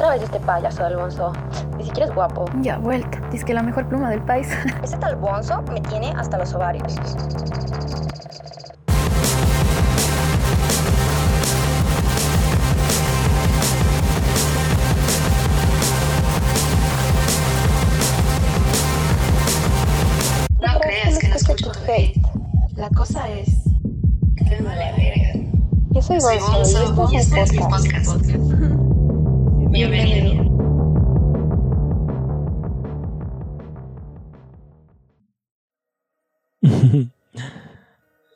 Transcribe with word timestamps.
Otra 0.00 0.14
vez 0.14 0.22
este 0.22 0.40
payaso 0.40 0.82
del 0.84 0.96
Bonzo. 0.96 1.30
Ni 1.76 1.84
siquiera 1.84 2.06
es 2.06 2.14
guapo. 2.14 2.46
Ya, 2.62 2.78
vuelta. 2.78 3.20
Dice 3.30 3.44
que 3.44 3.52
la 3.52 3.62
mejor 3.62 3.86
pluma 3.86 4.08
del 4.08 4.22
país. 4.22 4.48
Este 4.82 4.96
tal 4.96 5.16
Bonzo 5.16 5.60
me 5.70 5.78
tiene 5.82 6.10
hasta 6.16 6.38
los 6.38 6.54
ovarios. 6.54 6.94
No 20.60 20.80
creas 20.80 21.18
que 21.18 21.28
no 21.28 21.34
escucho 21.34 21.72
hate. 21.86 22.16
La 22.76 22.88
cosa 22.88 23.28
es. 23.28 23.50
Que 24.34 24.44
me 24.44 24.62
vale 24.62 24.92
verga. 24.96 25.50
Yo 25.90 26.00
soy 26.00 26.18
Soy 26.22 26.38
Bonzo 26.38 27.08
y 27.12 27.16
este 27.16 27.38
este 27.38 27.42
es 27.42 27.52
mi 27.52 27.58
podcast. 27.58 28.06
podcast. 28.06 28.49
Bienvenido. 29.80 30.44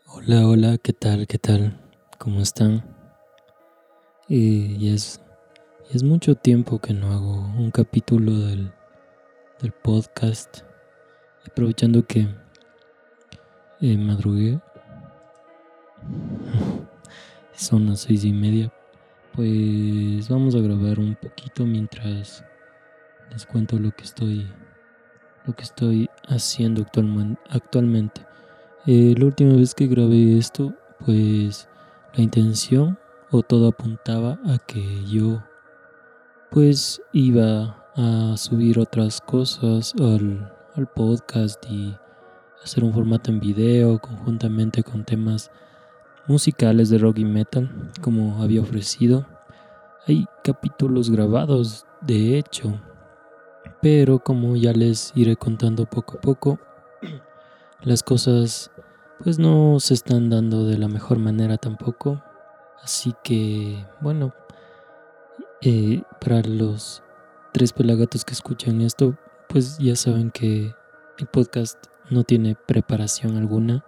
Hola, 0.08 0.48
hola, 0.48 0.78
¿qué 0.78 0.94
tal? 0.94 1.26
¿Qué 1.26 1.36
tal? 1.36 1.78
¿Cómo 2.18 2.40
están? 2.40 2.82
Ya, 4.26 4.94
es, 4.94 5.20
es 5.90 6.02
mucho 6.02 6.34
tiempo 6.34 6.78
que 6.78 6.94
no 6.94 7.12
hago 7.12 7.34
un 7.58 7.70
capítulo 7.70 8.38
del, 8.38 8.72
del 9.60 9.72
podcast. 9.72 10.60
Aprovechando 11.46 12.06
que 12.06 12.26
eh, 13.82 13.98
madrugué. 13.98 14.58
Son 17.54 17.84
las 17.84 18.00
seis 18.00 18.24
y 18.24 18.32
media. 18.32 18.72
Pues 19.34 20.28
vamos 20.28 20.54
a 20.54 20.60
grabar 20.60 21.00
un 21.00 21.16
poquito 21.16 21.66
mientras 21.66 22.44
les 23.32 23.44
cuento 23.46 23.78
lo 23.80 23.90
que 23.90 24.04
estoy 24.04 24.46
lo 25.44 25.54
que 25.54 25.64
estoy 25.64 26.08
haciendo 26.28 26.82
actualmen- 26.82 27.38
actualmente. 27.50 28.24
Eh, 28.86 29.14
la 29.18 29.26
última 29.26 29.54
vez 29.56 29.74
que 29.74 29.88
grabé 29.88 30.38
esto, 30.38 30.72
pues 31.04 31.68
la 32.14 32.22
intención 32.22 32.96
o 33.30 33.42
todo 33.42 33.68
apuntaba 33.68 34.38
a 34.46 34.58
que 34.58 35.04
yo 35.06 35.42
pues 36.50 37.02
iba 37.12 37.84
a 37.96 38.36
subir 38.36 38.78
otras 38.78 39.20
cosas 39.20 39.94
al, 39.98 40.52
al 40.76 40.86
podcast 40.86 41.62
y 41.68 41.96
hacer 42.62 42.84
un 42.84 42.92
formato 42.92 43.32
en 43.32 43.40
video 43.40 43.98
conjuntamente 43.98 44.84
con 44.84 45.04
temas 45.04 45.50
musicales 46.26 46.88
de 46.90 46.98
rock 46.98 47.18
y 47.18 47.24
metal 47.24 47.70
como 48.00 48.42
había 48.42 48.60
ofrecido. 48.60 49.26
Hay 50.06 50.26
capítulos 50.42 51.10
grabados, 51.10 51.86
de 52.00 52.38
hecho, 52.38 52.80
pero 53.80 54.18
como 54.18 54.56
ya 54.56 54.72
les 54.72 55.12
iré 55.14 55.36
contando 55.36 55.86
poco 55.86 56.18
a 56.18 56.20
poco, 56.20 56.58
las 57.82 58.02
cosas 58.02 58.70
pues 59.22 59.38
no 59.38 59.80
se 59.80 59.94
están 59.94 60.28
dando 60.30 60.66
de 60.66 60.78
la 60.78 60.88
mejor 60.88 61.18
manera 61.18 61.56
tampoco. 61.56 62.22
Así 62.82 63.14
que, 63.22 63.86
bueno, 64.00 64.34
eh, 65.62 66.02
para 66.20 66.42
los 66.42 67.02
tres 67.52 67.72
pelagatos 67.72 68.24
que 68.24 68.34
escuchan 68.34 68.82
esto, 68.82 69.16
pues 69.48 69.78
ya 69.78 69.96
saben 69.96 70.30
que 70.30 70.74
el 71.18 71.26
podcast 71.26 71.78
no 72.10 72.24
tiene 72.24 72.54
preparación 72.54 73.36
alguna. 73.36 73.84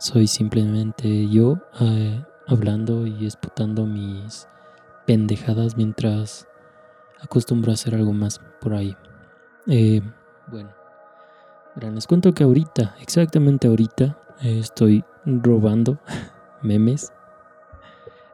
Soy 0.00 0.28
simplemente 0.28 1.28
yo 1.28 1.58
eh, 1.80 2.24
hablando 2.46 3.04
y 3.04 3.26
esputando 3.26 3.84
mis 3.84 4.46
pendejadas 5.08 5.76
mientras 5.76 6.46
acostumbro 7.20 7.72
a 7.72 7.74
hacer 7.74 7.96
algo 7.96 8.12
más 8.12 8.40
por 8.60 8.74
ahí. 8.74 8.96
Eh, 9.66 10.00
bueno, 10.46 10.70
les 11.92 12.06
cuento 12.06 12.32
que 12.32 12.44
ahorita, 12.44 12.94
exactamente 13.00 13.66
ahorita, 13.66 14.16
estoy 14.40 15.04
robando 15.26 15.98
memes. 16.62 17.12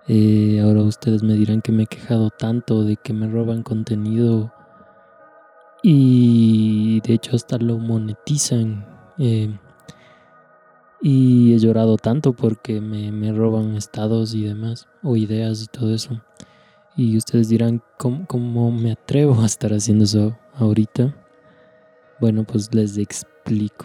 Eh, 0.07 0.61
ahora 0.63 0.83
ustedes 0.83 1.23
me 1.23 1.33
dirán 1.33 1.63
que 1.63 1.73
me 1.73 1.85
he 1.85 1.87
quejado 1.87 2.29
tanto 2.29 2.85
de 2.85 2.97
que 2.97 3.15
me 3.15 3.27
roban 3.27 3.63
contenido 3.63 4.53
y 5.83 7.01
de 7.01 7.15
hecho 7.15 7.35
hasta 7.35 7.57
lo 7.57 7.79
monetizan. 7.79 8.85
Y 11.07 11.53
he 11.53 11.59
llorado 11.59 11.99
tanto 11.99 12.33
porque 12.33 12.81
me, 12.81 13.13
me 13.13 13.31
roban 13.31 13.77
estados 13.77 14.35
y 14.35 14.45
demás, 14.45 14.89
o 15.03 15.17
ideas 15.17 15.63
y 15.63 15.67
todo 15.67 15.95
eso. 15.95 16.23
Y 16.97 17.19
ustedes 17.19 17.51
dirán, 17.51 17.83
¿cómo, 17.99 18.27
cómo 18.27 18.73
me 18.73 18.93
atrevo 18.93 19.39
a 19.43 19.45
estar 19.45 19.75
haciendo 19.75 20.05
eso 20.05 20.35
ahorita? 20.55 21.15
Bueno, 22.21 22.45
pues 22.45 22.75
les 22.75 22.97
explico. 22.97 23.85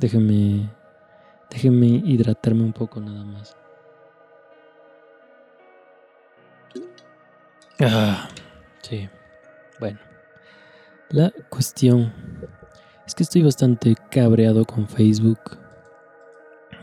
Déjenme, 0.00 0.70
déjenme 1.50 1.88
hidratarme 1.88 2.62
un 2.62 2.72
poco 2.72 3.02
nada 3.02 3.22
más. 3.22 3.54
Ah, 7.80 8.30
sí. 8.80 9.10
Bueno, 9.78 9.98
la 11.10 11.30
cuestión 11.50 12.10
es 13.06 13.14
que 13.14 13.24
estoy 13.24 13.42
bastante 13.42 13.94
cabreado 14.10 14.64
con 14.64 14.88
Facebook. 14.88 15.65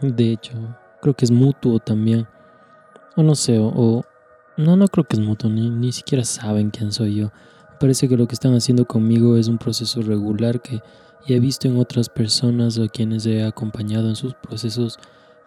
De 0.03 0.33
hecho, 0.33 0.53
creo 1.01 1.15
que 1.15 1.23
es 1.23 1.31
mutuo 1.31 1.79
también. 1.79 2.27
O 3.15 3.23
no 3.23 3.35
sé, 3.35 3.57
o, 3.57 4.03
no, 4.57 4.75
no 4.75 4.87
creo 4.89 5.05
que 5.05 5.15
es 5.15 5.21
mutuo, 5.21 5.49
ni, 5.49 5.69
ni 5.69 5.93
siquiera 5.93 6.25
saben 6.25 6.71
quién 6.71 6.91
soy 6.91 7.15
yo. 7.15 7.31
Parece 7.79 8.09
que 8.09 8.17
lo 8.17 8.27
que 8.27 8.33
están 8.33 8.53
haciendo 8.53 8.85
conmigo 8.85 9.37
es 9.37 9.47
un 9.47 9.57
proceso 9.57 10.01
regular 10.01 10.61
que 10.61 10.81
ya 11.25 11.35
he 11.35 11.39
visto 11.39 11.67
en 11.67 11.79
otras 11.79 12.09
personas 12.09 12.77
a 12.77 12.87
quienes 12.87 13.25
he 13.25 13.43
acompañado 13.43 14.09
en 14.09 14.15
sus 14.15 14.33
procesos 14.33 14.99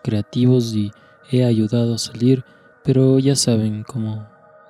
creativos 0.02 0.74
y 0.74 0.90
he 1.30 1.44
ayudado 1.44 1.94
a 1.94 1.98
salir, 1.98 2.44
pero 2.82 3.18
ya 3.18 3.36
saben 3.36 3.82
como 3.82 4.26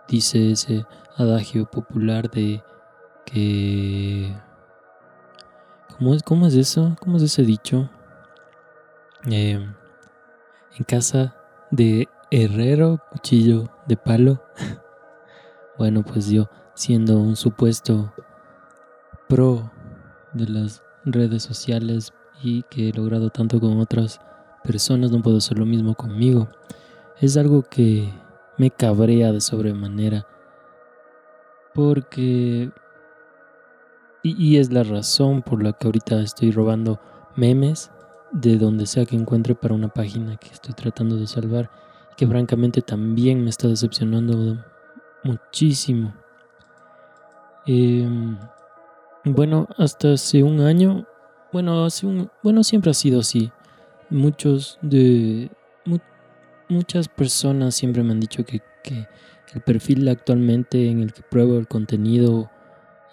dice 0.08 0.50
ese 0.50 0.84
adagio 1.16 1.66
popular 1.66 2.30
de 2.30 2.62
que... 3.24 4.34
¿Cómo 5.96 6.14
es, 6.14 6.22
cómo 6.22 6.46
es 6.46 6.54
eso? 6.54 6.96
¿Cómo 7.00 7.16
es 7.16 7.22
ese 7.22 7.42
dicho? 7.42 7.88
Eh, 9.28 9.54
en 10.78 10.84
casa 10.84 11.34
de 11.72 12.08
herrero, 12.30 13.00
cuchillo 13.10 13.68
de 13.88 13.96
palo. 13.96 14.40
bueno, 15.78 16.04
pues 16.04 16.28
yo, 16.28 16.48
siendo 16.74 17.18
un 17.18 17.34
supuesto 17.34 18.14
pro 19.28 19.72
de 20.32 20.48
las 20.48 20.82
redes 21.04 21.42
sociales 21.42 22.12
y 22.40 22.62
que 22.64 22.90
he 22.90 22.92
logrado 22.92 23.30
tanto 23.30 23.58
con 23.58 23.80
otras 23.80 24.20
personas, 24.62 25.10
no 25.10 25.22
puedo 25.22 25.38
hacer 25.38 25.58
lo 25.58 25.66
mismo 25.66 25.94
conmigo. 25.94 26.48
Es 27.20 27.36
algo 27.36 27.62
que 27.62 28.12
me 28.58 28.70
cabrea 28.70 29.32
de 29.32 29.40
sobremanera. 29.40 30.26
Porque... 31.74 32.70
Y, 34.22 34.44
y 34.44 34.58
es 34.58 34.72
la 34.72 34.82
razón 34.82 35.42
por 35.42 35.62
la 35.62 35.72
que 35.72 35.86
ahorita 35.86 36.20
estoy 36.20 36.50
robando 36.50 37.00
memes 37.36 37.90
de 38.32 38.58
donde 38.58 38.86
sea 38.86 39.06
que 39.06 39.16
encuentre 39.16 39.54
para 39.54 39.74
una 39.74 39.88
página 39.88 40.36
que 40.36 40.48
estoy 40.48 40.74
tratando 40.74 41.16
de 41.16 41.26
salvar. 41.26 41.70
Que 42.16 42.26
francamente 42.26 42.80
también 42.82 43.42
me 43.42 43.50
está 43.50 43.68
decepcionando 43.68 44.58
muchísimo. 45.22 46.14
Em, 47.66 48.38
bueno, 49.24 49.68
hasta 49.76 50.12
hace 50.12 50.42
un 50.42 50.60
año, 50.60 51.06
bueno, 51.52 51.84
hace 51.84 52.06
un, 52.06 52.30
bueno, 52.42 52.62
siempre 52.64 52.90
ha 52.90 52.94
sido 52.94 53.20
así. 53.20 53.50
Muchos 54.08 54.78
de, 54.82 55.50
mu- 55.84 55.98
muchas 56.68 57.08
personas 57.08 57.74
siempre 57.74 58.02
me 58.02 58.12
han 58.12 58.20
dicho 58.20 58.44
que, 58.44 58.60
que 58.82 59.06
el 59.54 59.60
perfil 59.62 60.08
actualmente 60.08 60.88
en 60.90 61.00
el 61.00 61.12
que 61.12 61.22
pruebo 61.22 61.58
el 61.58 61.66
contenido 61.66 62.50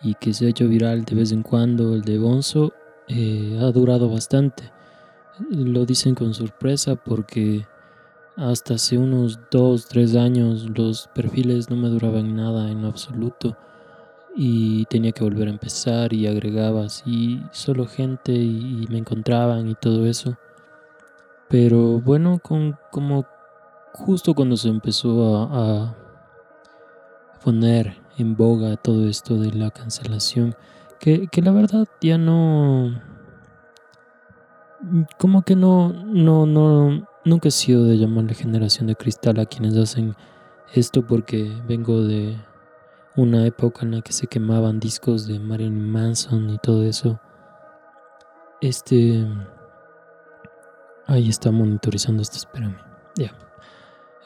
y 0.02 0.16
que 0.16 0.34
se 0.34 0.46
ha 0.46 0.50
hecho 0.50 0.68
viral 0.68 1.06
de 1.06 1.16
vez 1.16 1.32
en 1.32 1.42
cuando, 1.44 1.96
el 1.96 2.02
de 2.02 2.18
Bonzo, 2.20 2.74
eh, 3.08 3.58
ha 3.62 3.72
durado 3.72 4.10
bastante. 4.10 4.73
Lo 5.50 5.86
dicen 5.86 6.16
con 6.16 6.34
sorpresa 6.34 6.96
porque 6.96 7.66
hasta 8.36 8.76
hace 8.76 8.98
unos 8.98 9.40
2, 9.52 9.88
3 9.88 10.16
años 10.16 10.68
los 10.76 11.08
perfiles 11.08 11.70
no 11.70 11.76
me 11.76 11.90
duraban 11.90 12.36
nada 12.36 12.70
en 12.70 12.86
absoluto 12.86 13.58
y 14.36 14.86
tenía 14.86 15.12
que 15.12 15.24
volver 15.24 15.48
a 15.48 15.52
empezar 15.52 16.14
y 16.14 16.28
agregaba 16.28 16.86
así 16.86 17.42
solo 17.52 17.86
gente 17.86 18.32
y, 18.32 18.84
y 18.84 18.88
me 18.90 18.98
encontraban 18.98 19.70
y 19.70 19.76
todo 19.76 20.06
eso. 20.06 20.38
Pero 21.50 22.00
bueno, 22.00 22.40
con, 22.40 22.78
como 22.92 23.26
justo 23.94 24.34
cuando 24.34 24.58
se 24.58 24.70
empezó 24.70 25.38
a, 25.38 25.44
a 25.54 25.96
poner 27.44 27.98
en 28.18 28.36
boga 28.36 28.76
todo 28.78 29.08
esto 29.08 29.38
de 29.38 29.52
la 29.52 29.72
cancelación, 29.72 30.56
que, 31.00 31.28
que 31.28 31.42
la 31.42 31.52
verdad 31.52 31.88
ya 32.02 32.18
no... 32.18 33.13
Como 35.18 35.44
que 35.44 35.56
no, 35.56 35.94
no, 35.94 36.46
no, 36.46 37.08
nunca 37.24 37.48
he 37.48 37.52
sido 37.52 37.86
de 37.86 37.98
llamarle 37.98 38.34
generación 38.34 38.88
de 38.88 38.96
cristal 38.96 39.40
a 39.40 39.46
quienes 39.46 39.78
hacen 39.78 40.16
esto 40.74 41.06
porque 41.06 41.52
vengo 41.68 42.02
de 42.02 42.36
una 43.16 43.46
época 43.46 43.86
en 43.86 43.92
la 43.92 44.02
que 44.02 44.12
se 44.12 44.28
quemaban 44.28 44.80
discos 44.80 45.28
de 45.28 45.40
Marilyn 45.40 45.90
Manson 45.90 46.50
y 46.50 46.58
todo 46.58 46.84
eso. 46.84 47.20
Este. 48.60 49.26
Ahí 51.06 51.30
está 51.30 51.52
monitorizando 51.52 52.22
esto, 52.22 52.38
espérame. 52.38 52.78
Ya. 53.16 53.34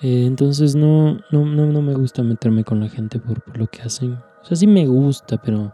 Eh, 0.02 0.26
entonces 0.26 0.76
no, 0.76 1.20
no, 1.32 1.46
no, 1.46 1.82
me 1.82 1.96
gusta 1.96 2.22
meterme 2.22 2.64
con 2.64 2.80
la 2.80 2.88
gente 2.88 3.20
por, 3.20 3.42
por, 3.42 3.58
lo 3.58 3.68
que 3.68 3.82
hacen. 3.82 4.14
O 4.42 4.46
sea, 4.46 4.56
sí 4.56 4.68
me 4.68 4.86
gusta, 4.86 5.38
pero 5.38 5.74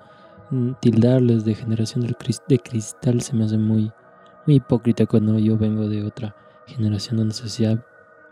mm, 0.49 0.71
tildarles 0.79 1.43
de 1.43 1.55
generación 1.55 2.05
de 2.05 2.59
cristal 2.59 3.21
se 3.21 3.35
me 3.35 3.43
hace 3.43 3.57
muy, 3.57 3.91
muy 4.45 4.55
hipócrita 4.55 5.05
cuando 5.05 5.39
yo 5.39 5.57
vengo 5.57 5.87
de 5.87 6.03
otra 6.03 6.35
generación 6.67 7.17
donde 7.17 7.33
se 7.33 7.45
hacía 7.45 7.85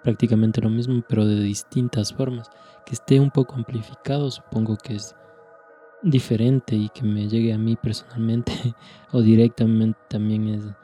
prácticamente 0.03 0.61
lo 0.61 0.69
mismo, 0.69 1.03
pero 1.07 1.25
de 1.25 1.39
distintas 1.39 2.13
formas. 2.13 2.49
Que 2.85 2.93
esté 2.93 3.19
un 3.19 3.31
poco 3.31 3.55
amplificado, 3.55 4.31
supongo 4.31 4.77
que 4.77 4.95
es 4.95 5.15
diferente 6.01 6.75
y 6.75 6.89
que 6.89 7.03
me 7.03 7.27
llegue 7.27 7.53
a 7.53 7.57
mí 7.57 7.75
personalmente 7.75 8.51
o 9.11 9.21
directamente 9.21 9.99
también 10.07 10.49
es 10.49 10.63
un 10.65 10.75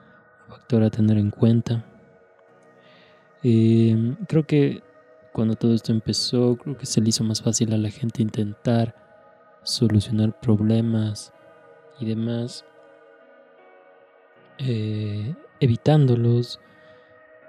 factor 0.47 0.83
a 0.83 0.89
tener 0.89 1.17
en 1.17 1.31
cuenta. 1.31 1.83
Eh, 3.43 4.15
creo 4.27 4.45
que 4.45 4.83
cuando 5.33 5.55
todo 5.55 5.73
esto 5.73 5.91
empezó, 5.91 6.55
creo 6.57 6.77
que 6.77 6.85
se 6.85 7.01
le 7.01 7.09
hizo 7.09 7.23
más 7.23 7.41
fácil 7.41 7.73
a 7.73 7.77
la 7.77 7.89
gente 7.89 8.21
intentar 8.21 8.95
solucionar 9.63 10.39
problemas 10.39 11.33
y 11.99 12.05
demás, 12.05 12.65
eh, 14.59 15.35
evitándolos 15.59 16.59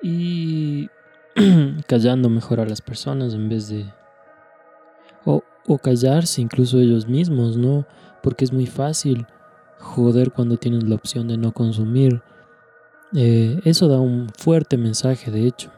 y 0.02 0.88
callando 1.86 2.28
mejor 2.28 2.60
a 2.60 2.66
las 2.66 2.80
personas 2.80 3.34
en 3.34 3.48
vez 3.48 3.68
de... 3.68 3.86
O, 5.24 5.42
o 5.66 5.78
callarse 5.78 6.40
incluso 6.40 6.78
ellos 6.78 7.06
mismos, 7.06 7.56
¿no? 7.56 7.86
Porque 8.22 8.44
es 8.44 8.52
muy 8.52 8.66
fácil 8.66 9.26
joder 9.78 10.32
cuando 10.32 10.56
tienes 10.56 10.84
la 10.84 10.94
opción 10.94 11.28
de 11.28 11.36
no 11.36 11.52
consumir. 11.52 12.22
Eh, 13.14 13.60
eso 13.64 13.88
da 13.88 14.00
un 14.00 14.28
fuerte 14.36 14.76
mensaje, 14.76 15.30
de 15.30 15.46
hecho. 15.46 15.70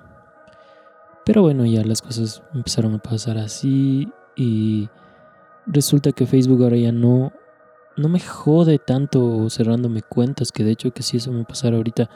Pero 1.25 1.43
bueno, 1.43 1.65
ya 1.65 1.85
las 1.85 2.03
cosas 2.03 2.43
empezaron 2.55 2.95
a 2.95 2.99
pasar 2.99 3.39
así 3.39 4.09
y 4.37 4.89
resulta 5.67 6.13
que 6.13 6.27
Facebook 6.27 6.63
ahora 6.63 6.77
ya 6.77 6.93
no, 6.93 7.33
no 8.01 8.09
me 8.09 8.21
jode 8.21 8.79
tanto 8.79 9.49
cerrándome 9.51 10.03
cuentas, 10.03 10.51
que 10.51 10.65
de 10.65 10.73
hecho 10.73 10.93
que 10.93 11.03
si 11.03 11.19
eso 11.19 11.31
me 11.31 11.45
pasara 11.45 11.77
ahorita, 11.77 12.11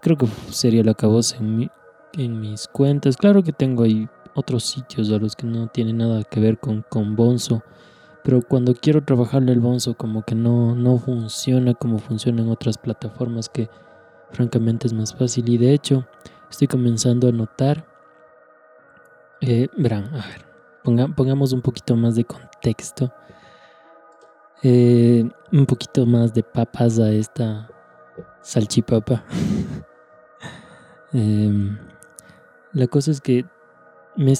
creo 0.00 0.16
que 0.16 0.26
sería 0.50 0.82
la 0.82 0.92
acabose 0.92 1.36
en, 1.36 1.70
en 2.14 2.40
mis 2.40 2.66
cuentas. 2.66 3.16
Claro 3.16 3.42
que 3.42 3.52
tengo 3.52 3.84
ahí 3.84 4.08
otros 4.34 4.64
sitios 4.64 5.10
a 5.10 5.18
los 5.18 5.36
que 5.36 5.46
no 5.46 5.68
tienen 5.68 5.98
nada 5.98 6.24
que 6.24 6.40
ver 6.40 6.58
con, 6.58 6.84
con 6.88 7.16
Bonzo. 7.16 7.62
Pero 8.24 8.40
cuando 8.40 8.74
quiero 8.74 9.04
trabajarle 9.04 9.52
el 9.52 9.60
Bonzo 9.60 9.94
como 9.94 10.22
que 10.22 10.34
no, 10.34 10.74
no 10.74 10.98
funciona 10.98 11.74
como 11.74 11.98
funciona 11.98 12.42
en 12.42 12.50
otras 12.50 12.78
plataformas 12.78 13.48
que 13.48 13.68
francamente 14.30 14.86
es 14.86 14.92
más 14.92 15.14
fácil. 15.14 15.48
Y 15.48 15.58
de 15.58 15.72
hecho 15.72 16.06
estoy 16.50 16.68
comenzando 16.68 17.28
a 17.28 17.32
notar... 17.32 17.86
Eh, 19.40 19.68
verán, 19.76 20.04
a 20.14 20.24
ver, 20.28 21.12
pongamos 21.16 21.52
un 21.52 21.62
poquito 21.62 21.96
más 21.96 22.14
de 22.14 22.24
contexto. 22.24 23.12
Eh, 24.62 25.28
un 25.50 25.66
poquito 25.66 26.06
más 26.06 26.32
de 26.32 26.42
papas 26.42 26.98
a 26.98 27.10
esta 27.10 27.68
salchipapa. 28.42 29.24
eh, 31.12 31.76
la 32.72 32.86
cosa 32.86 33.10
es 33.10 33.20
que 33.20 33.44
me, 34.16 34.34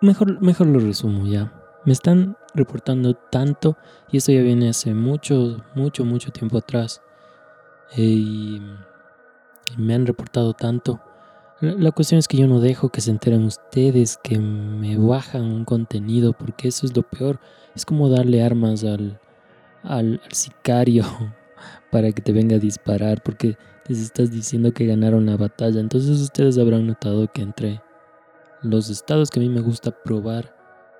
mejor, 0.00 0.40
mejor 0.40 0.68
lo 0.68 0.80
resumo 0.80 1.26
ya. 1.26 1.52
Me 1.84 1.92
están 1.92 2.36
reportando 2.54 3.14
tanto 3.14 3.76
y 4.10 4.18
esto 4.18 4.30
ya 4.30 4.42
viene 4.42 4.68
hace 4.68 4.94
mucho, 4.94 5.64
mucho, 5.74 6.04
mucho 6.04 6.30
tiempo 6.30 6.58
atrás. 6.58 7.02
Eh, 7.96 8.02
y, 8.02 8.62
me 9.76 9.94
han 9.94 10.06
reportado 10.06 10.52
tanto. 10.52 11.00
La, 11.60 11.92
cuestión 11.92 12.18
es 12.18 12.28
que 12.28 12.36
yo 12.36 12.46
no 12.46 12.60
dejo 12.60 12.90
que 12.90 13.00
se 13.00 13.10
enteren 13.10 13.44
ustedes, 13.44 14.18
que 14.22 14.38
me 14.38 14.98
bajan 14.98 15.44
un 15.44 15.64
contenido, 15.64 16.34
porque 16.34 16.68
eso 16.68 16.84
es 16.84 16.94
lo 16.94 17.02
peor. 17.02 17.40
Es 17.74 17.86
como 17.86 18.10
darle 18.10 18.42
armas 18.42 18.84
al, 18.84 19.21
al 19.82 20.20
sicario 20.30 21.04
para 21.90 22.12
que 22.12 22.22
te 22.22 22.32
venga 22.32 22.56
a 22.56 22.60
disparar, 22.60 23.22
porque 23.22 23.56
les 23.88 24.00
estás 24.00 24.30
diciendo 24.30 24.72
que 24.72 24.86
ganaron 24.86 25.26
la 25.26 25.36
batalla. 25.36 25.80
Entonces 25.80 26.20
ustedes 26.20 26.58
habrán 26.58 26.86
notado 26.86 27.28
que 27.32 27.42
entre 27.42 27.82
los 28.62 28.90
estados 28.90 29.30
que 29.30 29.40
a 29.40 29.42
mí 29.42 29.48
me 29.48 29.60
gusta 29.60 29.90
probar 29.90 30.56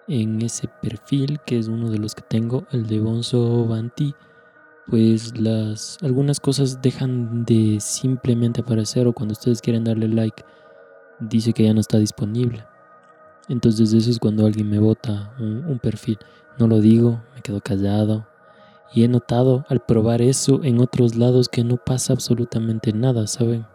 en 0.09 0.43
ese 0.43 0.69
perfil, 0.83 1.39
que 1.47 1.59
es 1.59 1.69
uno 1.69 1.91
de 1.91 1.99
los 1.99 2.15
que 2.15 2.23
tengo, 2.23 2.67
el 2.73 2.87
de 2.87 3.01
Bonzo 3.01 3.67
Banti, 3.67 4.15
pues 4.89 5.39
las 5.39 5.97
algunas 6.03 6.41
cosas 6.41 6.83
dejan 6.83 7.45
de 7.45 7.79
simplemente 7.81 8.63
aparecer 8.63 9.07
o 9.07 9.13
cuando 9.13 9.33
ustedes 9.33 9.61
quieren 9.63 9.85
darle 9.85 10.09
like 10.09 10.45
dice 11.21 11.53
que 11.53 11.65
ya 11.65 11.73
no 11.73 11.81
está 11.81 11.99
disponible. 11.99 12.65
Entonces 13.49 13.93
eso 13.93 14.11
es 14.11 14.19
cuando 14.19 14.45
alguien 14.45 14.69
me 14.69 14.79
vota 14.79 15.35
un 15.39 15.79
perfil. 15.81 16.19
No 16.59 16.67
lo 16.67 16.81
digo, 16.81 17.23
me 17.35 17.43
quedo 17.43 17.61
callado, 17.61 18.27
y 18.95 19.05
he 19.05 19.09
notado 19.09 19.65
al 19.69 19.81
probar 19.81 20.23
eso 20.23 20.61
en 20.63 20.81
otros 20.81 21.17
lados 21.17 21.49
que 21.49 21.65
no 21.65 21.77
pasa 21.77 22.13
absolutamente 22.13 22.93
nada, 22.93 23.27
¿saben? 23.27 23.67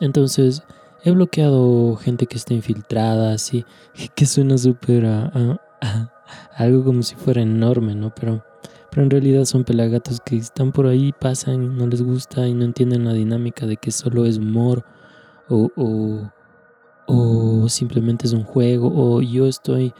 Entonces, 0.00 0.62
he 1.04 1.10
bloqueado 1.10 1.96
gente 1.96 2.26
que 2.26 2.36
está 2.36 2.54
infiltrada, 2.54 3.32
así, 3.32 3.64
que 4.14 4.26
suena 4.26 4.58
súper 4.58 5.06
a, 5.06 5.60
algo 6.56 6.84
como 6.84 7.02
si 7.02 7.14
fuera 7.14 7.42
enorme, 7.42 7.94
¿no? 7.94 8.14
Pero, 8.14 8.44
pero 8.90 9.02
en 9.02 9.10
realidad 9.10 9.44
son 9.44 9.64
pelagatos 9.64 10.20
que 10.20 10.36
están 10.36 10.72
por 10.72 10.86
ahí, 10.86 11.12
pasan, 11.12 11.76
no 11.76 11.86
les 11.86 12.02
gusta 12.02 12.46
y 12.48 12.54
no 12.54 12.64
entienden 12.64 13.04
la 13.04 13.12
dinámica 13.12 13.66
de 13.66 13.76
que 13.76 13.90
solo 13.90 14.24
es 14.24 14.38
humor 14.38 14.84
o, 15.48 15.70
o, 15.76 16.30
o 17.06 17.68
simplemente 17.68 18.26
es 18.26 18.32
un 18.32 18.44
juego 18.44 18.90
o 18.94 19.22
yo 19.22 19.46
estoy 19.46 19.92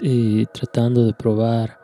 eh, 0.00 0.46
tratando 0.52 1.04
de 1.04 1.12
probar 1.12 1.77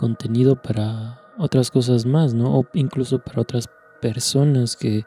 contenido 0.00 0.56
para 0.56 1.20
otras 1.36 1.70
cosas 1.70 2.06
más, 2.06 2.32
¿no? 2.32 2.58
O 2.58 2.66
incluso 2.72 3.18
para 3.18 3.42
otras 3.42 3.68
personas 4.00 4.74
que 4.74 5.04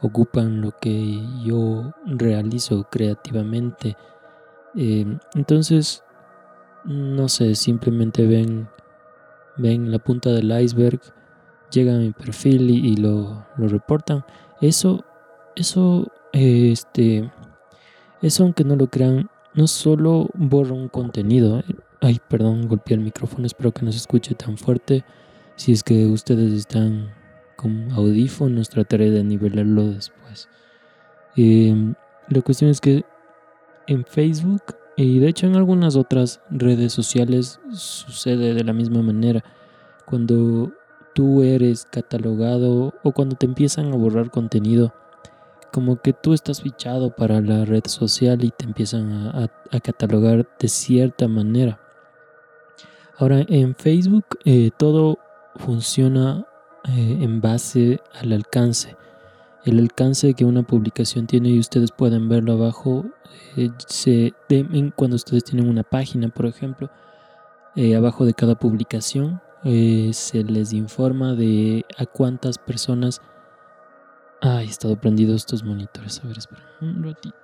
ocupan 0.00 0.60
lo 0.60 0.70
que 0.70 1.20
yo 1.42 1.92
realizo 2.04 2.86
creativamente. 2.88 3.96
Em, 4.76 5.18
entonces, 5.34 6.04
no 6.84 7.28
sé, 7.28 7.56
simplemente 7.56 8.24
ven, 8.24 8.68
ven 9.56 9.90
la 9.90 9.98
punta 9.98 10.30
del 10.30 10.52
iceberg, 10.62 11.00
llegan 11.72 11.96
a 11.96 12.00
mi 12.00 12.12
perfil 12.12 12.70
y, 12.70 12.96
lo, 12.96 13.44
lo, 13.56 13.66
reportan. 13.66 14.24
Eso, 14.60 15.04
eso, 15.56 16.06
este, 16.32 17.32
eso 18.22 18.44
aunque 18.44 18.62
no 18.62 18.76
lo 18.76 18.86
crean, 18.86 19.28
no 19.54 19.66
solo 19.66 20.28
borra 20.34 20.72
un 20.72 20.88
contenido, 20.88 21.64
Ay, 22.00 22.20
perdón, 22.28 22.68
golpeé 22.68 22.94
el 22.94 23.00
micrófono, 23.00 23.46
espero 23.46 23.72
que 23.72 23.84
no 23.84 23.90
se 23.90 23.98
escuche 23.98 24.34
tan 24.34 24.58
fuerte. 24.58 25.04
Si 25.56 25.72
es 25.72 25.82
que 25.82 26.04
ustedes 26.06 26.52
están 26.52 27.10
con 27.56 27.90
audífonos, 27.92 28.68
trataré 28.68 29.10
de 29.10 29.24
nivelarlo 29.24 29.86
después. 29.88 30.48
Em, 31.36 31.94
la 32.28 32.42
cuestión 32.42 32.70
es 32.70 32.80
que 32.80 33.04
en 33.86 34.04
Facebook 34.04 34.62
y 34.96 35.18
de 35.18 35.28
hecho 35.28 35.46
en 35.46 35.56
algunas 35.56 35.96
otras 35.96 36.40
redes 36.50 36.92
sociales 36.92 37.60
sucede 37.72 38.54
de 38.54 38.64
la 38.64 38.74
misma 38.74 39.00
manera. 39.00 39.42
Cuando 40.04 40.72
tú 41.14 41.42
eres 41.42 41.86
catalogado 41.90 42.94
o 43.02 43.12
cuando 43.12 43.36
te 43.36 43.46
empiezan 43.46 43.92
a 43.92 43.96
borrar 43.96 44.30
contenido, 44.30 44.94
como 45.72 46.00
que 46.00 46.12
tú 46.12 46.34
estás 46.34 46.62
fichado 46.62 47.10
para 47.10 47.40
la 47.40 47.64
red 47.64 47.84
social 47.86 48.44
y 48.44 48.50
te 48.50 48.64
empiezan 48.64 49.12
a 49.70 49.80
catalogar 49.80 50.46
de 50.58 50.68
cierta 50.68 51.26
manera. 51.28 51.80
Ahora 53.18 53.44
en 53.48 53.74
Facebook 53.74 54.26
eh, 54.44 54.70
todo 54.76 55.18
funciona 55.56 56.46
eh, 56.84 57.18
en 57.20 57.40
base 57.40 58.00
al 58.20 58.32
alcance. 58.32 58.96
El 59.64 59.78
alcance 59.78 60.34
que 60.34 60.44
una 60.44 60.62
publicación 60.62 61.26
tiene 61.26 61.48
y 61.48 61.58
ustedes 61.58 61.92
pueden 61.92 62.28
verlo 62.28 62.52
abajo 62.52 63.06
eh, 63.56 63.70
se, 63.86 64.34
cuando 64.94 65.16
ustedes 65.16 65.44
tienen 65.44 65.68
una 65.68 65.82
página, 65.82 66.28
por 66.28 66.46
ejemplo, 66.46 66.90
abajo 67.96 68.24
de 68.24 68.32
cada 68.32 68.54
publicación 68.54 69.42
se 69.62 70.44
les 70.44 70.72
informa 70.72 71.34
de 71.34 71.84
a 71.98 72.06
cuántas 72.06 72.56
personas... 72.56 73.20
Ay, 74.40 74.66
he 74.66 74.70
estado 74.70 74.98
prendido 74.98 75.34
estos 75.34 75.64
monitores. 75.64 76.22
A 76.22 76.28
ver, 76.28 76.38
espera 76.38 76.62
un 76.80 77.02
ratito. 77.02 77.36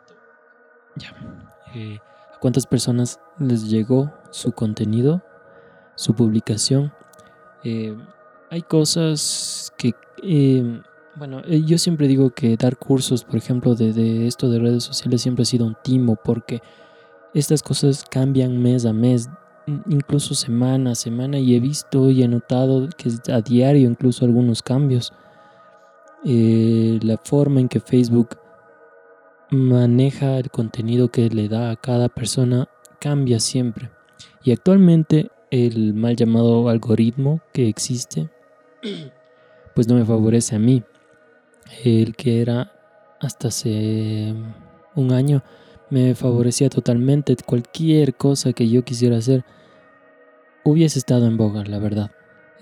Ya. 0.97 1.09
a 2.35 2.39
cuántas 2.39 2.67
personas 2.67 3.19
les 3.39 3.69
llegó 3.69 4.13
su 4.31 4.53
contenido 4.53 5.23
su 5.95 6.15
publicación. 6.15 6.93
Eh, 7.65 7.97
hay 8.51 8.63
cosas 8.63 9.73
que, 9.79 9.95
eh, 10.23 10.83
bueno, 11.17 11.43
yo 11.47 11.79
siempre 11.79 12.09
digo 12.09 12.31
que 12.31 12.57
dar 12.57 12.77
cursos, 12.77 13.25
por 13.25 13.37
ejemplo, 13.37 13.75
de, 13.75 14.27
esto 14.27 14.51
de 14.51 14.59
redes 14.59 14.85
sociales 14.85 15.23
siempre 15.23 15.43
ha 15.43 15.47
sido 15.47 15.67
un 15.67 15.77
timo 15.83 16.17
porque 16.23 16.61
estas 17.35 17.63
cosas 17.63 18.05
cambian 18.09 18.61
mes 18.61 18.85
a 18.85 18.93
mes. 18.93 19.29
incluso 19.89 20.35
semana 20.35 20.91
a 20.91 20.95
semana 20.97 21.39
y 21.39 21.55
he 21.55 21.61
visto 21.61 22.11
y 22.11 22.25
he 22.25 22.29
notado 22.29 22.89
que 22.97 23.11
a 23.33 23.41
diario 23.41 23.89
incluso 23.89 24.25
algunos 24.25 24.63
cambios. 24.63 25.13
Eh, 26.25 26.99
la 27.03 27.17
forma 27.17 27.61
en 27.61 27.69
que 27.69 27.81
Facebook 27.81 28.39
maneja 29.51 30.39
el 30.39 30.51
contenido 30.51 31.11
que 31.11 31.29
le 31.29 31.49
da 31.49 31.71
a 31.71 31.77
cada 31.77 32.09
persona 32.09 32.69
cambia 33.01 33.41
siempre. 33.41 33.91
Y 34.45 34.53
actualmente 34.53 35.31
el 35.53 35.93
mal 35.93 36.17
llamado 36.17 36.71
algoritmo 36.71 37.43
que 37.53 37.69
existe, 37.69 38.31
pues 39.75 39.87
no 39.87 39.95
me 39.95 40.05
favorece 40.05 40.57
a 40.57 40.59
mí. 40.59 40.83
El 41.85 42.17
que 42.17 42.41
era 42.41 42.73
hasta 43.21 43.49
hace 43.49 44.35
un 44.95 45.13
año 45.13 45.43
me 45.91 46.15
favorecía 46.15 46.71
totalmente. 46.71 47.37
Cualquier 47.45 48.15
cosa 48.15 48.55
que 48.55 48.67
yo 48.67 48.83
quisiera 48.83 49.19
hacer 49.19 49.45
hubiese 50.65 50.99
estado 50.99 51.27
en 51.27 51.37
boga, 51.37 51.65
la 51.65 51.79
verdad. 51.79 52.11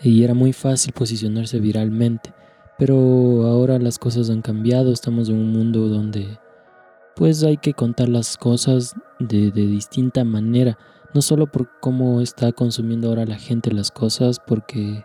Y 0.03 0.25
era 0.25 0.35
muy 0.35 0.53
fácil 0.53 0.93
posicionarse 0.93 1.61
viralmente. 1.61 2.35
Pero 2.77 3.47
ahora 3.47 3.79
las 3.79 4.01
cosas 4.01 4.31
han 4.31 4.43
cambiado, 4.43 4.93
estamos 4.93 5.29
en 5.29 5.37
un 5.37 5.53
mundo 5.53 5.87
donde 5.87 6.39
pues 7.15 7.45
hay 7.45 7.57
que 7.57 7.75
contar 7.75 8.09
las 8.09 8.37
cosas 8.37 8.97
de, 9.21 9.53
distinta 9.53 10.25
manera, 10.25 10.77
no 11.15 11.23
solo 11.23 11.47
por 11.47 11.69
cómo 11.81 12.21
está 12.21 12.53
consumiendo 12.53 13.09
ahora 13.09 13.27
la 13.27 13.37
gente 13.37 13.73
las 13.73 13.91
cosas, 13.91 14.39
porque 14.39 15.05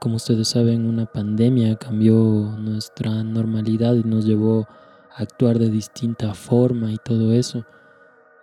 como 0.00 0.16
ustedes 0.16 0.48
saben 0.48 0.86
una 0.86 1.06
pandemia 1.06 1.76
cambió 1.76 2.16
nuestra 2.58 3.22
normalidad 3.22 3.94
y 3.94 4.02
nos 4.02 4.24
llevó 4.24 4.66
a 5.14 5.22
actuar 5.22 5.58
de 5.58 5.70
distinta 5.70 6.34
forma 6.34 6.92
y 6.92 6.96
todo 6.96 7.32
eso, 7.32 7.64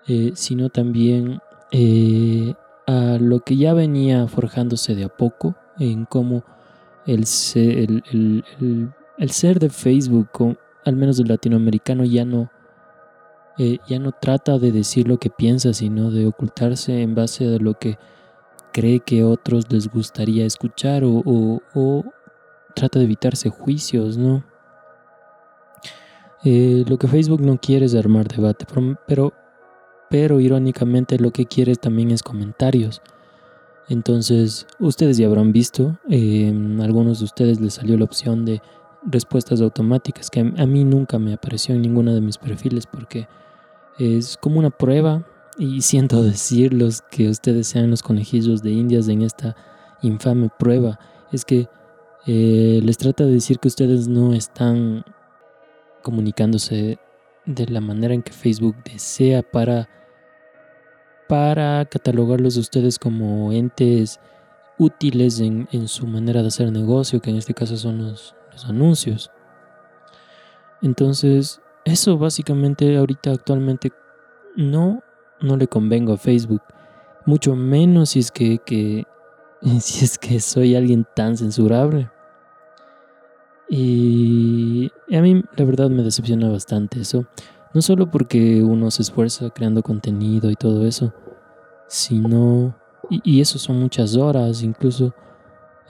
eh, 0.07 0.31
sino 0.36 0.69
también 0.69 1.39
eh, 1.72 2.53
a 2.88 3.17
lo 3.19 3.39
que 3.39 3.57
ya 3.57 3.74
venía 3.74 4.27
forjándose 4.27 4.95
de 4.95 5.05
a 5.05 5.10
poco 5.10 5.55
en 5.79 6.05
cómo 6.05 6.43
el 7.05 7.25
ser, 7.25 8.03
el, 8.12 8.93
ser 9.29 9.60
de 9.60 9.69
Facebook, 9.69 10.57
al 10.86 10.95
menos 10.95 11.17
del 11.17 11.27
latinoamericano, 11.27 12.03
ya 12.03 12.25
no, 12.25 12.50
eh, 13.57 13.77
ya 13.88 14.00
no 14.00 14.12
trata 14.12 14.57
de 14.57 14.72
decir 14.72 15.07
lo 15.07 15.17
que 15.17 15.29
piensa, 15.29 15.74
sino 15.74 16.10
de 16.10 16.25
ocultarse 16.25 17.01
en 17.01 17.13
base 17.13 17.55
a 17.55 17.60
lo 17.60 17.75
que 17.75 17.98
cree 18.72 19.00
que 19.00 19.24
otros 19.24 19.72
les 19.72 19.88
gustaría 19.88 20.45
escuchar 20.45 21.03
o, 21.05 22.03
trata 22.75 22.98
de 22.98 23.05
evitarse 23.05 23.50
juicios, 23.50 24.17
¿no? 24.17 24.43
Eh, 26.43 26.83
lo 26.88 26.98
que 26.98 27.07
Facebook 27.07 27.41
no 27.41 27.57
quiere 27.57 27.86
es 27.86 27.95
armar 27.95 28.27
debate, 28.27 28.65
pero, 29.07 29.33
pero 30.10 30.39
irónicamente 30.39 31.19
lo 31.19 31.31
que 31.31 31.45
quiere 31.45 31.75
también 31.75 32.12
es 32.12 32.24
comentarios. 32.24 33.01
Entonces, 33.88 34.65
ustedes 34.79 35.17
ya 35.17 35.27
habrán 35.27 35.51
visto, 35.51 35.98
eh, 36.10 36.51
a 36.79 36.83
algunos 36.83 37.19
de 37.19 37.25
ustedes 37.25 37.62
les 37.62 37.75
salió 37.75 37.98
la 37.98 38.05
opción 38.05 38.43
de 38.43 38.62
respuestas 39.05 39.62
automáticas, 39.62 40.29
que 40.29 40.39
a 40.39 40.65
mí 40.65 40.83
nunca 40.83 41.19
me 41.19 41.33
apareció 41.33 41.75
en 41.75 41.81
ninguno 41.81 42.13
de 42.13 42.22
mis 42.22 42.38
perfiles 42.38 42.88
porque 42.88 43.27
es 44.00 44.38
como 44.38 44.60
una 44.60 44.70
prueba 44.70 45.26
y 45.58 45.82
siento 45.82 46.24
decirlos 46.24 47.02
que 47.12 47.30
ustedes 47.30 47.68
sean 47.68 47.90
los 47.90 48.04
conejillos 48.04 48.64
de 48.64 48.72
indias 48.72 49.08
en 49.08 49.22
esta 49.22 49.56
infame 50.02 50.50
prueba. 50.58 51.00
Es 51.32 51.46
que 51.46 51.68
eh, 52.26 52.80
les 52.84 52.98
trata 52.98 53.26
de 53.26 53.34
decir 53.34 53.60
que 53.60 53.68
ustedes 53.68 54.08
no 54.08 54.34
están 54.34 55.04
comunicándose 56.02 57.00
de 57.46 57.66
la 57.68 57.82
manera 57.82 58.14
en 58.14 58.24
que 58.24 58.32
Facebook 58.32 58.76
desea 58.84 59.42
para 59.42 59.90
para 61.28 61.86
catalogarlos 61.86 62.58
a 62.58 62.60
ustedes 62.60 63.00
como 63.00 63.52
entes 63.52 64.20
útiles 64.78 65.40
en, 65.40 65.88
su 65.88 66.06
manera 66.06 66.42
de 66.42 66.50
hacer 66.50 66.72
negocio, 66.72 67.22
que 67.22 67.30
en 67.30 67.38
este 67.38 67.54
caso 67.54 67.78
son 67.78 68.04
los, 68.04 68.36
anuncios. 68.68 69.32
Entonces, 70.82 71.60
eso 71.86 72.18
básicamente 72.18 72.98
ahorita 72.98 73.32
actualmente 73.32 73.92
no, 74.56 75.04
no 75.42 75.58
le 75.58 75.68
convengo 75.68 76.13
a 76.13 76.18
Facebook. 76.18 76.62
Mucho 77.25 77.56
menos 77.56 78.12
si 78.12 78.20
es 78.20 78.32
que, 78.32 78.60
que, 78.60 79.06
si 79.80 80.06
es 80.06 80.18
que 80.18 80.40
soy 80.40 80.75
alguien 80.75 81.06
tan 81.16 81.38
censurable. 81.38 82.10
Y 83.70 84.92
a 85.12 85.22
mí 85.22 85.44
la 85.56 85.66
verdad 85.66 85.90
me 85.90 86.04
decepciona 86.04 86.50
bastante 86.50 87.02
eso. 87.02 87.25
No 87.74 87.82
solo 87.82 88.12
porque 88.12 88.62
uno 88.63 88.92
se 88.92 89.02
esfuerza 89.02 89.50
creando 89.50 89.82
contenido 89.82 90.52
y 90.52 90.56
todo 90.56 90.86
eso, 90.86 91.13
sino... 91.88 92.75
Y, 93.10 93.22
y 93.24 93.42
eso 93.42 93.60
son 93.60 93.80
muchas 93.80 94.16
horas, 94.16 94.63
incluso 94.63 95.13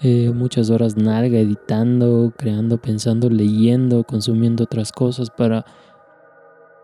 eh, 0.02 0.32
muchas 0.32 0.70
horas 0.70 0.98
nalga 0.98 1.40
editando, 1.40 2.34
creando, 2.36 2.78
pensando, 2.78 3.30
leyendo, 3.30 4.04
consumiendo 4.04 4.66
otras 4.66 4.92
cosas 4.92 5.30
para 5.30 5.66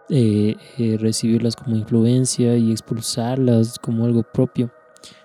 eh, 0.10 0.56
eh, 0.78 0.98
recibirlas 1.00 1.56
como 1.56 1.76
influencia 1.76 2.56
y 2.58 2.72
expulsarlas 2.72 3.80
como 3.80 4.06
algo 4.06 4.24
propio. 4.24 4.72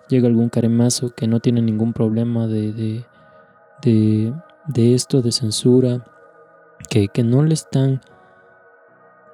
Llega 0.08 0.28
algún 0.28 0.48
caremazo 0.48 1.10
que 1.10 1.26
no 1.26 1.40
tiene 1.40 1.62
ningún 1.62 1.92
problema 1.92 2.46
de, 2.46 2.72
de, 3.82 4.34
de, 4.66 4.94
esto, 4.94 5.22
de 5.22 5.32
censura, 5.32 6.04
que, 6.90 7.08
que 7.08 7.22
no 7.22 7.42
le 7.42 7.54
están 7.54 8.00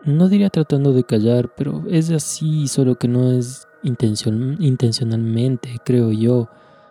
no 0.05 0.29
diría 0.29 0.51
tratando 0.51 0.93
de 0.93 1.05
callar, 1.05 1.51
pero 1.57 1.85
es 1.89 2.11
así, 2.11 2.69
solo 2.69 2.97
que 2.97 3.09
no 3.09 3.33
es 3.33 3.69
intencionalmente, 3.83 5.79
creo 5.85 6.13
yo, 6.13 6.49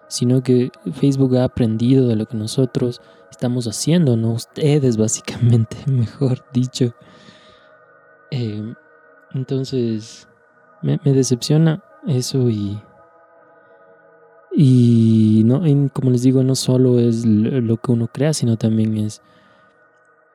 sino 0.09 0.43
que 0.43 0.71
Facebook 0.91 1.37
ha 1.37 1.45
aprendido 1.45 2.09
de 2.09 2.17
lo 2.17 2.25
que 2.25 2.35
nosotros 2.35 3.01
estamos 3.31 3.65
haciendo, 3.67 4.17
no 4.17 4.31
ustedes 4.31 4.97
básicamente, 4.97 5.77
mejor 5.87 6.43
dicho. 6.51 6.93
Em, 8.31 8.75
entonces, 9.33 10.27
me, 10.81 10.97
decepciona 11.03 11.81
eso 12.05 12.49
y... 12.49 12.81
Y 14.61 15.43
no, 15.45 15.61
como 15.93 16.11
les 16.11 16.23
digo, 16.23 16.43
no 16.43 16.55
solo 16.55 16.99
es 16.99 17.25
lo 17.25 17.77
que 17.77 17.91
uno 17.93 18.09
crea, 18.11 18.33
sino 18.33 18.57
también 18.57 18.97
es 18.97 19.21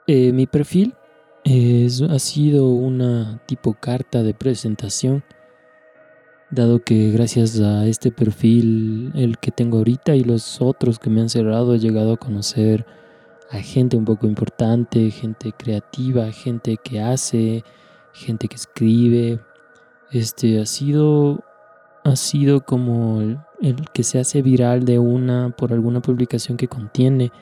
eh, 0.07 0.33
mi 0.33 0.47
perfil 0.47 0.95
es, 1.45 2.03
ha 2.03 2.19
sido 2.19 2.69
una 2.69 3.41
tipo 3.47 3.75
carta 3.75 4.23
de 4.23 4.35
presentación, 4.35 5.25
dado 6.55 6.83
que 6.83 7.11
gracias 7.11 7.61
a 7.61 7.87
este 7.87 8.11
perfil, 8.11 9.13
el 9.15 9.39
que 9.39 9.51
tengo 9.51 9.79
ahorita 9.79 10.15
y 10.17 10.25
los 10.25 10.61
otros 10.61 10.99
que 10.99 11.11
me 11.11 11.21
han 11.21 11.29
cerrado, 11.29 11.75
he 11.75 11.79
llegado 11.79 12.13
a 12.13 12.17
conocer 12.17 12.87
a 13.51 13.59
gente 13.59 13.97
un 13.97 14.05
poco 14.05 14.27
importante, 14.27 15.11
gente 15.11 15.53
creativa, 15.53 16.31
gente 16.33 16.77
que 16.83 17.01
hace, 17.01 17.65
gente 18.13 18.49
que 18.49 18.57
escribe. 18.57 19.41
Este 20.11 20.61
ha 20.61 20.67
sido, 20.67 21.45
ha 22.05 22.17
sido 22.17 22.61
como 22.65 23.21
el 23.61 23.77
que 23.93 24.03
se 24.03 24.19
hace 24.19 24.43
viral 24.43 24.85
de 24.85 24.99
una 24.99 25.51
por 25.51 25.73
alguna 25.73 26.01
publicación 26.01 26.57
que 26.57 26.69
contiene 26.69 27.33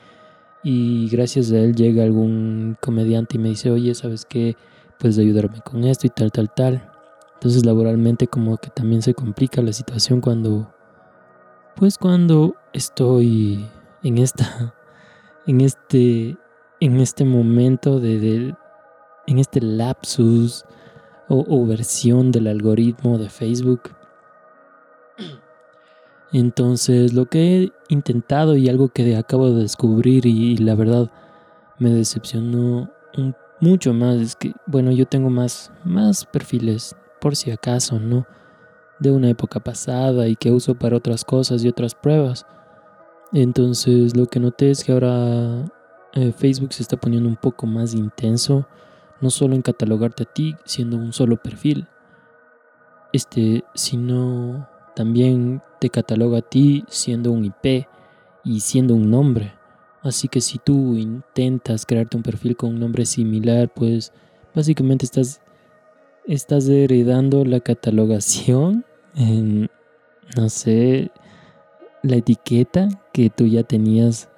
y 0.63 1.09
gracias 1.09 1.51
a 1.51 1.59
él 1.59 1.75
llega 1.75 2.03
algún 2.03 2.77
comediante 2.79 3.35
y 3.35 3.39
me 3.39 3.49
dice, 3.49 3.69
oye, 3.69 3.93
¿sabes 3.95 4.25
qué? 4.25 4.55
Puedes 4.97 5.17
ayudarme 5.17 5.59
con 5.61 5.83
esto 5.83 6.07
y 6.07 6.09
tal, 6.09 6.31
tal, 6.31 6.53
tal. 6.53 6.92
Entonces 7.43 7.65
laboralmente 7.65 8.27
como 8.27 8.55
que 8.55 8.69
también 8.69 9.01
se 9.01 9.13
complica 9.13 9.61
la 9.61 9.73
situación 9.73 10.21
cuando, 10.21 10.73
pues 11.75 11.97
cuando 11.97 12.55
estoy 12.71 13.67
en 14.01 14.17
esta, 14.17 14.73
en 15.45 15.59
este, 15.59 16.37
en 16.79 17.01
este 17.01 17.25
momento 17.25 17.99
de, 17.99 18.55
en 19.27 19.39
este 19.39 19.59
lapsus 19.59 20.63
o, 21.27 21.65
versión 21.65 22.31
del 22.31 22.47
algoritmo 22.47 23.17
de 23.17 23.29
Facebook. 23.29 23.91
Entonces, 26.31 27.11
lo 27.11 27.25
que 27.25 27.57
he 27.57 27.73
intentado 27.89 28.55
y 28.55 28.69
algo 28.69 28.87
que 28.87 29.17
acabo 29.17 29.49
de 29.49 29.63
descubrir 29.63 30.25
y, 30.25 30.55
la 30.55 30.75
verdad 30.75 31.11
me 31.77 31.89
decepcionó 31.89 32.89
mucho 33.59 33.93
más 33.93 34.15
es 34.21 34.37
que, 34.37 34.53
bueno, 34.65 34.93
yo 34.93 35.05
tengo 35.05 35.29
más, 35.29 35.73
más 35.83 36.23
perfiles, 36.23 36.95
por 37.23 37.37
si 37.37 37.51
acaso, 37.51 38.01
¿no? 38.01 38.27
De 38.99 39.09
una 39.09 39.29
época 39.29 39.61
pasada 39.61 40.27
y 40.27 40.35
que 40.35 40.51
uso 40.51 40.75
para 40.75 40.97
otras 40.97 41.23
cosas 41.23 41.63
y 41.63 41.69
otras 41.69 41.95
pruebas. 41.95 42.45
Entonces, 43.31 44.17
lo 44.17 44.25
que 44.25 44.41
noté 44.41 44.71
es 44.71 44.83
que 44.83 44.91
ahora 44.91 45.63
eh, 46.15 46.33
Facebook 46.33 46.73
se 46.73 46.83
está 46.83 46.97
poniendo 46.97 47.29
un 47.29 47.37
poco 47.37 47.65
más 47.65 47.93
intenso, 47.93 48.67
no 49.21 49.29
solo 49.29 49.55
en 49.55 49.61
catalogarte 49.61 50.23
a 50.23 50.25
ti 50.25 50.57
siendo 50.65 50.97
un 50.97 51.13
solo 51.13 51.37
perfil, 51.37 51.87
este, 53.13 53.63
sino 53.73 54.67
también 54.93 55.61
te 55.79 55.89
cataloga 55.89 56.39
a 56.39 56.41
ti 56.41 56.83
siendo 56.89 57.31
un 57.31 57.45
IP 57.45 57.87
y 58.43 58.59
siendo 58.59 58.95
un 58.95 59.09
nombre. 59.09 59.53
Así 60.01 60.27
que 60.27 60.41
si 60.41 60.57
tú 60.57 60.97
intentas 60.97 61.85
crearte 61.85 62.17
un 62.17 62.23
perfil 62.23 62.57
con 62.57 62.71
un 62.71 62.81
nombre 62.81 63.05
similar, 63.05 63.71
pues 63.73 64.11
básicamente 64.53 65.05
estás, 65.05 65.39
estás 66.27 66.67
heredando 66.67 67.45
la 67.45 67.59
catalogación 67.59 68.85
no 70.35 70.49
sé, 70.49 71.11
la 72.01 72.15
etiqueta 72.15 72.89
que 73.11 73.29
tú 73.29 73.45
ya 73.45 73.63
tenías, 73.63 74.29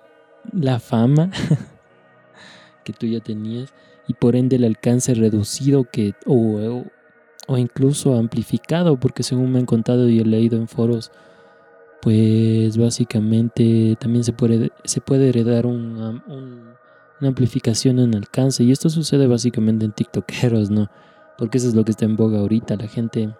la 0.51 0.79
fama 0.79 1.31
que 2.83 2.93
tú 2.93 3.07
ya 3.07 3.19
tenías 3.19 3.73
y 4.07 4.13
por 4.13 4.35
ende 4.35 4.57
el 4.57 4.65
alcance 4.65 5.13
reducido 5.15 5.85
que 5.85 6.13
o, 6.25 6.83
o 7.47 7.57
incluso 7.57 8.15
amplificado 8.15 8.99
porque 8.99 9.23
según 9.23 9.51
me 9.51 9.59
han 9.59 9.65
contado 9.65 10.07
y 10.09 10.19
he 10.19 10.25
leído 10.25 10.57
en 10.57 10.67
foros 10.67 11.11
pues 12.01 12.77
básicamente 12.77 13.97
también 13.99 14.23
se 14.23 14.33
puede, 14.33 14.71
se 14.83 15.01
puede 15.01 15.29
heredar 15.29 15.65
una 15.65 16.23
amplificación 17.19 17.97
en 17.97 18.13
alcance 18.13 18.63
y 18.63 18.71
esto 18.71 18.91
sucede 18.91 19.25
básicamente 19.25 19.85
en 19.85 19.91
tiktokeros, 19.91 20.69
¿no? 20.69 20.91
Porque 21.37 21.57
eso 21.57 21.67
es 21.67 21.75
lo 21.75 21.83
que 21.83 21.91
está 21.91 22.05
en 22.05 22.15
boga 22.15 22.39
ahorita, 22.39 22.75
la 22.75 22.87
gente 22.87 23.35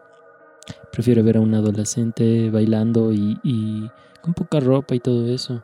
prefiere 0.91 1.21
ver 1.21 1.37
a 1.37 1.41
un 1.41 1.53
adolescente 1.53 2.49
bailando 2.49 3.13
y, 3.13 3.89
con 4.21 4.33
poca 4.33 4.59
ropa 4.59 4.95
y 4.95 4.99
todo 4.99 5.27
eso. 5.27 5.63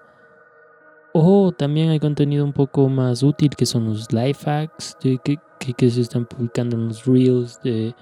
O 1.13 1.51
también 1.51 1.89
hay 1.89 1.99
contenido 1.99 2.45
un 2.45 2.53
poco 2.53 2.87
más 2.87 3.21
útil 3.21 3.49
que 3.55 3.65
son 3.65 3.85
los 3.85 4.13
life 4.13 4.49
hacks 4.49 4.97
que, 5.01 5.89
se 5.89 6.01
están 6.01 6.25
publicando 6.25 6.77
en 6.77 6.87
los 6.87 7.05
reels 7.05 7.61
de, 7.61 7.93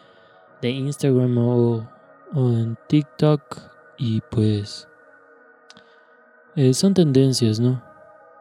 de 0.61 0.69
Instagram 0.69 1.37
o, 1.37 1.89
o 2.33 2.51
en 2.51 2.77
TikTok 2.87 3.41
y 3.97 4.21
pues 4.21 4.87
eh, 6.55 6.73
son 6.73 6.93
tendencias, 6.93 7.59
¿no? 7.59 7.81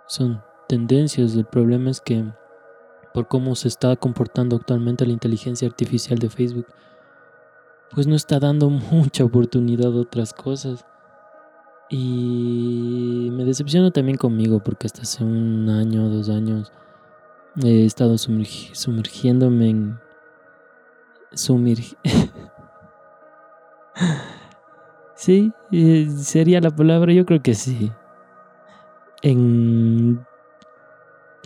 Son 0.07 0.42
tendencias. 0.68 1.35
El 1.35 1.45
problema 1.45 1.90
es 1.90 2.00
que 2.00 2.25
por 3.18 3.26
cómo 3.26 3.56
se 3.56 3.66
está 3.66 3.96
comportando 3.96 4.54
actualmente 4.54 5.04
la 5.04 5.12
inteligencia 5.12 5.66
artificial 5.66 6.20
de 6.20 6.30
Facebook, 6.30 6.66
pues 7.90 8.06
no 8.06 8.14
está 8.14 8.38
dando 8.38 8.70
mucha 8.92 9.25
oportunidad 9.25 9.92
a 9.92 10.02
otras 10.02 10.32
cosas. 10.32 10.84
Y 11.90 13.30
me 13.32 13.44
decepciono 13.44 13.90
también 13.90 14.18
conmigo 14.18 14.60
porque 14.60 14.87
hasta 14.87 15.02
hace 15.02 15.25
un 15.25 15.68
año 15.68 16.08
dos 16.08 16.28
años 16.28 16.70
he 17.60 17.84
estado 17.84 18.16
sumergiéndome 18.18 19.70
en... 19.70 19.98
Sumerg 21.32 21.96
sí, 25.16 25.52
eh, 25.72 26.08
sería 26.16 26.60
la 26.60 26.70
palabra, 26.70 27.12
yo 27.12 27.26
creo 27.26 27.42
que 27.42 27.54
sí 27.54 27.90
en... 29.22 30.25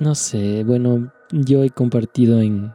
No 0.00 0.14
sé, 0.14 0.64
bueno, 0.64 1.12
yo 1.30 1.62
he 1.62 1.70
compartido 1.70 2.40
en, 2.40 2.72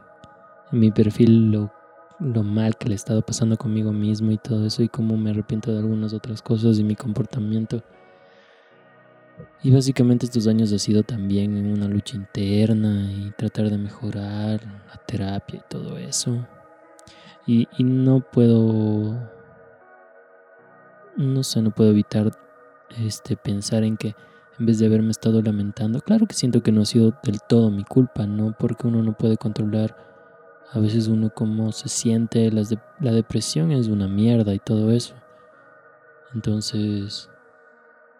mi 0.70 0.90
perfil 0.92 1.50
lo, 1.50 1.72
lo, 2.20 2.42
mal 2.42 2.76
que 2.76 2.88
le 2.88 2.92
he 2.92 2.96
estado 2.96 3.22
pasando 3.22 3.56
conmigo 3.56 3.92
mismo 3.92 4.30
y 4.30 4.38
todo 4.38 4.66
eso 4.66 4.82
y 4.82 4.88
cómo 4.88 5.16
me 5.16 5.30
arrepiento 5.30 5.72
de 5.72 5.78
algunas 5.78 6.12
otras 6.14 6.42
cosas 6.42 6.78
y 6.78 6.84
mi 6.84 6.94
comportamiento. 6.94 7.82
Y 9.62 9.72
básicamente 9.72 10.26
estos 10.26 10.46
años 10.46 10.72
ha 10.72 10.78
sido 10.78 11.02
también 11.02 11.56
en 11.56 11.72
una 11.72 11.88
lucha 11.88 12.16
interna 12.16 13.10
y 13.12 13.32
tratar 13.36 13.70
de 13.70 13.78
mejorar 13.78 14.62
la 14.64 14.96
terapia 15.06 15.58
y 15.58 15.68
todo 15.68 15.98
eso. 15.98 16.46
Y, 17.46 17.66
y 17.78 17.84
no 17.84 18.20
puedo, 18.20 19.16
no 21.16 21.42
sé, 21.42 21.62
no 21.62 21.72
puedo 21.72 21.90
evitar 21.90 22.30
este 22.96 23.36
pensar 23.36 23.82
en 23.82 23.96
que 23.96 24.14
en 24.58 24.66
vez 24.66 24.78
de 24.78 24.86
haberme 24.86 25.10
estado 25.10 25.40
lamentando. 25.42 26.00
Claro 26.00 26.26
que 26.26 26.34
siento 26.34 26.62
que 26.62 26.72
no 26.72 26.82
ha 26.82 26.86
sido 26.86 27.14
del 27.22 27.40
todo 27.48 27.70
mi 27.70 27.84
culpa, 27.84 28.26
¿no? 28.26 28.54
Porque 28.58 28.86
uno 28.86 29.02
no 29.02 29.16
puede 29.16 29.36
controlar 29.36 29.96
a 30.72 30.80
veces 30.80 31.08
uno 31.08 31.30
cómo 31.30 31.72
se 31.72 31.88
siente, 31.88 32.50
la 32.50 33.12
depresión 33.12 33.72
es 33.72 33.88
una 33.88 34.06
mierda 34.06 34.52
y 34.52 34.58
todo 34.58 34.90
eso. 34.92 35.14
Entonces, 36.34 37.30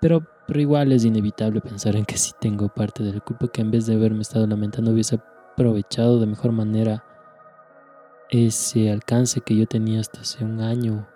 pero, 0.01 0.27
pero 0.47 0.61
igual 0.61 0.93
es 0.93 1.05
inevitable 1.05 1.61
pensar 1.61 1.95
en 1.97 2.07
que 2.07 2.17
sí 2.17 2.33
tengo 2.41 2.69
parte 2.69 3.03
de 3.03 3.13
la 3.13 3.21
culpa, 3.21 3.49
que 3.49 3.61
en 3.61 3.71
vez 3.71 3.87
de 3.87 3.97
haberme 3.97 4.23
estado 4.23 4.47
lamentando 4.47 4.93
hubiese 4.93 5.17
aprovechado 5.17 6.21
de 6.21 6.27
mejor 6.27 6.53
manera 6.53 7.05
ese 8.31 8.91
alcance 8.91 9.41
que 9.41 9.57
yo 9.57 9.67
tenía 9.67 10.01
hasta 10.01 10.21
hace 10.21 10.45
un 10.45 10.61
año, 10.61 11.07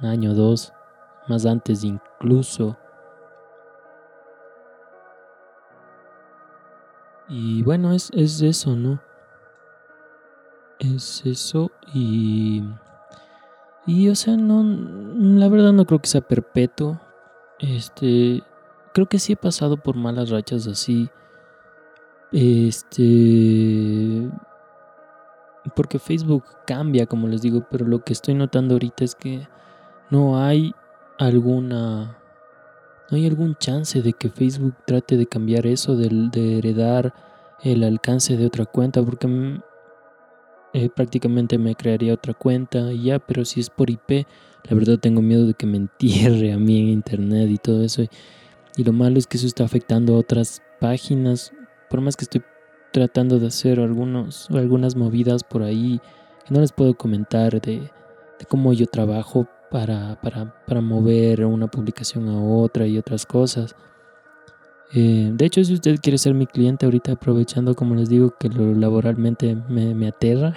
un 0.00 0.08
año, 0.08 0.34
dos, 0.34 0.72
más 1.28 1.44
antes 1.44 1.84
incluso 1.84 2.78
Y 7.28 7.62
bueno, 7.62 7.92
es, 7.92 8.10
es 8.14 8.40
eso, 8.42 8.76
¿no? 8.76 9.00
Es 10.78 11.24
eso 11.24 11.70
y... 11.94 12.64
Y 13.88 14.08
o 14.08 14.16
sea, 14.16 14.36
no, 14.36 14.64
la 14.64 15.48
verdad 15.48 15.72
no 15.72 15.84
creo 15.84 16.00
que 16.00 16.08
sea 16.08 16.20
perpetuo. 16.20 17.00
Este, 17.60 18.42
creo 18.92 19.06
que 19.06 19.20
sí 19.20 19.34
he 19.34 19.36
pasado 19.36 19.76
por 19.76 19.94
malas 19.94 20.30
rachas 20.30 20.66
así. 20.66 21.08
Este, 22.32 24.28
porque 25.74 25.98
Facebook 25.98 26.44
cambia, 26.66 27.06
como 27.06 27.28
les 27.28 27.42
digo, 27.42 27.64
pero 27.70 27.86
lo 27.86 28.02
que 28.02 28.12
estoy 28.12 28.34
notando 28.34 28.74
ahorita 28.74 29.04
es 29.04 29.14
que 29.14 29.48
no 30.10 30.42
hay 30.42 30.74
alguna 31.18 32.18
¿No 33.10 33.16
hay 33.16 33.26
algún 33.26 33.54
chance 33.54 34.02
de 34.02 34.12
que 34.12 34.30
Facebook 34.30 34.74
trate 34.84 35.16
de 35.16 35.26
cambiar 35.26 35.66
eso, 35.66 35.96
de, 35.96 36.58
heredar 36.58 37.14
el 37.62 37.84
alcance 37.84 38.36
de 38.36 38.46
otra 38.46 38.66
cuenta? 38.66 39.02
Porque 39.02 39.28
mm, 39.28 39.60
eh, 40.72 40.90
prácticamente 40.94 41.56
me 41.56 41.76
crearía 41.76 42.14
otra 42.14 42.34
cuenta 42.34 42.92
y 42.92 43.04
ya, 43.04 43.20
pero 43.20 43.44
si 43.44 43.60
es 43.60 43.70
por 43.70 43.90
IP, 43.90 44.26
la 44.68 44.74
verdad 44.74 44.98
tengo 44.98 45.22
miedo 45.22 45.46
de 45.46 45.54
que 45.54 45.66
me 45.66 45.76
entierre 45.76 46.52
a 46.52 46.58
mí 46.58 46.80
en 46.80 46.88
internet 46.88 47.48
y 47.48 47.58
todo 47.58 47.84
eso. 47.84 48.02
Y 48.76 48.82
lo 48.82 48.92
malo 48.92 49.18
es 49.18 49.26
que 49.28 49.36
eso 49.36 49.46
está 49.46 49.64
afectando 49.64 50.14
a 50.14 50.18
otras 50.18 50.60
páginas, 50.80 51.52
por 51.88 52.00
más 52.00 52.16
que 52.16 52.24
estoy 52.24 52.42
tratando 52.92 53.38
de 53.38 53.46
hacer 53.46 53.78
algunos, 53.78 54.50
algunas 54.50 54.96
movidas 54.96 55.44
por 55.44 55.62
ahí, 55.62 56.00
que 56.44 56.52
no 56.52 56.60
les 56.60 56.72
puedo 56.72 56.94
comentar 56.94 57.60
de, 57.60 57.78
de 58.38 58.46
cómo 58.48 58.72
yo 58.72 58.86
trabajo 58.86 59.46
para, 59.70 60.20
para, 60.20 60.54
para, 60.66 60.80
mover 60.80 61.44
una 61.44 61.66
publicación 61.66 62.28
a 62.28 62.40
otra 62.40 62.86
y 62.86 62.98
otras 62.98 63.26
cosas. 63.26 63.74
Eh, 64.92 65.30
de 65.34 65.44
hecho, 65.44 65.64
si 65.64 65.74
usted 65.74 65.98
quiere 66.00 66.18
ser 66.18 66.34
mi 66.34 66.46
cliente 66.46 66.86
ahorita, 66.86 67.12
aprovechando, 67.12 67.74
como 67.74 67.94
les 67.94 68.08
digo, 68.08 68.34
que 68.38 68.48
lo 68.48 68.74
laboralmente 68.74 69.56
me, 69.68 69.94
me 69.94 70.08
aterra, 70.08 70.54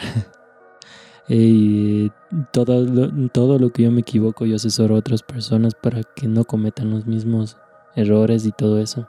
eh, 1.30 2.10
todo, 2.52 2.84
lo, 2.86 3.30
todo 3.30 3.58
lo 3.58 3.72
que 3.72 3.84
yo 3.84 3.92
me 3.92 4.02
equivoco, 4.02 4.46
yo 4.46 4.56
asesoro 4.56 4.96
a 4.96 5.00
otras 5.00 5.24
personas 5.24 5.74
para 5.74 6.04
que 6.04 6.28
no 6.28 6.46
cometan 6.46 6.92
los 6.92 7.06
mismos 7.06 7.58
errores 7.96 8.46
y 8.46 8.52
todo 8.52 8.80
eso. 8.80 9.08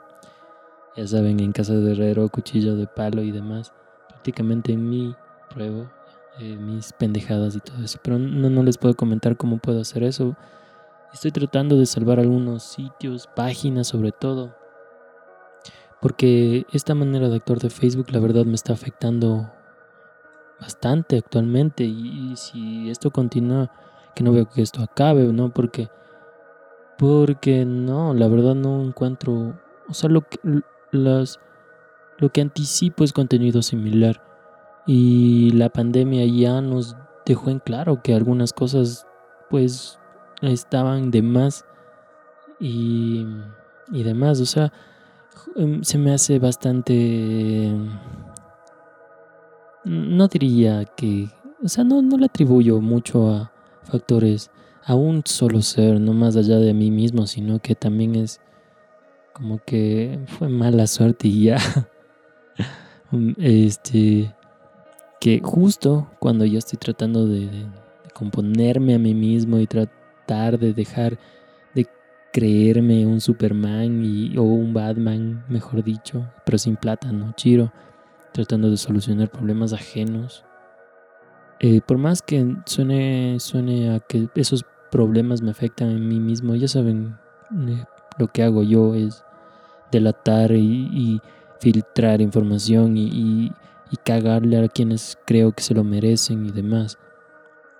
Ya 0.97 1.07
saben, 1.07 1.39
en 1.39 1.53
casa 1.53 1.73
de 1.73 1.91
herrero, 1.91 2.27
cuchillo 2.29 2.75
de 2.75 2.87
palo 2.87 3.21
y 3.21 3.31
demás. 3.31 3.71
Prácticamente 4.09 4.73
en 4.73 4.89
mi 4.89 5.15
pruebo 5.53 5.87
eh, 6.39 6.57
mis 6.57 6.93
pendejadas 6.93 7.55
y 7.55 7.59
todo 7.59 7.83
eso. 7.83 7.99
Pero 8.03 8.17
no, 8.17 8.49
no 8.49 8.63
les 8.63 8.77
puedo 8.77 8.95
comentar 8.95 9.37
cómo 9.37 9.57
puedo 9.57 9.81
hacer 9.81 10.03
eso. 10.03 10.35
Estoy 11.13 11.31
tratando 11.31 11.77
de 11.77 11.85
salvar 11.85 12.19
algunos 12.19 12.63
sitios, 12.63 13.27
páginas 13.35 13.87
sobre 13.87 14.11
todo. 14.11 14.55
Porque 16.01 16.65
esta 16.71 16.95
manera 16.95 17.29
de 17.29 17.35
actuar 17.35 17.59
de 17.59 17.69
Facebook 17.69 18.11
la 18.11 18.19
verdad 18.19 18.45
me 18.45 18.55
está 18.55 18.73
afectando 18.73 19.51
bastante 20.59 21.17
actualmente. 21.17 21.83
Y, 21.83 22.33
si 22.37 22.89
esto 22.89 23.11
continúa, 23.11 23.71
que 24.15 24.23
no 24.23 24.31
veo 24.31 24.47
que 24.47 24.61
esto 24.61 24.81
acabe, 24.81 25.23
¿no? 25.33 25.53
Porque, 25.53 25.89
porque 26.97 27.65
no, 27.65 28.13
la 28.13 28.27
verdad 28.27 28.55
no 28.55 28.81
encuentro, 28.81 29.59
o 29.89 29.93
sea, 29.93 30.09
lo 30.09 30.21
que, 30.21 30.39
las, 30.91 31.39
lo 32.19 32.29
que 32.29 32.41
anticipo 32.41 33.03
es 33.03 33.11
contenido 33.11 33.61
similar. 33.61 34.30
Y 34.85 35.51
la 35.51 35.69
pandemia 35.69 36.25
ya 36.25 36.61
nos 36.61 36.95
dejó 37.25 37.49
en 37.49 37.59
claro 37.59 38.01
que 38.01 38.13
algunas 38.13 38.53
cosas 38.53 39.05
pues 39.49 39.99
estaban 40.41 41.11
de 41.11 41.21
más 41.21 41.65
y, 42.59 43.25
y 43.91 44.03
demás. 44.03 44.39
O 44.41 44.45
sea, 44.45 44.71
em, 45.55 45.83
se 45.83 45.97
me 45.97 46.13
hace 46.13 46.39
bastante... 46.39 47.71
No 49.83 50.27
diría 50.27 50.85
que... 50.85 51.29
O 51.63 51.67
sea, 51.67 51.83
no, 51.83 52.01
no 52.01 52.17
le 52.17 52.25
atribuyo 52.25 52.81
mucho 52.81 53.29
a 53.29 53.51
factores 53.83 54.49
a 54.83 54.95
un 54.95 55.21
solo 55.25 55.61
ser, 55.61 55.99
no 55.99 56.13
más 56.13 56.35
allá 56.35 56.57
de 56.57 56.73
mí 56.73 56.89
mismo, 56.89 57.27
sino 57.27 57.59
que 57.59 57.75
también 57.75 58.15
es 58.15 58.41
como 59.33 59.59
que 59.63 60.19
fue 60.27 60.49
mala 60.49 60.87
suerte 60.87 61.27
y 61.27 61.45
ya. 61.45 61.57
este 63.37 64.33
que 65.21 65.39
justo 65.41 66.09
cuando 66.19 66.43
yo 66.45 66.57
estoy 66.57 66.79
tratando 66.79 67.27
de, 67.27 67.67
componerme 68.13 68.95
a 68.95 68.99
mí 68.99 69.13
mismo 69.13 69.57
y 69.59 69.67
tratar 69.67 70.59
de 70.59 70.73
dejar 70.73 71.17
de 71.73 71.87
creerme 72.33 73.05
un 73.05 73.21
Superman 73.21 74.03
y, 74.03 74.37
o 74.37 74.43
un 74.43 74.73
Batman, 74.73 75.45
mejor 75.47 75.83
dicho, 75.83 76.27
pero 76.45 76.57
sin 76.57 76.75
plata, 76.75 77.11
¿no? 77.11 77.33
Chiro, 77.35 77.71
tratando 78.33 78.69
de 78.69 78.77
solucionar 78.77 79.29
problemas 79.29 79.73
ajenos. 79.73 80.43
Eh, 81.59 81.81
por 81.81 81.97
más 81.97 82.21
que 82.21 82.55
suene, 82.65 83.37
suene 83.39 83.95
a 83.95 83.99
que 83.99 84.27
esos 84.35 84.65
problemas 84.89 85.41
me 85.41 85.51
afectan 85.51 85.89
a 85.89 85.99
mí 85.99 86.19
mismo. 86.19 86.55
Ya 86.55 86.67
saben, 86.67 87.15
eh, 87.67 87.85
lo 88.17 88.27
que 88.27 88.43
hago 88.43 88.63
yo 88.63 88.95
es 88.95 89.23
delatar 89.91 90.51
y, 90.53 91.21
filtrar 91.59 92.21
información 92.21 92.97
y, 92.97 93.51
cagarle 93.97 94.57
a 94.57 94.67
quienes 94.67 95.17
creo 95.25 95.51
que 95.51 95.63
se 95.63 95.73
lo 95.73 95.83
merecen 95.83 96.45
y 96.45 96.51
demás. 96.51 96.97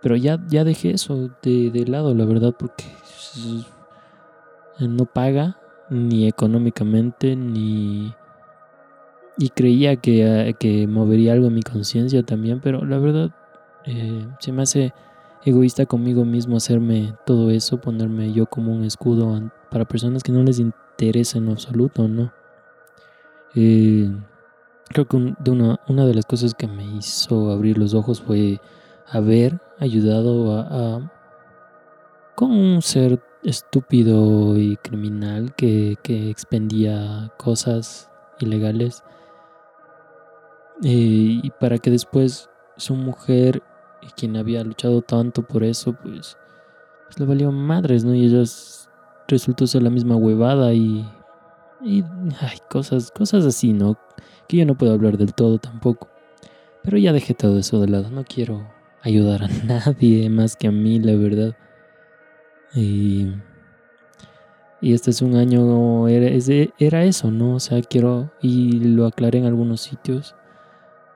Pero 0.01 0.15
ya, 0.15 0.39
ya 0.47 0.63
dejé 0.63 0.91
eso 0.91 1.29
de, 1.41 1.71
de 1.71 1.85
lado, 1.85 2.13
la 2.15 2.25
verdad, 2.25 2.53
porque 2.57 2.85
no 4.79 5.05
paga 5.05 5.57
ni 5.89 6.27
económicamente 6.27 7.35
ni 7.35 8.13
y 9.37 9.49
creía 9.49 9.95
que, 9.95 10.55
que 10.59 10.87
movería 10.87 11.33
algo 11.33 11.47
en 11.47 11.55
mi 11.55 11.63
conciencia 11.63 12.23
también, 12.23 12.59
pero 12.59 12.85
la 12.85 12.99
verdad 12.99 13.31
eh, 13.85 14.27
se 14.39 14.51
me 14.51 14.61
hace 14.61 14.93
egoísta 15.43 15.85
conmigo 15.85 16.25
mismo 16.25 16.57
hacerme 16.57 17.15
todo 17.25 17.49
eso, 17.49 17.81
ponerme 17.81 18.33
yo 18.33 18.45
como 18.45 18.73
un 18.73 18.83
escudo 18.83 19.51
para 19.69 19.85
personas 19.85 20.21
que 20.21 20.31
no 20.31 20.43
les 20.43 20.59
interesa 20.59 21.39
en 21.39 21.49
absoluto, 21.49 22.07
¿no? 22.07 22.31
Eh, 23.55 24.11
creo 24.91 25.07
que 25.07 25.35
de 25.39 25.51
una, 25.51 25.79
una, 25.87 26.05
de 26.05 26.13
las 26.13 26.25
cosas 26.25 26.53
que 26.53 26.67
me 26.67 26.85
hizo 26.85 27.51
abrir 27.51 27.77
los 27.77 27.93
ojos 27.93 28.21
fue 28.21 28.59
haber 29.07 29.59
ayudado 29.79 30.57
a, 30.57 31.11
con 32.35 32.51
un 32.51 32.81
ser 32.81 33.21
estúpido 33.43 34.57
y 34.57 34.77
criminal 34.77 35.53
que, 35.55 35.97
que 36.03 36.29
expendía 36.29 37.31
cosas 37.37 38.09
ilegales 38.39 39.03
eh, 40.83 41.41
y 41.43 41.49
para 41.59 41.77
que 41.77 41.91
después 41.91 42.49
su 42.77 42.95
mujer, 42.95 43.61
quien 44.15 44.35
había 44.35 44.63
luchado 44.63 45.01
tanto 45.01 45.43
por 45.43 45.63
eso, 45.63 45.93
pues, 45.93 46.37
pues 47.05 47.19
le 47.19 47.25
valió 47.25 47.51
madres, 47.51 48.03
¿no? 48.03 48.15
Y 48.15 48.25
ellas 48.25 48.89
resultó 49.27 49.67
ser 49.67 49.83
la 49.83 49.91
misma 49.91 50.15
huevada 50.15 50.73
y, 50.73 51.05
y 51.83 52.03
ay, 52.39 52.59
cosas, 52.69 53.11
cosas 53.11 53.45
así, 53.45 53.73
¿no? 53.73 53.97
Que 54.47 54.57
yo 54.57 54.65
no 54.65 54.77
puedo 54.77 54.93
hablar 54.93 55.17
del 55.17 55.33
todo 55.33 55.57
tampoco. 55.57 56.09
Pero 56.83 56.97
ya 56.97 57.13
dejé 57.13 57.33
todo 57.33 57.59
eso 57.59 57.79
de 57.79 57.87
lado, 57.87 58.09
no 58.09 58.23
quiero 58.23 58.67
ayudar 59.01 59.43
a 59.43 59.47
nadie 59.65 60.29
más 60.29 60.55
que 60.55 60.67
a 60.67 60.71
mí, 60.71 60.99
la 60.99 61.15
verdad. 61.15 61.55
Y, 62.73 63.33
y 64.79 64.93
este 64.93 65.11
es 65.11 65.21
un 65.21 65.35
año, 65.35 66.07
era, 66.07 66.29
era 66.79 67.03
eso, 67.03 67.31
¿no? 67.31 67.55
O 67.55 67.59
sea, 67.59 67.81
quiero, 67.81 68.31
y 68.41 68.79
lo 68.79 69.05
aclaré 69.05 69.39
en 69.39 69.45
algunos 69.45 69.81
sitios, 69.81 70.35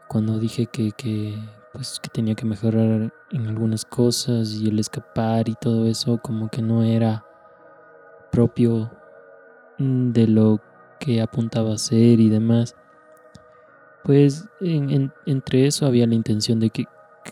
cuando 0.08 0.38
dije 0.40 0.68
que, 0.68 0.92
que, 0.92 1.36
pues, 1.74 2.00
que 2.02 2.10
tenía 2.10 2.36
que 2.36 2.46
mejorar 2.46 3.12
en 3.32 3.48
algunas 3.48 3.86
cosas 3.86 4.54
y 4.54 4.68
el 4.70 4.80
escapar 4.80 5.50
y 5.50 5.56
todo 5.56 5.88
eso 5.88 6.20
como 6.22 6.50
que 6.50 6.62
no 6.62 6.84
era 6.84 7.26
propio 8.32 8.92
de 9.78 10.28
lo 10.28 10.60
que 11.00 11.22
apuntaba 11.22 11.74
a 11.74 11.78
ser 11.78 12.20
y 12.20 12.30
demás. 12.30 12.76
Pues 14.04 14.48
entre 14.60 15.68
eso 15.68 15.86
había 15.86 16.08
la 16.08 16.16
intención 16.16 16.60
de 16.60 16.70
que 16.70 16.86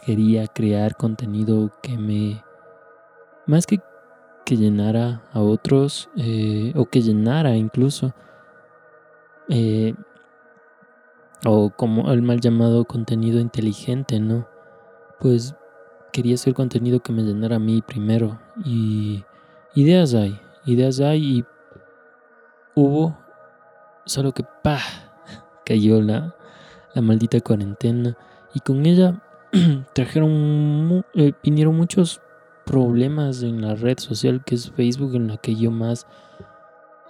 quería 0.05 0.47
crear 0.47 0.95
contenido 0.95 1.71
que 1.81 1.97
me... 1.97 2.43
Más 3.45 3.67
que 3.67 3.79
que 4.43 4.57
llenara 4.57 5.23
a 5.31 5.39
otros 5.41 6.09
eh, 6.17 6.73
o 6.75 6.85
que 6.85 7.01
llenara 7.01 7.55
incluso 7.55 8.13
eh, 9.49 9.95
o 11.45 11.69
como 11.69 12.11
el 12.11 12.21
mal 12.21 12.39
llamado 12.39 12.85
contenido 12.85 13.39
inteligente, 13.39 14.19
¿no? 14.19 14.47
Pues 15.19 15.55
quería 16.11 16.35
hacer 16.35 16.53
contenido 16.53 17.01
que 17.01 17.11
me 17.11 17.23
llenara 17.23 17.57
a 17.57 17.59
mí 17.59 17.81
primero 17.81 18.39
y 18.63 19.23
ideas 19.75 20.13
hay, 20.13 20.39
ideas 20.65 20.99
hay 20.99 21.39
y 21.39 21.45
hubo, 22.75 23.17
solo 24.05 24.33
que 24.33 24.43
pa 24.63 24.79
cayó 25.65 26.01
la, 26.01 26.35
la 26.93 27.01
maldita 27.01 27.39
cuarentena 27.41 28.17
y 28.53 28.59
con 28.59 28.85
ella 28.85 29.21
trajeron, 29.93 31.05
eh, 31.13 31.33
vinieron 31.43 31.75
muchos 31.75 32.21
problemas 32.65 33.43
en 33.43 33.61
la 33.61 33.75
red 33.75 33.99
social 33.99 34.43
que 34.45 34.55
es 34.55 34.71
Facebook 34.71 35.15
en 35.15 35.27
la 35.27 35.37
que 35.37 35.55
yo 35.55 35.71
más 35.71 36.07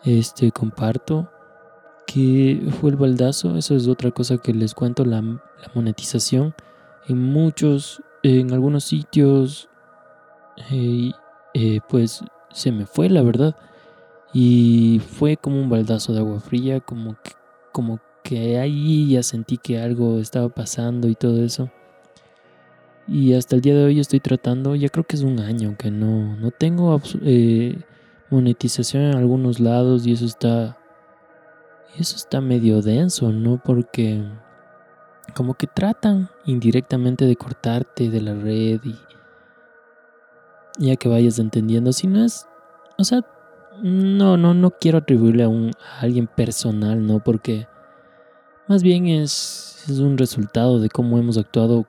este 0.04 0.52
comparto 0.52 1.30
que 2.06 2.68
fue 2.80 2.92
el 2.92 2.98
baldazo, 2.98 3.58
eso 3.58 3.76
es 3.76 3.88
otra 3.88 4.12
cosa 4.12 4.38
que 4.38 4.54
les 4.54 4.74
cuento, 4.74 5.06
la, 5.06 5.24
monetización. 5.74 6.54
En 7.08 7.22
muchos, 7.22 8.02
en 8.22 8.52
algunos 8.54 8.84
sitios, 8.84 9.70
eh, 10.70 11.12
eh, 11.54 11.80
pues 11.90 12.24
se 12.52 12.72
me 12.72 12.86
fue, 12.86 13.10
la 13.10 13.24
verdad. 13.24 13.56
Y 14.34 15.02
fue 15.06 15.38
como 15.38 15.62
un 15.62 15.70
baldazo 15.70 16.14
de 16.14 16.20
agua 16.20 16.40
fría, 16.40 16.80
como 16.80 17.16
que, 17.24 17.32
como 17.72 18.00
que 18.24 18.58
ahí 18.58 19.12
ya 19.12 19.24
sentí 19.24 19.58
que 19.58 19.80
algo 19.80 20.20
estaba 20.20 20.50
pasando 20.50 21.08
y 21.08 21.16
todo 21.16 21.44
eso. 21.44 21.72
Y 23.08 23.34
hasta 23.34 23.56
el 23.56 23.62
día 23.62 23.76
de 23.76 23.84
hoy 23.84 24.00
estoy 24.00 24.20
tratando, 24.20 24.76
ya 24.76 24.90
creo 24.90 25.04
que 25.06 25.16
es 25.18 25.24
un 25.24 25.40
año 25.40 25.76
que 25.78 25.92
no, 25.92 26.36
no 26.38 26.52
tengo 26.52 27.02
eh, 27.22 27.78
monetización 28.30 29.04
en 29.04 29.16
algunos 29.16 29.60
lados 29.60 30.08
y 30.08 30.14
eso 30.14 30.26
está 30.26 30.78
eso 31.98 32.16
está 32.16 32.42
medio 32.42 32.82
denso, 32.82 33.32
¿no? 33.32 33.62
Porque 33.64 34.24
como 35.36 35.54
que 35.54 35.68
tratan 35.68 36.30
indirectamente 36.46 37.26
de 37.26 37.36
cortarte 37.36 38.10
de 38.10 38.22
la 38.22 38.34
red 38.34 38.82
y 38.84 38.96
ya 40.80 40.96
que 40.96 41.08
vayas 41.08 41.38
entendiendo, 41.40 41.94
si 41.94 42.08
no 42.08 42.24
es, 42.24 42.48
o 42.98 43.04
sea, 43.04 43.22
no, 43.82 44.38
no, 44.38 44.54
no 44.54 44.72
quiero 44.72 45.00
atribuirle 45.00 45.44
a, 45.44 45.50
un, 45.50 45.72
a 45.92 46.02
alguien 46.02 46.28
personal, 46.28 47.06
¿no? 47.06 47.20
Porque 47.20 47.68
más 48.68 48.84
bien 48.84 49.08
es, 49.08 49.86
es 49.90 50.00
un 50.00 50.18
resultado 50.18 50.80
de 50.80 50.90
cómo 50.90 51.18
hemos 51.18 51.38
actuado 51.38 51.86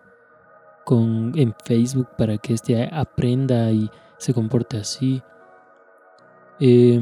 con, 0.85 1.33
en 1.37 1.55
Facebook 1.65 2.09
para 2.17 2.39
que 2.39 2.55
este 2.55 2.89
aprenda 2.93 3.71
y 3.71 3.91
se 4.19 4.35
comporte 4.35 4.79
así. 4.79 5.23
Eh, 6.61 7.01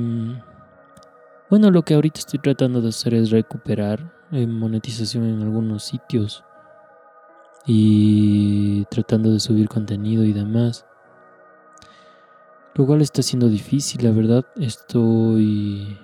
bueno, 1.50 1.70
lo 1.70 1.82
que 1.82 1.94
ahorita 1.94 2.20
estoy 2.20 2.38
tratando 2.38 2.80
de 2.80 2.88
hacer 2.88 3.14
es 3.14 3.30
recuperar 3.30 4.12
eh, 4.32 4.46
monetización 4.46 5.24
en 5.24 5.42
algunos 5.42 5.84
sitios 5.84 6.44
y 7.66 8.84
tratando 8.86 9.30
de 9.30 9.40
subir 9.40 9.68
contenido 9.68 10.24
y 10.24 10.32
demás. 10.32 10.86
Lo 12.74 12.86
cual 12.86 13.02
está 13.02 13.22
siendo 13.22 13.48
difícil, 13.48 14.04
la 14.04 14.12
verdad. 14.12 14.46
Estoy 14.56 15.98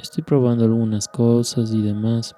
estoy 0.00 0.24
probando 0.24 0.64
algunas 0.64 1.08
cosas 1.08 1.72
y 1.72 1.82
demás. 1.82 2.34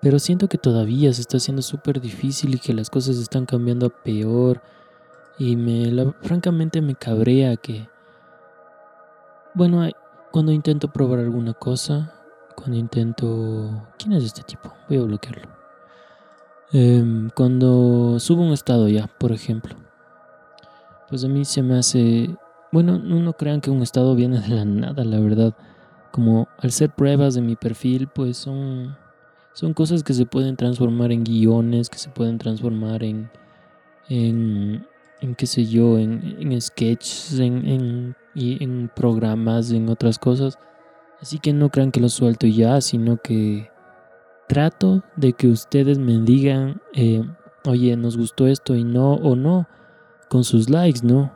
Pero 0.00 0.18
siento 0.18 0.48
que 0.48 0.58
todavía 0.58 1.12
se 1.12 1.22
está 1.22 1.38
haciendo 1.38 1.62
súper 1.62 2.00
difícil 2.00 2.54
y 2.54 2.58
que 2.58 2.74
las 2.74 2.90
cosas 2.90 3.16
están 3.16 3.46
cambiando 3.46 3.86
a 3.86 3.90
peor. 3.90 4.62
Y 5.38 5.56
me, 5.56 6.12
francamente 6.22 6.80
me 6.80 6.94
cabrea 6.94 7.56
que... 7.56 7.88
Bueno, 9.54 9.88
cuando 10.30 10.52
intento 10.52 10.92
probar 10.92 11.20
alguna 11.20 11.54
cosa, 11.54 12.12
cuando 12.54 12.76
intento... 12.76 13.88
¿Quién 13.98 14.12
es 14.12 14.24
este 14.24 14.42
tipo? 14.42 14.72
Voy 14.88 14.98
a 14.98 15.02
bloquearlo. 15.02 15.48
Em, 16.72 17.30
cuando 17.30 18.18
subo 18.20 18.42
un 18.42 18.52
estado 18.52 18.88
ya, 18.88 19.06
por 19.06 19.32
ejemplo. 19.32 19.85
Pues 21.08 21.24
a 21.24 21.28
mí 21.28 21.44
se 21.44 21.62
me 21.62 21.78
hace... 21.78 22.36
Bueno, 22.72 22.98
no 22.98 23.32
crean 23.32 23.60
que 23.60 23.70
un 23.70 23.82
estado 23.82 24.14
viene 24.14 24.40
de 24.40 24.48
la 24.48 24.64
nada, 24.64 25.04
la 25.04 25.20
verdad. 25.20 25.54
Como 26.10 26.48
al 26.58 26.72
ser 26.72 26.90
pruebas 26.90 27.34
de 27.34 27.42
mi 27.42 27.56
perfil, 27.56 28.08
pues 28.08 28.36
son, 28.36 28.96
son 29.52 29.72
cosas 29.72 30.02
que 30.02 30.14
se 30.14 30.26
pueden 30.26 30.56
transformar 30.56 31.12
en 31.12 31.24
guiones, 31.24 31.88
que 31.88 31.98
se 31.98 32.10
pueden 32.10 32.38
transformar 32.38 33.04
en, 33.04 33.30
en, 34.08 34.86
en 35.20 35.34
qué 35.34 35.46
sé 35.46 35.66
yo, 35.66 35.98
en, 35.98 36.36
en 36.40 36.60
sketches, 36.60 37.38
en, 37.38 37.66
en 37.66 38.16
en 38.36 38.90
programas, 38.94 39.70
en 39.70 39.88
otras 39.88 40.18
cosas. 40.18 40.58
Así 41.20 41.38
que 41.38 41.52
no 41.52 41.70
crean 41.70 41.90
que 41.90 42.00
lo 42.00 42.08
suelto 42.08 42.46
ya, 42.46 42.80
sino 42.80 43.16
que 43.16 43.70
trato 44.48 45.02
de 45.16 45.32
que 45.32 45.48
ustedes 45.48 45.98
me 45.98 46.18
digan, 46.18 46.80
eh, 46.94 47.24
oye, 47.64 47.96
nos 47.96 48.16
gustó 48.16 48.46
esto 48.46 48.74
y 48.74 48.84
no, 48.84 49.14
o 49.14 49.34
no, 49.34 49.66
con 50.28 50.44
sus 50.44 50.70
likes, 50.70 51.00
¿no? 51.02 51.32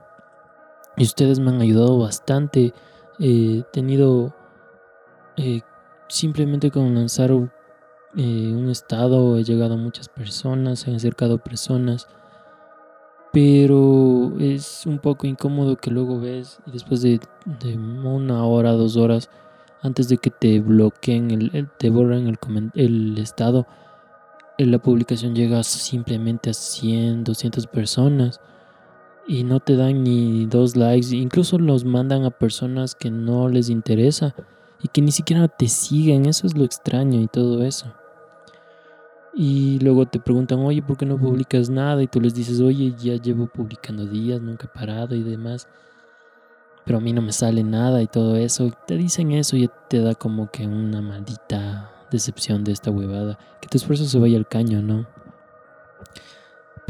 Y 0.96 1.04
ustedes 1.04 1.38
me 1.38 1.50
han 1.50 1.60
ayudado 1.60 1.98
bastante. 1.98 2.74
He 3.18 3.62
tenido 3.72 4.34
eh, 5.36 5.60
simplemente 6.08 6.70
con 6.70 6.94
lanzar 6.94 7.30
eh, 7.30 8.52
un 8.54 8.68
estado, 8.70 9.38
he 9.38 9.44
llegado 9.44 9.74
a 9.74 9.78
muchas 9.78 10.08
personas, 10.08 10.86
he 10.86 10.94
acercado 10.94 11.38
personas 11.38 12.08
pero 13.32 14.32
es 14.40 14.86
un 14.86 14.98
poco 14.98 15.26
incómodo 15.26 15.76
que 15.76 15.90
luego 15.90 16.18
ves 16.20 16.58
después 16.66 17.02
de, 17.02 17.20
una 18.04 18.44
hora, 18.44 18.72
dos 18.72 18.96
horas, 18.96 19.30
antes 19.82 20.08
de 20.08 20.18
que 20.18 20.30
te 20.30 20.60
bloqueen, 20.60 21.30
el, 21.30 21.68
te 21.78 21.90
borren 21.90 22.36
el, 22.74 23.18
estado, 23.18 23.66
la 24.58 24.78
publicación 24.78 25.34
llega 25.34 25.62
simplemente 25.62 26.50
a 26.50 26.54
100, 26.54 27.24
200 27.24 27.66
personas. 27.68 28.40
Y 29.26 29.44
no 29.44 29.60
te 29.60 29.76
dan 29.76 30.02
ni 30.02 30.46
dos 30.46 30.76
likes, 30.76 31.14
incluso 31.14 31.58
los 31.58 31.84
mandan 31.84 32.24
a 32.24 32.30
personas 32.30 32.94
que 32.94 33.10
no 33.10 33.48
les 33.48 33.68
interesa 33.68 34.34
y 34.82 34.88
que 34.88 35.02
ni 35.02 35.12
siquiera 35.12 35.48
te 35.48 35.68
siguen, 35.68 36.26
eso 36.26 36.46
es 36.46 36.56
lo 36.56 36.64
extraño 36.64 37.20
y 37.20 37.26
todo 37.26 37.62
eso. 37.62 37.92
Y 39.32 39.78
luego 39.80 40.06
te 40.06 40.18
preguntan, 40.18 40.58
oye, 40.60 40.82
¿por 40.82 40.96
qué 40.96 41.06
no 41.06 41.16
publicas 41.16 41.70
nada? 41.70 42.02
Y 42.02 42.08
tú 42.08 42.20
les 42.20 42.34
dices, 42.34 42.60
oye, 42.60 42.94
ya 42.98 43.14
llevo 43.14 43.46
publicando 43.46 44.04
días, 44.04 44.40
nunca 44.40 44.66
he 44.66 44.78
parado 44.78 45.14
y 45.14 45.22
demás. 45.22 45.68
Pero 46.84 46.98
a 46.98 47.00
mí 47.00 47.12
no 47.12 47.22
me 47.22 47.32
sale 47.32 47.62
nada 47.62 48.02
y 48.02 48.08
todo 48.08 48.34
eso. 48.36 48.66
Y 48.66 48.72
te 48.86 48.96
dicen 48.96 49.30
eso 49.30 49.56
y 49.56 49.70
te 49.88 50.00
da 50.00 50.14
como 50.14 50.50
que 50.50 50.66
una 50.66 51.00
maldita 51.00 51.92
decepción 52.10 52.64
de 52.64 52.72
esta 52.72 52.90
huevada. 52.90 53.38
Que 53.60 53.68
tu 53.68 53.76
esfuerzo 53.76 54.04
se 54.06 54.18
vaya 54.18 54.36
al 54.36 54.48
caño, 54.48 54.82
¿no? 54.82 55.06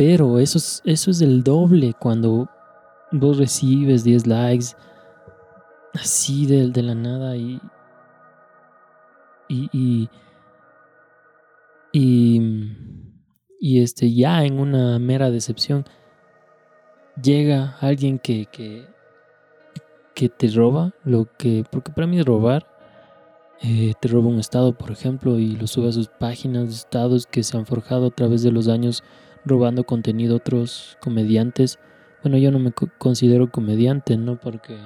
Pero 0.01 0.39
eso 0.39 0.57
es, 0.57 0.81
eso 0.87 1.11
es 1.11 1.21
el 1.21 1.45
doble 1.45 1.93
cuando 1.93 2.49
vos 3.13 3.37
recibes 3.37 4.03
10 4.03 4.27
likes 4.27 4.69
así 5.93 6.47
de, 6.47 6.71
de 6.71 6.83
la 6.83 6.95
nada 6.95 7.37
y, 7.37 7.61
y, 9.47 9.69
y, 11.93 12.51
y, 13.61 13.83
este, 13.83 14.11
ya 14.15 14.43
en 14.47 14.59
una 14.59 14.99
mera 14.99 15.31
decepción 15.31 15.85
llega 17.23 17.77
alguien 17.83 18.19
que, 18.19 18.47
que, 18.47 18.89
que 20.15 20.31
te 20.31 20.49
roba 20.49 20.95
lo 21.05 21.27
que, 21.37 21.63
porque 21.71 21.93
para 21.93 22.07
mí 22.07 22.19
es 22.19 22.25
robar, 22.25 22.67
eh, 23.61 23.93
te 24.01 24.09
roba 24.09 24.29
un 24.29 24.39
estado, 24.39 24.73
por 24.73 24.93
ejemplo, 24.93 25.39
y 25.39 25.57
lo 25.57 25.67
sube 25.67 25.91
a 25.91 25.93
sus 25.93 26.09
páginas 26.09 26.69
de 26.69 26.75
estados 26.75 27.27
que 27.27 27.43
se 27.43 27.59
han 27.59 27.67
forjado 27.67 28.07
a 28.07 28.11
través 28.11 28.43
de 28.43 28.51
los 28.51 28.67
años 28.67 29.05
robando 29.45 29.85
contenido 29.85 30.35
a 30.35 30.37
otros 30.39 30.97
comediantes. 31.01 31.79
Bueno, 32.23 32.39
yo 32.39 32.51
no 32.51 32.59
me 32.59 32.73
considero 32.99 33.51
comediante, 33.51 34.17
¿no? 34.17 34.39
Porque 34.39 34.77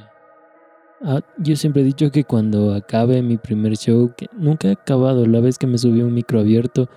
ah, 1.03 1.21
yo 1.39 1.57
siempre 1.57 1.83
he 1.83 1.85
dicho 1.85 2.11
que 2.11 2.25
cuando 2.25 2.75
acabe 2.75 3.23
mi 3.23 3.37
primer 3.37 3.77
show, 3.77 4.13
que 4.17 4.29
nunca 4.33 4.69
he 4.69 4.73
acabado, 4.73 5.27
la 5.27 5.41
vez 5.41 5.59
que 5.59 5.67
me 5.67 5.79
subí 5.79 6.03
un 6.03 6.15
micro 6.15 6.41
abierto, 6.41 6.89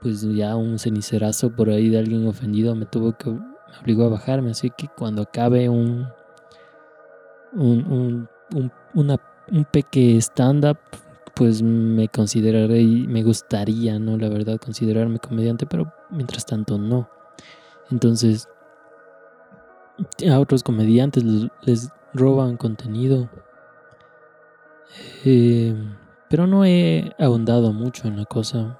pues 0.00 0.22
ya 0.22 0.54
un 0.54 0.78
cenicerazo 0.78 1.50
por 1.50 1.70
ahí 1.70 1.88
de 1.88 1.98
alguien 1.98 2.26
ofendido 2.26 2.74
me 2.74 2.86
tuvo 2.86 3.16
que, 3.16 3.30
me 3.30 3.40
obligó 3.80 4.04
a 4.04 4.10
bajarme, 4.10 4.50
así 4.50 4.70
que 4.70 4.88
cuando 4.88 5.22
acabe 5.22 5.68
un, 5.68 6.06
un, 7.52 8.28
un, 8.52 8.70
un, 8.94 9.18
un 9.50 9.64
peque 9.64 10.18
stand-up, 10.18 10.78
pues 11.34 11.62
me 11.62 12.08
consideraré 12.08 12.80
y 12.80 13.06
me 13.08 13.22
gustaría, 13.22 13.98
¿no? 13.98 14.16
La 14.16 14.28
verdad, 14.28 14.58
considerarme 14.58 15.18
comediante, 15.18 15.66
pero 15.66 15.92
mientras 16.10 16.46
tanto 16.46 16.78
no. 16.78 17.08
Entonces, 17.90 18.48
a 20.30 20.38
otros 20.38 20.62
comediantes 20.62 21.24
les, 21.62 21.90
roban 22.12 22.56
contenido. 22.56 23.28
Eh, 25.24 25.74
pero 26.30 26.46
no 26.46 26.64
he 26.64 27.12
ahondado 27.18 27.72
mucho 27.72 28.06
en 28.06 28.16
la 28.16 28.24
cosa. 28.24 28.78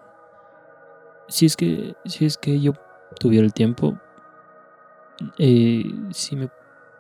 Si 1.26 1.46
es 1.46 1.56
que, 1.56 1.96
si 2.04 2.24
es 2.26 2.38
que 2.38 2.60
yo 2.60 2.74
tuviera 3.18 3.44
el 3.44 3.52
tiempo, 3.52 3.98
eh, 5.38 5.84
si, 6.12 6.36
me, 6.36 6.48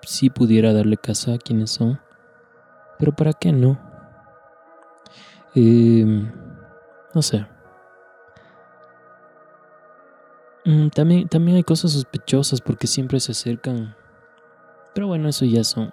si 0.02 0.30
pudiera 0.30 0.72
darle 0.72 0.96
casa 0.96 1.34
a 1.34 1.38
quienes 1.38 1.70
son. 1.70 2.00
Pero 2.98 3.14
¿para 3.14 3.32
qué 3.32 3.52
no? 3.52 3.93
No 5.54 7.22
sé. 7.22 7.46
Mm, 10.64 10.88
también, 10.88 11.28
también 11.28 11.56
hay 11.56 11.62
cosas 11.62 11.92
sospechosas 11.92 12.60
porque 12.60 12.86
siempre 12.86 13.20
se 13.20 13.32
acercan. 13.32 13.94
Pero 14.94 15.08
bueno, 15.08 15.28
eso 15.28 15.44
ya 15.44 15.62
son. 15.62 15.92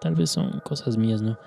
Tal 0.00 0.14
vez 0.14 0.30
son 0.30 0.60
cosas 0.60 0.96
mías, 0.96 1.22
¿no? 1.22 1.38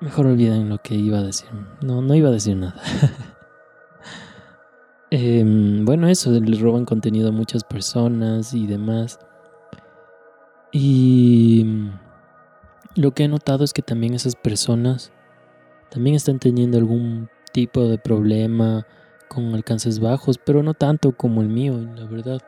Mejor 0.00 0.26
olviden 0.26 0.68
lo 0.68 0.78
que 0.78 0.94
iba 0.94 1.18
a 1.18 1.22
decir. 1.22 1.48
No, 1.82 2.02
no 2.02 2.14
iba 2.14 2.28
a 2.28 2.32
decir 2.32 2.56
nada. 2.56 2.80
Em, 5.08 5.84
bueno, 5.84 6.08
eso, 6.08 6.32
les 6.32 6.60
roban 6.60 6.84
contenido 6.84 7.28
a 7.28 7.32
muchas 7.32 7.62
personas 7.62 8.52
y 8.52 8.66
demás. 8.66 9.20
Y 10.72 11.64
lo 12.96 13.12
que 13.12 13.24
he 13.24 13.28
notado 13.28 13.64
es 13.64 13.72
que 13.72 13.82
también 13.82 14.14
esas 14.14 14.34
personas 14.34 15.12
también 15.90 16.16
están 16.16 16.38
teniendo 16.38 16.78
algún 16.78 17.28
tipo 17.52 17.84
de 17.84 17.98
problema 17.98 18.86
con 19.28 19.54
alcances 19.54 20.00
bajos, 20.00 20.38
pero 20.38 20.62
no 20.62 20.74
tanto 20.74 21.12
como 21.12 21.42
el 21.42 21.48
mío, 21.48 21.78
la 21.94 22.06
verdad. 22.06 22.42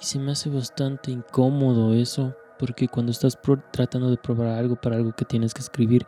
Y 0.00 0.04
se 0.04 0.18
me 0.18 0.32
hace 0.32 0.50
bastante 0.50 1.10
incómodo 1.10 1.94
eso, 1.94 2.34
porque 2.58 2.88
cuando 2.88 3.12
estás 3.12 3.38
tratando 3.70 4.10
de 4.10 4.16
probar 4.16 4.48
algo 4.48 4.76
para 4.76 4.96
algo 4.96 5.12
que 5.12 5.24
tienes 5.24 5.54
que 5.54 5.60
escribir 5.60 6.06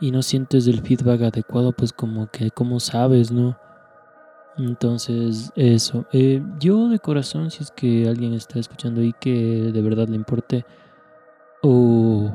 y 0.00 0.10
no 0.10 0.22
sientes 0.22 0.66
el 0.66 0.80
feedback 0.80 1.22
adecuado, 1.22 1.72
pues 1.72 1.92
como 1.92 2.30
que, 2.30 2.50
como 2.50 2.80
sabes, 2.80 3.30
¿no? 3.30 3.56
Entonces, 4.56 5.52
eso. 5.56 6.06
Eh, 6.12 6.42
yo 6.58 6.88
de 6.88 6.98
corazón, 6.98 7.50
si 7.50 7.62
es 7.62 7.70
que 7.70 8.08
alguien 8.08 8.34
está 8.34 8.58
escuchando 8.58 9.02
y 9.02 9.12
que 9.12 9.70
de 9.72 9.82
verdad 9.82 10.08
le 10.08 10.16
importe 10.16 10.64
o, 11.62 12.32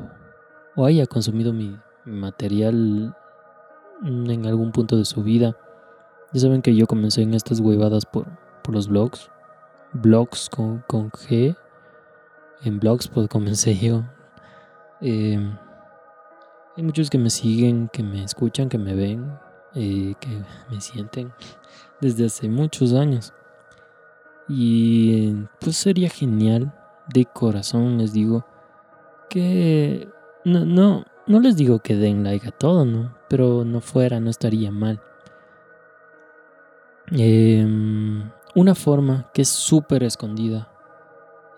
o 0.78 0.86
haya 0.86 1.06
consumido 1.06 1.52
mi 1.52 1.76
material 2.04 3.12
en 4.04 4.46
algún 4.46 4.70
punto 4.70 4.96
de 4.96 5.04
su 5.04 5.24
vida, 5.24 5.56
ya 6.32 6.40
saben 6.40 6.62
que 6.62 6.76
yo 6.76 6.86
comencé 6.86 7.22
en 7.22 7.34
estas 7.34 7.58
huevadas 7.58 8.06
por, 8.06 8.26
por 8.62 8.76
los 8.76 8.86
blogs. 8.86 9.28
Blogs 9.92 10.48
con, 10.48 10.84
con 10.86 11.10
G. 11.10 11.56
En 12.62 12.78
Blogspot 12.78 13.28
comencé 13.30 13.74
yo. 13.76 14.04
Em, 15.00 15.58
hay 16.76 16.82
muchos 16.84 17.10
que 17.10 17.18
me 17.18 17.30
siguen, 17.30 17.88
que 17.88 18.04
me 18.04 18.22
escuchan, 18.22 18.68
que 18.68 18.78
me 18.78 18.94
ven, 18.94 19.36
eh, 19.74 20.14
que 20.20 20.28
me 20.70 20.80
sienten 20.80 21.32
desde 22.00 22.26
hace 22.26 22.48
muchos 22.48 22.92
años. 22.92 23.32
Y 24.48 25.32
pues 25.58 25.76
sería 25.76 26.08
genial, 26.08 26.72
de 27.12 27.24
corazón 27.24 27.98
les 27.98 28.12
digo, 28.12 28.46
que 29.28 30.08
no, 30.44 30.64
no, 30.64 31.04
no 31.26 31.40
les 31.40 31.56
digo 31.56 31.80
que 31.80 31.96
den 31.96 32.24
like 32.24 32.48
a 32.48 32.50
todo, 32.50 32.84
¿no? 32.84 33.14
Pero 33.28 33.64
no 33.64 33.80
fuera, 33.80 34.20
no 34.20 34.30
estaría 34.30 34.70
mal. 34.70 35.00
Em, 37.10 38.30
una 38.54 38.74
forma 38.74 39.30
que 39.32 39.42
es 39.42 39.48
súper 39.48 40.02
escondida 40.02 40.68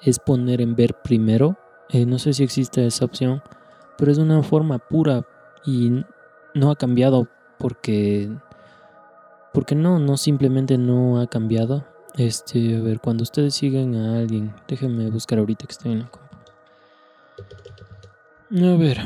es 0.03 0.19
poner 0.19 0.61
en 0.61 0.75
ver 0.75 0.95
primero. 1.03 1.57
Eh, 1.89 2.07
no 2.07 2.19
sé 2.19 2.33
si 2.33 2.43
existe 2.43 2.87
esa 2.87 3.05
opción, 3.05 3.43
pero 3.99 4.13
es 4.13 4.19
una 4.19 4.43
forma 4.43 4.79
pura 4.79 5.27
y 5.65 6.05
no 6.55 6.71
ha 6.71 6.77
cambiado 6.77 7.29
porque 7.59 8.31
porque 9.53 9.75
no, 9.75 9.99
no 9.99 10.17
simplemente 10.17 10.79
no 10.79 11.21
ha 11.21 11.27
cambiado. 11.27 11.85
Este, 12.17 12.77
a 12.77 12.81
ver, 12.81 13.01
cuando 13.01 13.23
ustedes 13.23 13.55
siguen 13.55 13.95
a 13.95 14.19
alguien, 14.19 14.55
déjenme 14.69 15.11
buscar 15.11 15.39
ahorita 15.39 15.67
que 15.67 15.73
estoy 15.73 15.93
en 15.93 15.99
la. 16.01 16.11
A 18.53 18.77
ver. 18.77 18.99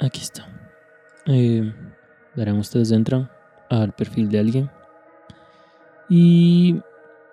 Aquí 0.00 0.22
está. 0.22 0.48
Eh, 1.26 1.70
verán, 2.34 2.58
ustedes 2.58 2.90
entran 2.92 3.30
al 3.68 3.92
perfil 3.92 4.30
de 4.30 4.38
alguien. 4.38 4.70
Y 6.08 6.80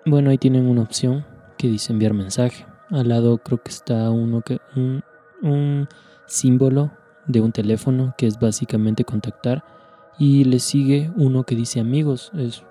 bueno, 0.04 0.28
ahí 0.28 0.36
tienen 0.36 0.66
una 0.66 0.82
opción 0.82 1.24
que 1.56 1.68
dice 1.68 1.94
enviar 1.94 2.12
mensaje. 2.12 2.66
Al 2.90 3.08
lado 3.08 3.38
creo 3.38 3.62
que 3.62 3.70
está 3.70 4.10
uno 4.10 4.42
que 4.42 4.60
un, 4.76 5.02
un 5.42 5.88
símbolo 6.26 6.90
de 7.26 7.40
un 7.40 7.50
teléfono 7.50 8.14
que 8.18 8.26
es 8.26 8.38
básicamente 8.38 9.04
contactar 9.04 9.64
y 10.18 10.44
le 10.44 10.58
sigue 10.58 11.10
uno 11.16 11.44
que 11.44 11.54
dice 11.54 11.80
amigos. 11.80 12.30
Es 12.36 12.62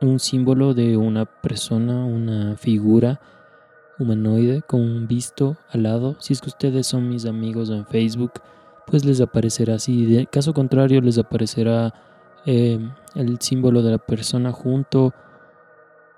un 0.00 0.18
símbolo 0.18 0.72
de 0.72 0.96
una 0.96 1.26
persona, 1.26 2.06
una 2.06 2.56
figura 2.56 3.20
humanoide 4.02 4.62
con 4.62 4.80
un 4.80 5.06
visto 5.06 5.56
al 5.70 5.84
lado. 5.84 6.16
Si 6.18 6.32
es 6.32 6.40
que 6.40 6.48
ustedes 6.48 6.86
son 6.86 7.08
mis 7.08 7.26
amigos 7.26 7.70
en 7.70 7.86
Facebook, 7.86 8.32
pues 8.86 9.04
les 9.04 9.20
aparecerá 9.20 9.74
así. 9.74 10.04
De 10.06 10.26
caso 10.26 10.52
contrario, 10.52 11.00
les 11.00 11.18
aparecerá 11.18 11.94
eh, 12.44 12.78
el 13.14 13.40
símbolo 13.40 13.82
de 13.82 13.92
la 13.92 13.98
persona 13.98 14.52
junto 14.52 15.14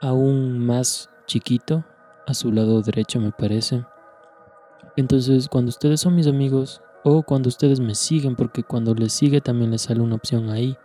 aún 0.00 0.58
más 0.58 1.10
chiquito 1.26 1.84
a 2.26 2.34
su 2.34 2.52
lado 2.52 2.80
derecho, 2.82 3.20
me 3.20 3.32
parece. 3.32 3.84
Entonces, 4.96 5.48
cuando 5.48 5.70
ustedes 5.70 6.00
son 6.00 6.14
mis 6.14 6.26
amigos 6.26 6.80
o 7.02 7.22
cuando 7.22 7.48
ustedes 7.48 7.80
me 7.80 7.94
siguen, 7.94 8.36
porque 8.36 8.62
cuando 8.62 8.94
les 8.94 9.12
sigue 9.12 9.40
también 9.40 9.70
les 9.70 9.82
sale 9.82 10.00
una 10.00 10.14
opción 10.14 10.50
ahí. 10.50 10.76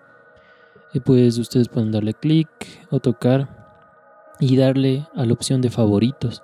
Y 0.93 0.99
pues 0.99 1.37
ustedes 1.37 1.69
pueden 1.69 1.91
darle 1.91 2.13
clic 2.13 2.49
o 2.89 2.99
tocar 2.99 3.47
y 4.39 4.57
darle 4.57 5.07
a 5.15 5.25
la 5.25 5.33
opción 5.33 5.61
de 5.61 5.69
favoritos. 5.69 6.43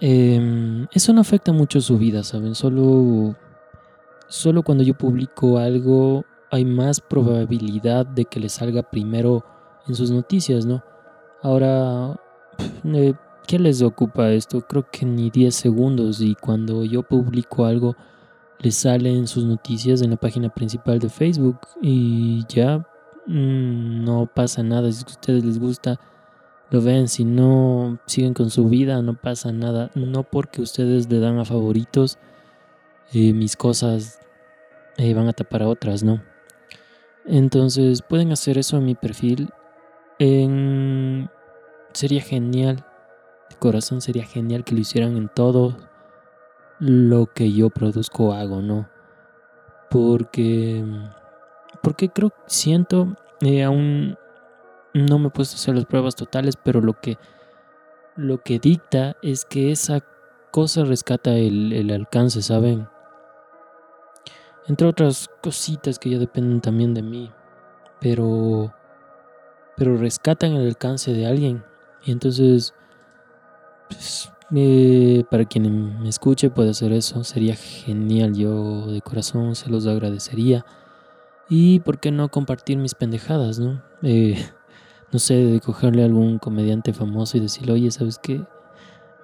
Em, 0.00 0.86
eso 0.92 1.12
no 1.12 1.20
afecta 1.20 1.52
mucho 1.52 1.80
su 1.80 1.98
vida, 1.98 2.22
¿saben? 2.22 2.54
Solo 2.54 3.36
solo 4.28 4.62
cuando 4.62 4.84
yo 4.84 4.94
publico 4.94 5.58
algo 5.58 6.24
hay 6.50 6.64
más 6.64 7.00
probabilidad 7.00 8.06
de 8.06 8.24
que 8.24 8.40
le 8.40 8.48
salga 8.48 8.82
primero 8.82 9.44
en 9.86 9.94
sus 9.94 10.10
noticias, 10.10 10.66
¿no? 10.66 10.82
Ahora, 11.42 12.18
eh, 12.84 13.14
¿qué 13.46 13.58
les 13.58 13.82
ocupa 13.82 14.30
esto? 14.30 14.60
Creo 14.62 14.86
que 14.90 15.06
ni 15.06 15.30
10 15.30 15.54
segundos 15.54 16.20
y 16.20 16.34
cuando 16.34 16.84
yo 16.84 17.02
publico 17.02 17.64
algo 17.64 17.96
les 18.58 18.76
sale 18.76 19.14
en 19.14 19.26
sus 19.26 19.44
noticias 19.44 20.02
en 20.02 20.10
la 20.10 20.16
página 20.16 20.48
principal 20.48 20.98
de 20.98 21.08
Facebook 21.08 21.60
y 21.80 22.44
ya 22.48 22.78
mm, 23.26 24.04
no 24.04 24.26
pasa 24.26 24.62
nada. 24.62 24.90
Si 24.90 25.04
a 25.04 25.06
ustedes 25.06 25.44
les 25.44 25.58
gusta, 25.58 26.00
lo 26.70 26.82
ven. 26.82 27.08
Si 27.08 27.24
no, 27.24 27.98
siguen 28.06 28.34
con 28.34 28.50
su 28.50 28.68
vida, 28.68 29.02
no 29.02 29.14
pasa 29.14 29.52
nada. 29.52 29.90
No 29.94 30.22
porque 30.22 30.62
ustedes 30.62 31.10
le 31.10 31.20
dan 31.20 31.38
a 31.38 31.44
favoritos, 31.44 32.18
eh, 33.12 33.32
mis 33.32 33.56
cosas 33.56 34.20
eh, 34.96 35.14
van 35.14 35.28
a 35.28 35.32
tapar 35.32 35.62
a 35.62 35.68
otras, 35.68 36.02
¿no? 36.02 36.22
Entonces 37.24 38.02
pueden 38.02 38.32
hacer 38.32 38.58
eso 38.58 38.78
en 38.78 38.84
mi 38.84 38.94
perfil. 38.94 39.50
Sería 41.92 42.22
genial. 42.22 42.84
De 43.50 43.56
corazón 43.56 44.00
sería 44.00 44.24
genial 44.24 44.64
que 44.64 44.74
lo 44.74 44.80
hicieran 44.80 45.16
en 45.16 45.28
todo 45.28 45.76
lo 46.78 47.26
que 47.26 47.52
yo 47.52 47.70
produzco 47.70 48.32
hago, 48.32 48.62
¿no? 48.62 48.88
Porque... 49.90 50.84
Porque 51.82 52.08
creo, 52.08 52.32
siento, 52.46 53.16
eh, 53.40 53.62
aún 53.62 54.16
no 55.06 55.18
me 55.18 55.28
he 55.28 55.30
puesto 55.30 55.54
a 55.54 55.58
hacer 55.58 55.74
las 55.74 55.86
pruebas 55.86 56.14
totales, 56.14 56.56
pero 56.62 56.80
lo 56.80 56.94
que, 57.00 57.18
lo 58.16 58.42
que 58.42 58.58
dicta 58.58 59.16
es 59.22 59.44
que 59.44 59.72
esa 59.72 60.04
cosa 60.50 60.84
rescata 60.84 61.32
el, 61.34 61.72
el 61.72 61.90
alcance, 61.90 62.42
¿saben? 62.42 62.88
Entre 64.68 64.86
otras 64.86 65.30
cositas 65.42 65.98
que 65.98 66.10
ya 66.10 66.18
dependen 66.18 66.60
también 66.60 66.92
de 66.92 67.02
mí. 67.02 67.32
Pero. 68.00 68.74
Pero 69.76 69.96
rescatan 69.96 70.52
el 70.52 70.66
alcance 70.66 71.12
de 71.12 71.26
alguien. 71.26 71.64
Y 72.04 72.12
entonces. 72.12 72.74
Pues, 73.88 74.30
eh, 74.54 75.24
para 75.30 75.44
quien 75.44 76.02
me 76.02 76.08
escuche 76.08 76.50
puede 76.50 76.70
hacer 76.70 76.92
eso. 76.92 77.24
Sería 77.24 77.56
genial. 77.56 78.34
Yo 78.34 78.86
de 78.86 79.00
corazón 79.00 79.54
se 79.54 79.70
los 79.70 79.86
agradecería. 79.86 80.66
Y 81.48 81.80
por 81.80 81.98
qué 81.98 82.10
no 82.10 82.28
compartir 82.28 82.76
mis 82.76 82.94
pendejadas, 82.94 83.58
¿no? 83.58 83.82
Eh, 84.02 84.36
no 85.12 85.18
sé, 85.18 85.34
de 85.34 85.60
cogerle 85.60 86.02
a 86.02 86.06
algún 86.06 86.38
comediante 86.38 86.92
famoso 86.92 87.36
y 87.36 87.40
decirle, 87.40 87.72
oye, 87.72 87.90
¿sabes 87.90 88.18
qué? 88.18 88.44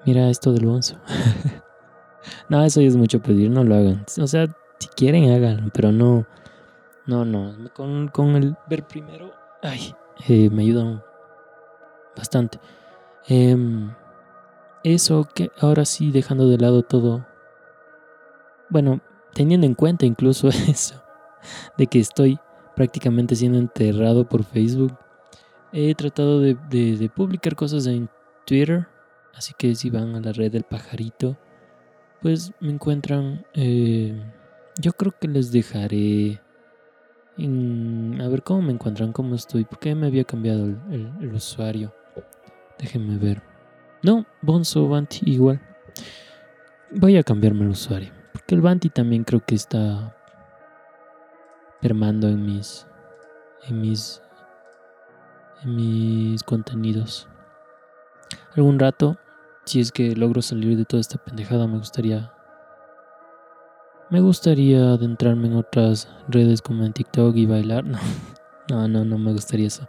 Mira 0.07 0.29
esto 0.31 0.53
del 0.53 0.67
bonzo. 0.67 0.97
no, 2.49 2.63
eso 2.65 2.81
ya 2.81 2.89
es 2.89 2.97
mucho 2.97 3.21
pedir, 3.21 3.51
no 3.51 3.65
lo 3.65 3.75
hagan. 3.75 4.05
O 4.21 4.27
sea, 4.27 4.47
si 4.79 4.89
quieren, 4.89 5.31
háganlo, 5.31 5.71
pero 5.73 5.93
no. 5.93 6.27
No, 7.07 7.25
no. 7.25 7.55
Con, 7.75 8.09
con 8.09 8.37
el 8.37 8.57
ver 8.69 8.87
primero. 8.87 9.33
Ay, 9.63 9.95
eh, 10.29 10.51
me 10.51 10.63
ayudan 10.63 11.03
bastante. 12.17 12.59
Em, 13.27 13.91
eso 14.83 15.27
que 15.35 15.51
ahora 15.61 15.85
sí, 15.85 16.11
dejando 16.11 16.49
de 16.49 16.59
lado 16.59 16.83
todo. 16.83 17.27
Bueno, 18.69 19.01
teniendo 19.33 19.67
en 19.67 19.75
cuenta 19.75 20.07
incluso 20.07 20.49
eso, 20.69 21.03
de 21.77 21.87
que 21.87 21.99
estoy 21.99 22.39
prácticamente 22.75 23.37
siendo 23.37 23.59
enterrado 23.59 24.29
por 24.29 24.45
Facebook, 24.45 24.97
he 25.75 25.95
tratado 25.97 26.41
de, 26.41 27.11
publicar 27.15 27.57
cosas 27.57 27.87
en 27.87 28.09
Twitter. 28.47 28.87
Así 29.35 29.53
que 29.59 29.75
si 29.75 29.91
van 29.91 30.15
a 30.15 30.21
la 30.21 30.33
red 30.33 30.53
del 30.53 30.63
pajarito, 30.63 31.37
pues 32.23 32.53
me 32.61 32.71
encuentran. 32.71 33.45
Eh, 33.55 34.15
yo 34.81 34.93
creo 34.93 35.13
que 35.21 35.27
les 35.27 35.51
dejaré. 35.51 36.41
a 37.37 38.29
ver 38.29 38.43
cómo 38.45 38.63
me 38.63 38.73
encuentran, 38.73 39.13
cómo 39.13 39.35
estoy. 39.35 39.65
Porque 39.65 39.95
me 39.97 40.07
había 40.07 40.23
cambiado 40.23 40.65
el, 40.65 41.35
usuario. 41.35 41.93
Déjenme 42.79 43.19
ver. 43.19 43.43
No, 44.03 44.27
Bonzo 44.43 44.89
Banti 44.89 45.23
igual. 45.25 45.61
Voy 46.93 47.17
a 47.17 47.25
cambiarme 47.25 47.65
el 47.65 47.71
usuario. 47.71 48.13
Porque 48.33 48.55
el 48.55 48.61
Banti 48.61 48.91
también 48.91 49.25
creo 49.25 49.45
que 49.45 49.57
está 49.57 50.17
permando 51.81 52.29
en 52.29 52.47
mis. 52.47 52.87
En 53.67 53.81
mis. 53.81 54.23
Mis 55.65 56.43
contenidos. 56.43 57.29
Algún 58.57 58.79
rato, 58.79 59.17
si 59.65 59.81
es 59.81 59.93
que 59.93 60.15
logro 60.15 60.43
salir 60.43 60.77
de 60.77 60.85
toda 60.85 61.01
esta 61.01 61.19
pendejada, 61.19 61.67
me 61.67 61.79
gustaría 61.79 62.35
me 64.11 64.21
gustaría 64.21 64.93
adentrarme 64.93 65.49
en 65.49 65.57
otras 65.57 66.09
redes 66.29 66.61
como 66.61 66.85
en 66.85 66.93
TikTok 66.93 67.35
y 67.37 67.47
bailar. 67.47 67.85
No, 68.71 68.89
no, 68.89 68.89
no, 68.89 69.05
no 69.05 69.19
me 69.19 69.33
gustaría 69.33 69.67
eso. 69.67 69.87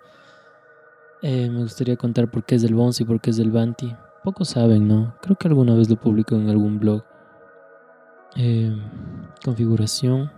Eh, 1.22 1.50
me 1.50 1.62
gustaría 1.62 1.96
contar 1.96 2.30
por 2.30 2.44
qué 2.44 2.56
es 2.56 2.62
del 2.62 2.76
Bonzi 2.76 3.04
y 3.04 3.06
por 3.06 3.22
qué 3.22 3.30
es 3.30 3.38
del 3.38 3.50
Banti. 3.50 3.96
Pocos 4.22 4.50
saben, 4.50 4.86
¿no? 4.86 5.16
Creo 5.22 5.38
que 5.38 5.48
alguna 5.48 5.76
vez 5.76 5.90
lo 5.90 5.96
publico 5.96 6.36
en 6.36 6.50
algún 6.50 6.78
blog. 6.78 7.06
Eh, 8.36 8.76
configuración. 9.46 10.30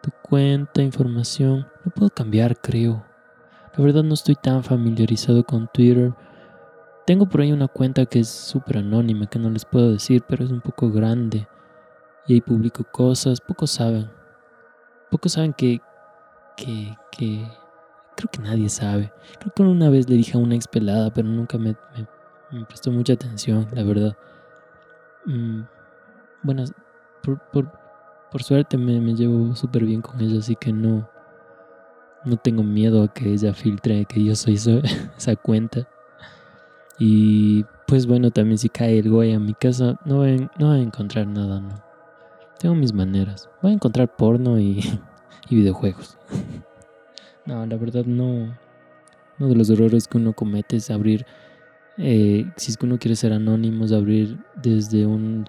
Tu 0.00 0.12
cuenta, 0.22 0.80
información. 0.80 1.66
Lo 1.84 1.90
puedo 1.90 2.10
cambiar, 2.10 2.56
creo. 2.60 3.04
La 3.78 3.84
verdad 3.84 4.02
no 4.02 4.14
estoy 4.14 4.34
tan 4.34 4.64
familiarizado 4.64 5.44
con 5.44 5.68
Twitter. 5.68 6.12
Tengo 7.06 7.28
por 7.28 7.42
ahí 7.42 7.52
una 7.52 7.68
cuenta 7.68 8.06
que 8.06 8.18
es 8.18 8.28
súper 8.28 8.78
anónima, 8.78 9.28
que 9.28 9.38
no 9.38 9.48
les 9.50 9.64
puedo 9.64 9.92
decir, 9.92 10.24
pero 10.28 10.44
es 10.44 10.50
un 10.50 10.60
poco 10.60 10.90
grande 10.90 11.46
y 12.26 12.34
ahí 12.34 12.40
publico 12.40 12.82
cosas, 12.82 13.40
pocos 13.40 13.70
saben. 13.70 14.10
Pocos 15.12 15.34
saben 15.34 15.52
que, 15.52 15.80
que, 16.56 16.96
que, 17.12 17.46
creo 18.16 18.30
que 18.32 18.40
nadie 18.40 18.68
sabe. 18.68 19.12
Creo 19.38 19.52
que 19.54 19.62
una 19.62 19.90
vez 19.90 20.10
le 20.10 20.16
dije 20.16 20.36
a 20.36 20.40
una 20.40 20.56
ex 20.56 20.66
pelada, 20.66 21.12
pero 21.12 21.28
nunca 21.28 21.56
me, 21.56 21.76
me, 22.50 22.64
prestó 22.64 22.90
mucha 22.90 23.12
atención, 23.12 23.68
la 23.70 23.84
verdad. 23.84 24.16
Mm, 25.24 25.60
bueno, 26.42 26.64
por, 27.22 27.38
por, 27.52 27.70
por 28.32 28.42
suerte 28.42 28.76
me, 28.76 29.00
me 29.00 29.14
llevo 29.14 29.54
súper 29.54 29.84
bien 29.84 30.02
con 30.02 30.20
ella, 30.20 30.40
así 30.40 30.56
que 30.56 30.72
no, 30.72 31.08
no 32.28 32.36
tengo 32.36 32.62
miedo 32.62 33.02
a 33.02 33.12
que 33.12 33.32
ella 33.32 33.54
filtre 33.54 34.04
que 34.04 34.22
yo 34.22 34.34
soy 34.36 34.54
esa 35.16 35.36
cuenta. 35.36 35.88
Y 36.98 37.64
pues 37.86 38.06
bueno, 38.06 38.30
también 38.30 38.58
si 38.58 38.68
cae 38.68 38.98
el 38.98 39.10
güey 39.10 39.32
a 39.32 39.38
mi 39.38 39.54
casa, 39.54 39.98
no 40.04 40.24
no 40.58 40.68
va 40.68 40.74
a 40.74 40.80
encontrar 40.80 41.26
nada, 41.26 41.60
¿no? 41.60 41.88
Tengo 42.58 42.74
mis 42.74 42.92
maneras. 42.92 43.48
Voy 43.62 43.70
a 43.70 43.74
encontrar 43.74 44.14
porno 44.16 44.58
y, 44.58 44.80
videojuegos. 45.50 46.18
no, 47.46 47.64
la 47.64 47.76
verdad 47.76 48.04
no. 48.04 48.58
Uno 49.38 49.48
de 49.48 49.54
los 49.54 49.70
errores 49.70 50.08
que 50.08 50.18
uno 50.18 50.32
comete 50.32 50.76
es 50.76 50.90
abrir, 50.90 51.24
eh, 51.96 52.50
si 52.56 52.72
es 52.72 52.76
que 52.76 52.86
uno 52.86 52.98
quiere 52.98 53.14
ser 53.14 53.32
anónimo, 53.32 53.86
abrir 53.94 54.38
desde 54.56 55.06
un 55.06 55.46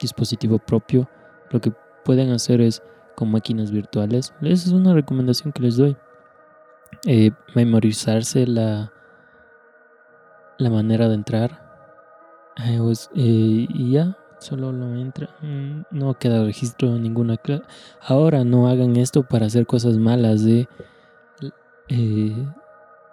dispositivo 0.00 0.58
propio. 0.58 1.10
Lo 1.50 1.60
que 1.60 1.72
pueden 2.04 2.30
hacer 2.30 2.62
es 2.62 2.82
con 3.14 3.30
máquinas 3.30 3.70
virtuales. 3.70 4.32
Esa 4.40 4.68
es 4.68 4.72
una 4.72 4.94
recomendación 4.94 5.52
que 5.52 5.62
les 5.62 5.76
doy. 5.76 5.96
Eh, 7.06 7.30
memorizarse 7.54 8.46
la, 8.46 8.92
la 10.58 10.70
manera 10.70 11.08
de 11.08 11.14
entrar. 11.14 11.62
Eh, 12.64 12.78
pues, 12.80 13.10
y 13.14 13.92
ya, 13.92 14.16
Solo 14.38 14.70
lo 14.70 14.94
entra. 14.94 15.28
Mm, 15.40 15.82
no 15.90 16.14
queda 16.18 16.44
registro 16.44 16.94
en 16.94 17.02
ninguna 17.02 17.36
clase. 17.36 17.64
Ahora 18.00 18.44
no 18.44 18.68
hagan 18.68 18.96
esto 18.96 19.22
para 19.22 19.46
hacer 19.46 19.66
cosas 19.66 19.96
malas. 19.96 20.44
De, 20.44 20.68
eh, 21.88 22.46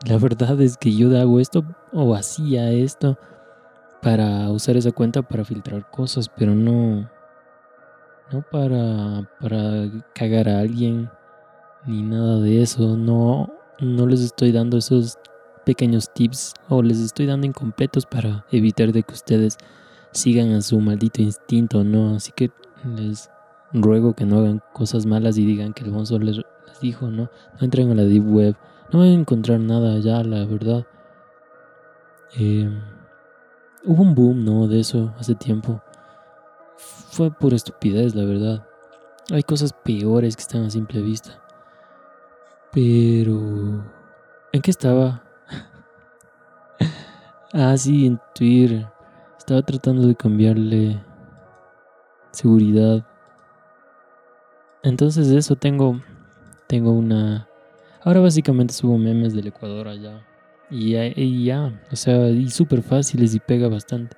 la 0.06 0.18
verdad 0.18 0.60
es 0.62 0.78
que 0.78 0.94
yo 0.94 1.18
hago 1.18 1.40
esto 1.40 1.64
o 1.92 2.14
hacía 2.14 2.72
esto 2.72 3.18
para 4.02 4.50
usar 4.52 4.76
esa 4.76 4.92
cuenta 4.92 5.22
para 5.22 5.46
filtrar 5.46 5.90
cosas, 5.90 6.28
pero 6.28 6.54
no, 6.54 7.10
no 8.32 8.42
para, 8.52 9.30
para 9.40 9.90
cagar 10.14 10.50
a 10.50 10.60
alguien 10.60 11.10
ni 11.86 12.02
nada 12.02 12.40
de 12.42 12.62
eso. 12.62 12.98
No, 12.98 13.50
no 13.84 14.08
les 14.08 14.22
estoy 14.22 14.52
dando 14.52 14.78
esos 14.78 15.18
pequeños 15.66 16.14
tips 16.14 16.54
o 16.70 16.82
les 16.82 17.00
estoy 17.00 17.26
dando 17.26 17.48
incompletos 17.48 18.06
para 18.06 18.46
evitar 18.52 18.92
de 18.92 19.04
que 19.04 19.14
ustedes 19.14 19.58
sigan 20.12 20.52
a 20.54 20.62
su 20.62 20.80
maldito 20.80 21.22
instinto, 21.22 21.84
¿no? 21.84 22.16
Así 22.16 22.32
que 22.36 22.52
les 22.96 23.30
ruego 23.74 24.14
que 24.14 24.26
no 24.26 24.40
hagan 24.40 24.62
cosas 24.74 25.06
malas 25.06 25.38
y 25.38 25.46
digan 25.46 25.74
que 25.74 25.84
el 25.84 25.92
Bonzo 25.92 26.20
les, 26.20 26.42
dijo, 26.82 27.10
¿no? 27.10 27.30
No 27.60 27.60
entren 27.62 27.92
a 27.92 27.96
la 27.96 28.04
Deep 28.04 28.26
Web, 28.26 28.56
no 28.92 29.00
van 29.00 29.10
a 29.10 29.14
encontrar 29.14 29.60
nada 29.60 29.94
allá, 29.94 30.24
la 30.24 30.46
verdad. 30.46 30.86
Eh, 32.38 32.70
hubo 33.86 34.02
un 34.04 34.16
boom, 34.16 34.44
¿no? 34.44 34.68
De 34.68 34.80
eso 34.80 35.14
hace 35.18 35.36
tiempo. 35.36 35.82
Fue 36.76 37.32
por 37.32 37.54
estupidez, 37.54 38.16
la 38.16 38.26
verdad. 38.26 38.68
Hay 39.32 39.44
cosas 39.44 39.72
peores 39.72 40.36
que 40.36 40.42
están 40.42 40.64
a 40.64 40.70
simple 40.70 41.02
vista. 41.02 41.43
Pero... 42.74 43.84
¿En 44.52 44.62
qué 44.62 44.72
estaba? 44.72 45.24
ah, 47.54 47.76
sí, 47.78 48.08
en 48.08 48.20
Twitter. 48.36 48.88
Estaba 49.38 49.62
tratando 49.62 50.08
de 50.08 50.16
cambiarle 50.16 51.02
seguridad. 52.32 53.06
Entonces 54.84 55.30
eso 55.30 55.56
tengo 55.56 56.02
tengo 56.68 56.92
una 56.92 57.48
Ahora 58.04 58.20
básicamente 58.20 58.74
subo 58.74 58.98
memes 58.98 59.34
del 59.34 59.48
Ecuador 59.48 59.88
allá. 59.88 60.26
Y 60.70 60.92
ya, 60.92 61.06
y 61.08 61.46
ya, 61.46 61.82
o 61.92 61.96
sea, 61.96 62.30
y 62.30 62.50
súper 62.50 62.82
fáciles 62.82 63.34
y 63.34 63.40
pega 63.40 63.70
bastante. 63.70 64.18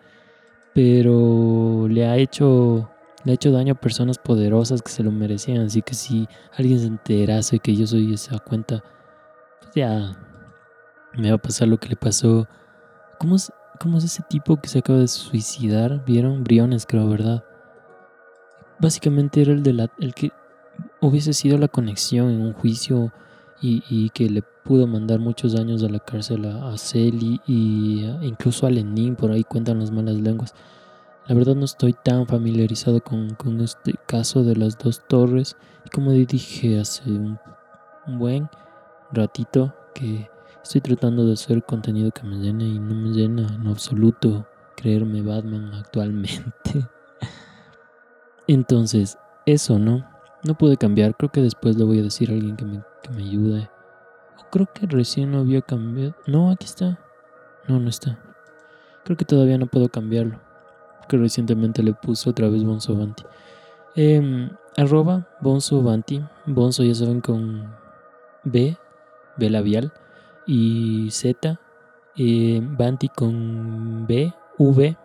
Pero 0.74 1.88
le 1.88 2.06
ha 2.08 2.18
hecho 2.18 2.89
le 3.26 3.32
ha 3.32 3.36
hecho 3.36 3.52
daño 3.52 3.74
a 3.74 3.82
personas 3.82 4.18
poderosas 4.20 4.82
que 4.82 4.92
se 4.92 5.04
lo 5.04 5.12
merecían. 5.12 5.66
Así 5.66 5.82
que 5.82 5.96
si 5.96 6.28
alguien 6.56 6.80
se 6.80 6.88
enterase 6.88 7.60
que 7.60 7.76
yo 7.76 7.86
soy 7.88 8.14
esa 8.14 8.40
cuenta, 8.40 8.84
pues 9.60 9.74
ya 9.76 10.14
me 11.18 11.30
va 11.30 11.36
a 11.36 11.42
pasar 11.42 11.68
lo 11.68 11.80
que 11.80 11.90
le 11.90 11.96
pasó. 11.96 12.48
¿Cómo 13.20 13.36
es, 13.36 13.52
cómo 13.80 13.98
es 13.98 14.04
ese 14.06 14.24
tipo 14.30 14.58
que 14.58 14.70
se 14.70 14.80
acaba 14.80 15.00
de 15.00 15.08
suicidar? 15.08 16.06
¿Vieron? 16.06 16.44
Briones, 16.44 16.86
creo, 16.86 17.10
¿verdad? 17.10 17.44
Básicamente 18.80 19.42
era 19.42 19.54
el, 19.54 19.64
de 19.64 19.74
la, 19.74 19.92
el 20.00 20.14
que 20.14 20.32
hubiese 21.02 21.34
sido 21.34 21.58
la 21.58 21.68
conexión 21.68 22.30
en 22.30 22.42
un 22.42 22.54
juicio 22.54 23.12
y, 23.62 24.12
que 24.12 24.30
le 24.30 24.44
pudo 24.44 24.86
mandar 24.86 25.18
muchos 25.18 25.56
años 25.56 25.82
a 25.82 25.90
la 25.90 25.98
cárcel 25.98 26.46
a, 26.46 26.72
a 26.72 26.78
Celi 26.78 27.42
y 27.48 28.06
incluso 28.22 28.68
a 28.68 28.70
Lenin, 28.70 29.16
por 29.16 29.32
ahí 29.32 29.44
cuentan 29.44 29.80
las 29.80 29.90
malas 29.90 30.18
lenguas. 30.18 30.54
La 31.28 31.34
verdad 31.34 31.56
no 31.56 31.66
estoy 31.66 31.94
tan 31.94 32.28
familiarizado 32.28 33.02
con, 33.02 33.34
con 33.34 33.60
este 33.60 33.96
caso 34.06 34.44
de 34.44 34.56
las 34.56 34.78
dos 34.78 35.02
torres 35.08 35.58
y 35.84 35.90
como 35.90 36.12
dije 36.12 36.80
hace 36.80 37.10
un, 37.10 37.40
buen 38.06 38.48
ratito 39.12 39.74
que 39.96 40.30
estoy 40.62 40.82
tratando 40.82 41.26
de 41.26 41.34
hacer 41.34 41.64
contenido 41.64 42.12
que 42.12 42.22
me 42.22 42.38
llene 42.38 42.66
y 42.66 42.78
no 42.78 42.94
me 42.94 43.10
llena 43.10 43.48
en 43.56 43.66
absoluto 43.66 44.46
creerme 44.78 45.24
Batman 45.24 45.74
actualmente. 45.74 46.88
Entonces, 48.48 49.18
eso, 49.48 49.80
¿no? 49.80 50.08
No 50.44 50.56
pude 50.56 50.78
cambiar, 50.78 51.18
creo 51.18 51.32
que 51.32 51.42
después 51.42 51.76
le 51.76 51.86
voy 51.86 52.02
a 52.02 52.04
decir 52.04 52.30
a 52.30 52.34
alguien 52.34 52.56
que 52.56 52.66
me, 52.66 52.84
que 53.02 53.10
me 53.10 53.24
ayude. 53.24 53.72
O 54.38 54.48
creo 54.52 54.70
que 54.72 54.86
recién 54.86 55.32
no 55.32 55.40
había 55.40 55.62
cambiado. 55.62 56.14
No, 56.28 56.52
aquí 56.52 56.66
está. 56.66 57.00
No, 57.68 57.80
no 57.80 57.90
está. 57.90 58.20
Creo 59.04 59.18
que 59.18 59.26
todavía 59.26 59.58
no 59.58 59.66
puedo 59.66 59.90
cambiarlo 59.90 60.45
que 61.08 61.18
recientemente 61.18 61.84
le 61.84 61.93
puso 61.93 62.32
otra 62.32 62.49
vez 62.49 62.64
Bonzo 62.64 62.95
Banti. 62.95 63.24
Em, 63.95 64.49
arroba 64.78 65.28
Bonzo 65.41 65.82
Banti. 65.82 66.24
Bonzo 66.45 66.84
ya 66.84 66.95
saben 66.95 67.22
con 67.22 67.74
B, 68.43 68.78
B 69.38 69.49
labial. 69.49 69.93
Y 70.45 71.10
Z. 71.12 71.60
Eh, 72.18 72.62
Banti 72.62 73.10
con 73.10 74.06
B, 74.08 74.34
V. 74.58 74.97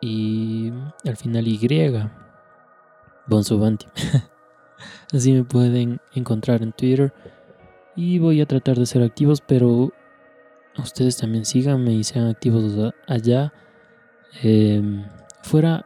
Y 0.00 0.72
al 1.04 1.16
final 1.16 1.46
Y. 1.46 2.10
Bonzo 3.26 3.58
Banti. 3.58 3.86
Así 5.12 5.32
me 5.32 5.44
pueden 5.44 6.00
encontrar 6.14 6.62
en 6.62 6.72
Twitter. 6.72 7.12
Y 7.94 8.18
voy 8.18 8.40
a 8.40 8.46
tratar 8.46 8.78
de 8.78 8.86
ser 8.86 9.02
activos, 9.02 9.42
pero 9.42 9.92
ustedes 10.78 11.18
también 11.18 11.44
síganme 11.44 11.92
y 11.92 12.04
sean 12.04 12.28
activos 12.28 12.94
allá. 13.06 13.52
Em, 14.40 15.04
fuera, 15.42 15.84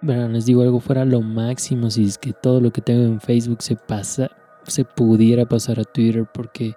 bueno, 0.00 0.28
les 0.28 0.46
digo 0.46 0.62
algo, 0.62 0.80
fuera 0.80 1.04
lo 1.04 1.20
máximo 1.20 1.90
si 1.90 2.04
es 2.04 2.18
que 2.18 2.32
todo 2.32 2.60
lo 2.60 2.72
que 2.72 2.80
tengo 2.80 3.02
en 3.02 3.20
Facebook 3.20 3.62
se 3.62 3.76
pasa, 3.76 4.30
se 4.64 4.84
pudiera 4.84 5.46
pasar 5.46 5.80
a 5.80 5.84
Twitter 5.84 6.26
porque 6.32 6.76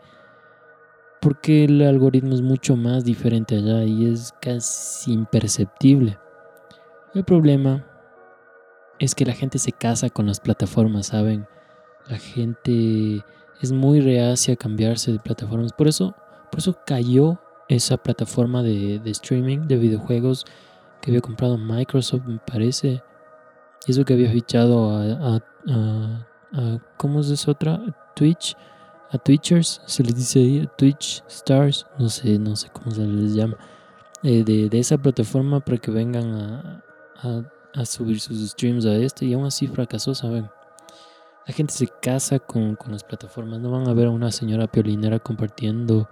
porque 1.24 1.64
el 1.64 1.82
algoritmo 1.82 2.36
es 2.36 2.42
mucho 2.42 2.76
más 2.76 3.06
diferente 3.06 3.56
allá 3.56 3.86
y 3.86 4.12
es 4.12 4.34
casi 4.42 5.14
imperceptible. 5.14 6.18
El 7.14 7.24
problema 7.24 7.86
es 9.00 9.16
que 9.16 9.24
la 9.24 9.32
gente 9.32 9.58
se 9.58 9.72
casa 9.72 10.10
con 10.10 10.26
las 10.26 10.42
plataformas, 10.42 11.08
¿saben? 11.08 11.48
La 12.10 12.18
gente 12.18 13.24
es 13.62 13.72
muy 13.72 14.02
reacia 14.02 14.56
a 14.56 14.58
cambiarse 14.58 15.14
de 15.14 15.20
plataformas. 15.20 15.72
Por 15.72 15.88
eso, 15.88 16.14
por 16.52 16.60
eso 16.60 16.78
cayó 16.86 17.40
esa 17.70 17.96
plataforma 17.96 18.62
de, 18.62 19.00
de 19.00 19.12
streaming 19.12 19.60
de 19.68 19.78
videojuegos 19.78 20.46
que 21.04 21.12
había 21.12 21.22
comprado 21.22 21.58
Microsoft, 21.58 22.24
me 22.26 22.40
parece. 22.40 23.04
Y 23.86 23.92
eso 23.92 24.06
que 24.06 24.14
había 24.14 24.32
fichado 24.32 24.90
a, 24.90 25.42
a, 25.68 26.80
¿cómo 26.96 27.20
es 27.20 27.30
esa 27.30 27.52
otra? 27.52 27.82
Twitch, 28.16 28.56
a 29.12 29.18
Twitchers, 29.18 29.82
se 29.86 30.02
les 30.02 30.16
dice 30.16 30.40
ahí, 30.40 30.70
Twitch 30.78 31.22
Stars, 31.28 31.86
no 32.00 32.08
sé, 32.08 32.40
no 32.40 32.56
sé 32.56 32.70
cómo 32.72 32.92
se 32.92 33.02
les 33.02 33.34
llama, 33.34 33.58
eh, 34.24 34.46
de, 34.46 34.70
de, 34.70 34.80
esa 34.80 34.98
plataforma 34.98 35.60
para 35.60 35.78
que 35.78 35.92
vengan 35.92 36.34
a, 36.34 37.44
a, 37.74 37.86
subir 37.86 38.22
sus 38.22 38.52
streams 38.52 38.86
a 38.86 38.96
este 38.96 39.26
y 39.26 39.34
aún 39.34 39.46
así 39.46 39.68
fracasó, 39.68 40.16
¿saben? 40.16 40.50
La 41.46 41.54
gente 41.54 41.74
se 41.74 41.88
casa 41.88 42.40
con, 42.40 42.78
con 42.78 42.94
las 42.94 43.04
plataformas, 43.04 43.60
no 43.60 43.72
van 43.72 43.90
a 43.90 43.94
ver 43.94 44.08
a 44.08 44.12
una 44.12 44.32
señora 44.32 44.68
piolinera 44.68 45.20
compartiendo, 45.20 46.08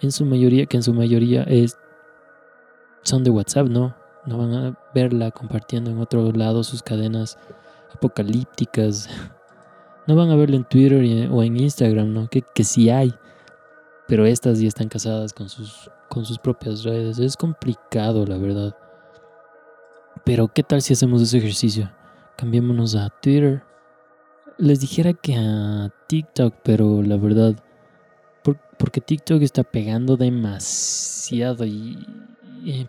en 0.00 0.10
su 0.10 0.24
mayoría, 0.24 0.66
que 0.66 0.78
en 0.78 0.82
su 0.82 0.94
mayoría 0.94 1.44
es, 1.44 1.78
son 3.02 3.22
de 3.22 3.30
WhatsApp, 3.30 3.68
¿no? 3.68 3.99
No 4.26 4.38
van 4.38 4.54
a 4.54 4.78
verla 4.94 5.30
compartiendo 5.30 5.90
en 5.90 5.98
otro 5.98 6.30
lado 6.32 6.62
sus 6.64 6.82
cadenas 6.82 7.38
apocalípticas. 7.94 9.08
No 10.06 10.16
van 10.16 10.30
a 10.30 10.34
verla 10.34 10.56
en 10.56 10.64
Twitter 10.64 11.28
o 11.30 11.42
en 11.42 11.56
Instagram, 11.56 12.12
¿no? 12.12 12.26
Que, 12.26 12.42
que 12.42 12.64
sí 12.64 12.90
hay. 12.90 13.14
Pero 14.08 14.26
estas 14.26 14.58
ya 14.58 14.66
están 14.66 14.88
casadas 14.88 15.32
con 15.32 15.48
sus, 15.48 15.88
con 16.08 16.24
sus 16.24 16.36
propias 16.38 16.82
redes. 16.82 17.20
Es 17.20 17.36
complicado, 17.36 18.26
la 18.26 18.36
verdad. 18.36 18.74
Pero, 20.24 20.48
¿qué 20.48 20.64
tal 20.64 20.82
si 20.82 20.94
hacemos 20.94 21.22
ese 21.22 21.38
ejercicio? 21.38 21.92
Cambiémonos 22.36 22.96
a 22.96 23.10
Twitter. 23.22 23.62
Les 24.58 24.80
dijera 24.80 25.12
que 25.12 25.36
a 25.36 25.92
TikTok, 26.08 26.54
pero 26.64 27.02
la 27.02 27.16
verdad, 27.16 27.54
porque 28.78 29.00
TikTok 29.00 29.42
está 29.42 29.62
pegando 29.62 30.16
demasiado 30.16 31.64
y, 31.66 32.04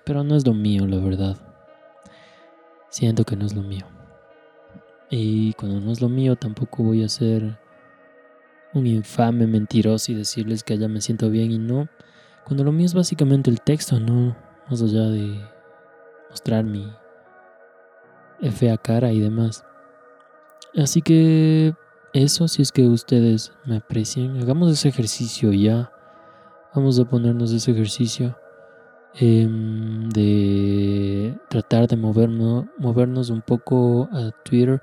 pero 0.04 0.24
no 0.24 0.36
es 0.36 0.46
lo 0.46 0.54
mío, 0.54 0.88
la 0.88 0.98
verdad. 0.98 1.38
Siento 2.90 3.24
que 3.24 3.36
no 3.36 3.46
es 3.46 3.56
lo 3.56 3.62
mío. 3.62 3.86
Y 5.10 5.54
cuando 5.54 5.80
no 5.80 5.92
es 5.92 6.02
lo 6.02 6.10
mío, 6.10 6.36
tampoco 6.36 6.84
voy 6.84 7.04
a 7.04 7.10
ser 7.10 7.58
un 8.74 8.88
infame 8.88 9.48
mentiroso 9.48 10.12
y 10.12 10.16
decirles 10.16 10.64
que 10.64 10.74
allá 10.74 10.88
me 10.88 11.02
siento 11.02 11.30
bien 11.30 11.52
y 11.52 11.58
no. 11.58 11.90
Cuando 12.46 12.64
lo 12.64 12.72
mío 12.72 12.86
es 12.86 12.94
básicamente 12.94 13.50
el 13.50 13.62
texto, 13.62 14.00
no 14.00 14.36
más 14.70 14.82
allá 14.82 15.10
de 15.10 15.42
mostrar 16.30 16.64
mi 16.64 16.92
fea 18.52 18.78
cara 18.78 19.12
y 19.12 19.20
demás. 19.20 19.66
Así 20.76 21.02
que 21.02 21.74
eso, 22.14 22.48
si 22.48 22.62
es 22.62 22.72
que 22.72 22.88
ustedes 22.88 23.52
me 23.66 23.78
aprecian, 23.78 24.38
hagamos 24.38 24.72
ese 24.72 24.90
ejercicio 24.90 25.52
ya. 25.52 25.92
Vamos 26.74 26.98
a 27.00 27.06
ponernos 27.06 27.52
ese 27.52 27.72
ejercicio. 27.72 28.38
Em, 29.14 30.08
de 30.10 31.38
tratar 31.50 31.88
de 31.88 31.98
movernos, 31.98 32.66
movernos 32.78 33.30
un 33.30 33.42
poco 33.42 34.08
a 34.14 34.32
Twitter 34.46 34.82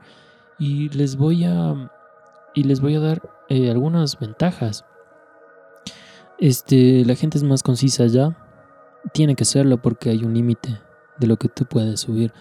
y 0.58 0.90
les 0.90 1.16
voy 1.16 1.44
a 1.44 1.90
y 2.54 2.64
les 2.64 2.80
voy 2.80 2.96
a 2.96 3.00
dar 3.00 3.22
eh, 3.48 3.70
algunas 3.70 4.18
ventajas. 4.18 4.84
Este, 6.38 7.04
la 7.06 7.14
gente 7.14 7.38
es 7.38 7.44
más 7.44 7.62
concisa 7.62 8.06
ya. 8.06 8.36
Tiene 9.12 9.34
que 9.34 9.46
serlo 9.46 9.80
porque 9.80 10.10
hay 10.10 10.24
un 10.24 10.34
límite 10.34 10.78
de 11.18 11.26
lo 11.26 11.36
que 11.36 11.48
tú 11.48 11.64
puedes 11.64 12.00
subir. 12.00 12.32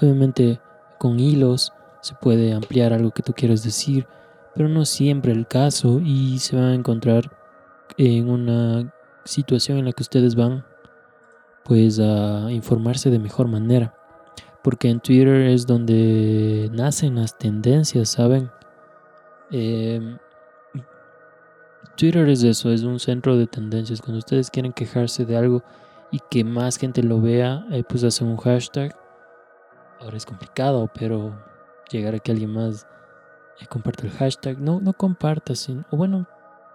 Obviamente 0.00 0.60
con 0.98 1.18
hilos 1.18 1.72
se 2.02 2.14
puede 2.14 2.52
ampliar 2.52 2.92
algo 2.92 3.12
que 3.12 3.22
tú 3.22 3.32
quieres 3.32 3.62
decir, 3.62 4.06
pero 4.54 4.68
no 4.68 4.84
siempre 4.84 5.32
el 5.32 5.46
caso 5.46 6.00
y 6.04 6.38
se 6.38 6.56
van 6.56 6.66
a 6.66 6.74
encontrar 6.74 7.30
en 7.96 8.28
una 8.28 8.92
situación 9.24 9.78
en 9.78 9.86
la 9.86 9.92
que 9.92 10.02
ustedes 10.02 10.34
van 10.34 10.64
pues 11.64 11.98
informarse 11.98 13.10
de 13.10 13.18
mejor 13.18 13.48
manera. 13.48 13.94
Porque 14.62 14.90
en 14.90 15.00
Twitter 15.00 15.42
es 15.48 15.66
donde 15.66 16.68
nacen 16.72 17.14
las 17.14 17.38
tendencias, 17.38 18.10
¿saben? 18.10 18.50
Em, 19.50 20.18
Twitter 21.96 22.28
es 22.28 22.42
eso, 22.42 22.70
es 22.70 22.82
un 22.82 22.98
centro 23.00 23.36
de 23.36 23.46
tendencias. 23.46 24.00
Cuando 24.00 24.18
ustedes 24.18 24.50
quieren 24.50 24.72
quejarse 24.72 25.24
de 25.24 25.36
algo 25.36 25.62
y 26.10 26.18
que 26.30 26.44
más 26.44 26.76
gente 26.78 27.02
lo 27.02 27.20
vea, 27.20 27.66
eh, 27.70 27.84
pues 27.86 28.04
hacen 28.04 28.28
un 28.28 28.36
hashtag. 28.36 28.96
Ahora 30.00 30.16
es 30.16 30.24
complicado, 30.24 30.90
pero 30.98 31.38
llegar 31.90 32.14
a 32.14 32.18
que 32.18 32.32
alguien 32.32 32.52
más 32.52 32.86
eh, 33.60 33.66
comparta 33.66 34.06
el 34.06 34.12
hashtag. 34.12 34.58
No, 34.58 34.80
no 34.80 34.92
comparta, 34.92 35.54
sin, 35.54 35.84
o 35.90 35.96
bueno, 35.96 36.26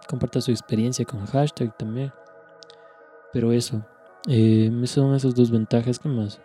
comparta 0.08 0.40
su 0.40 0.50
experiencia 0.50 1.04
con 1.04 1.26
hashtag 1.26 1.76
también. 1.76 2.12
Pero 3.32 3.52
eso, 3.52 3.84
eh, 4.28 4.70
son 4.84 5.14
esas 5.14 5.34
dos 5.34 5.50
ventajas 5.50 5.98
que 5.98 6.08
más. 6.08 6.40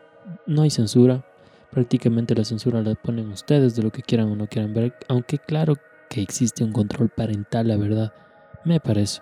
No 0.46 0.62
hay 0.62 0.70
censura. 0.70 1.26
Prácticamente 1.72 2.36
la 2.36 2.44
censura 2.44 2.82
la 2.82 2.96
ponen 2.96 3.32
ustedes 3.32 3.76
de 3.76 3.84
lo 3.84 3.92
que 3.92 4.02
quieran 4.02 4.32
o 4.32 4.36
no 4.36 4.48
quieran 4.48 4.74
ver. 4.74 4.94
Aunque 5.08 5.38
claro 5.40 5.76
que 6.10 6.22
existe 6.22 6.64
un 6.64 6.74
control 6.74 7.10
parental, 7.10 7.68
la 7.68 7.78
verdad. 7.78 8.14
Me 8.66 8.80
parece. 8.80 9.22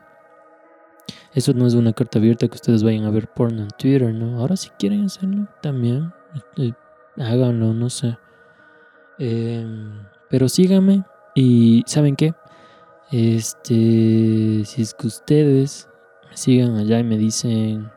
Eso 1.34 1.54
no 1.54 1.68
es 1.68 1.74
una 1.76 1.94
carta 1.94 2.20
abierta 2.20 2.48
que 2.48 2.56
ustedes 2.56 2.84
vayan 2.84 3.06
a 3.06 3.12
ver 3.12 3.28
porno 3.28 3.62
en 3.62 3.70
Twitter, 3.70 4.14
¿no? 4.14 4.40
Ahora 4.40 4.56
si 4.56 4.70
quieren 4.72 5.06
hacerlo, 5.06 5.48
también. 5.62 6.12
Háganlo, 7.18 7.74
no 7.74 7.90
sé. 7.90 8.18
Em, 9.20 9.92
pero 10.30 10.50
síganme. 10.50 11.04
Y 11.36 11.84
¿saben 11.86 12.16
qué? 12.16 12.34
Este, 13.12 14.64
si 14.66 14.82
es 14.82 14.94
que 14.94 15.08
ustedes 15.08 15.88
me 16.30 16.38
sigan 16.38 16.76
allá 16.76 17.00
y 17.00 17.04
me 17.04 17.18
dicen, 17.18 17.90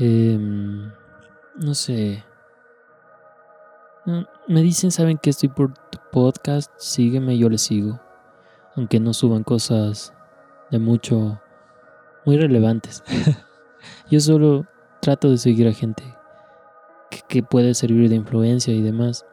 em, 0.00 0.90
no 1.56 1.74
sé, 1.74 2.24
me 4.48 4.62
dicen, 4.62 4.90
saben 4.90 5.18
que 5.18 5.30
estoy 5.30 5.48
por 5.48 5.74
tu 5.74 5.98
podcast, 6.10 6.72
sígueme, 6.78 7.38
yo 7.38 7.48
les 7.48 7.62
sigo, 7.62 8.00
aunque 8.76 8.98
no 8.98 9.12
suban 9.12 9.44
cosas 9.44 10.12
de 10.70 10.78
mucho, 10.78 11.40
muy 12.24 12.38
relevantes. 12.38 13.04
yo 14.10 14.20
solo 14.20 14.66
trato 15.00 15.30
de 15.30 15.38
seguir 15.38 15.68
a 15.68 15.72
gente 15.72 16.02
que, 17.10 17.20
que 17.28 17.42
puede 17.42 17.74
servir 17.74 18.08
de 18.08 18.16
influencia 18.16 18.74
y 18.74 18.82
demás. 18.82 19.26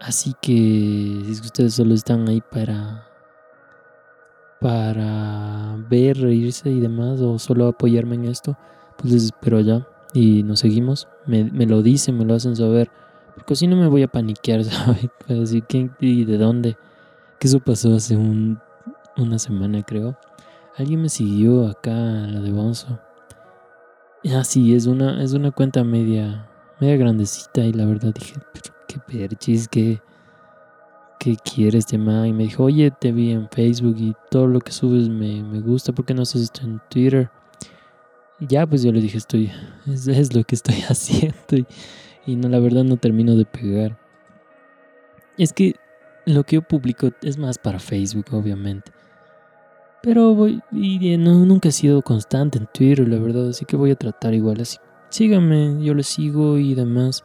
Así 0.00 0.34
que 0.40 0.50
si 0.50 1.40
ustedes 1.40 1.74
solo 1.74 1.94
están 1.94 2.28
ahí 2.28 2.40
para 2.40 3.12
para 4.62 5.76
ver, 5.90 6.18
reírse 6.18 6.70
y 6.70 6.78
demás, 6.80 7.20
o 7.20 7.38
solo 7.38 7.66
apoyarme 7.66 8.14
en 8.14 8.26
esto, 8.26 8.56
pues 8.96 9.12
les 9.12 9.24
espero 9.24 9.58
allá 9.58 9.86
y 10.12 10.42
nos 10.42 10.60
seguimos. 10.60 11.08
Me, 11.26 11.44
lo 11.66 11.82
dicen, 11.82 12.18
me 12.18 12.24
lo 12.24 12.34
hacen 12.34 12.56
saber, 12.56 12.90
porque 13.34 13.56
si 13.56 13.66
no 13.66 13.76
me 13.76 13.88
voy 13.88 14.02
a 14.02 14.08
paniquear, 14.08 14.64
¿sabes? 14.64 15.08
decir, 15.26 15.64
¿quién 15.68 15.94
y 16.00 16.24
de 16.24 16.38
dónde? 16.38 16.76
Que 17.38 17.48
eso 17.48 17.60
pasó 17.60 17.94
hace 17.94 18.16
un, 18.16 18.58
una 19.16 19.38
semana, 19.38 19.82
creo. 19.82 20.16
Alguien 20.76 21.02
me 21.02 21.08
siguió 21.08 21.68
acá, 21.68 21.90
la 21.90 22.40
de 22.40 22.50
Bonzo. 22.50 22.98
Ah, 24.34 24.44
sí, 24.44 24.74
es 24.74 24.86
una, 24.86 25.22
es 25.22 25.32
una 25.32 25.50
cuenta 25.50 25.82
media, 25.82 26.48
media 26.80 26.96
grandecita 26.96 27.64
y 27.64 27.72
la 27.72 27.84
verdad 27.84 28.14
dije, 28.14 28.36
pero 28.52 28.74
qué 28.86 28.98
perchis, 28.98 29.66
que 29.68 30.00
¿qué 31.22 31.36
quieres 31.36 31.84
este? 31.84 31.96
Y 31.96 32.32
me 32.32 32.42
dijo, 32.42 32.64
oye, 32.64 32.90
te 32.90 33.12
vi 33.12 33.30
en 33.30 33.48
Facebook 33.48 33.94
y 33.96 34.12
todo 34.28 34.48
lo 34.48 34.58
que 34.58 34.72
subes 34.72 35.08
me, 35.08 35.40
me 35.44 35.60
gusta, 35.60 35.92
¿por 35.92 36.04
qué 36.04 36.14
no 36.14 36.22
esto 36.22 36.62
en 36.62 36.80
Twitter? 36.90 37.30
Ya, 38.48 38.66
pues 38.66 38.82
yo 38.82 38.90
le 38.90 39.00
dije, 39.00 39.18
estoy, 39.18 39.52
es, 39.86 40.34
lo 40.34 40.42
que 40.42 40.54
estoy 40.54 40.74
haciendo 40.88 41.68
y, 42.26 42.36
no, 42.36 42.48
la 42.48 42.58
verdad 42.58 42.82
no 42.82 42.96
termino 42.96 43.36
de 43.36 43.44
pegar. 43.44 43.98
Es 45.38 45.52
que 45.52 45.76
lo 46.26 46.44
que 46.44 46.56
yo 46.56 46.62
publico 46.62 47.10
es 47.22 47.38
más 47.38 47.58
para 47.58 47.78
Facebook, 47.78 48.26
obviamente. 48.32 48.90
Pero 50.02 50.34
voy, 50.34 50.60
y 50.72 51.16
no, 51.16 51.46
nunca 51.46 51.68
he 51.68 51.72
sido 51.72 52.02
constante 52.02 52.58
en 52.58 52.66
Twitter, 52.66 53.08
la 53.08 53.18
verdad, 53.18 53.48
así 53.48 53.64
que 53.64 53.76
voy 53.76 53.92
a 53.92 53.96
tratar 53.96 54.34
igual 54.34 54.60
así. 54.60 54.78
Síganme, 55.10 55.82
yo 55.84 55.94
le 55.94 56.02
sigo 56.02 56.58
y 56.58 56.74
demás. 56.74 57.22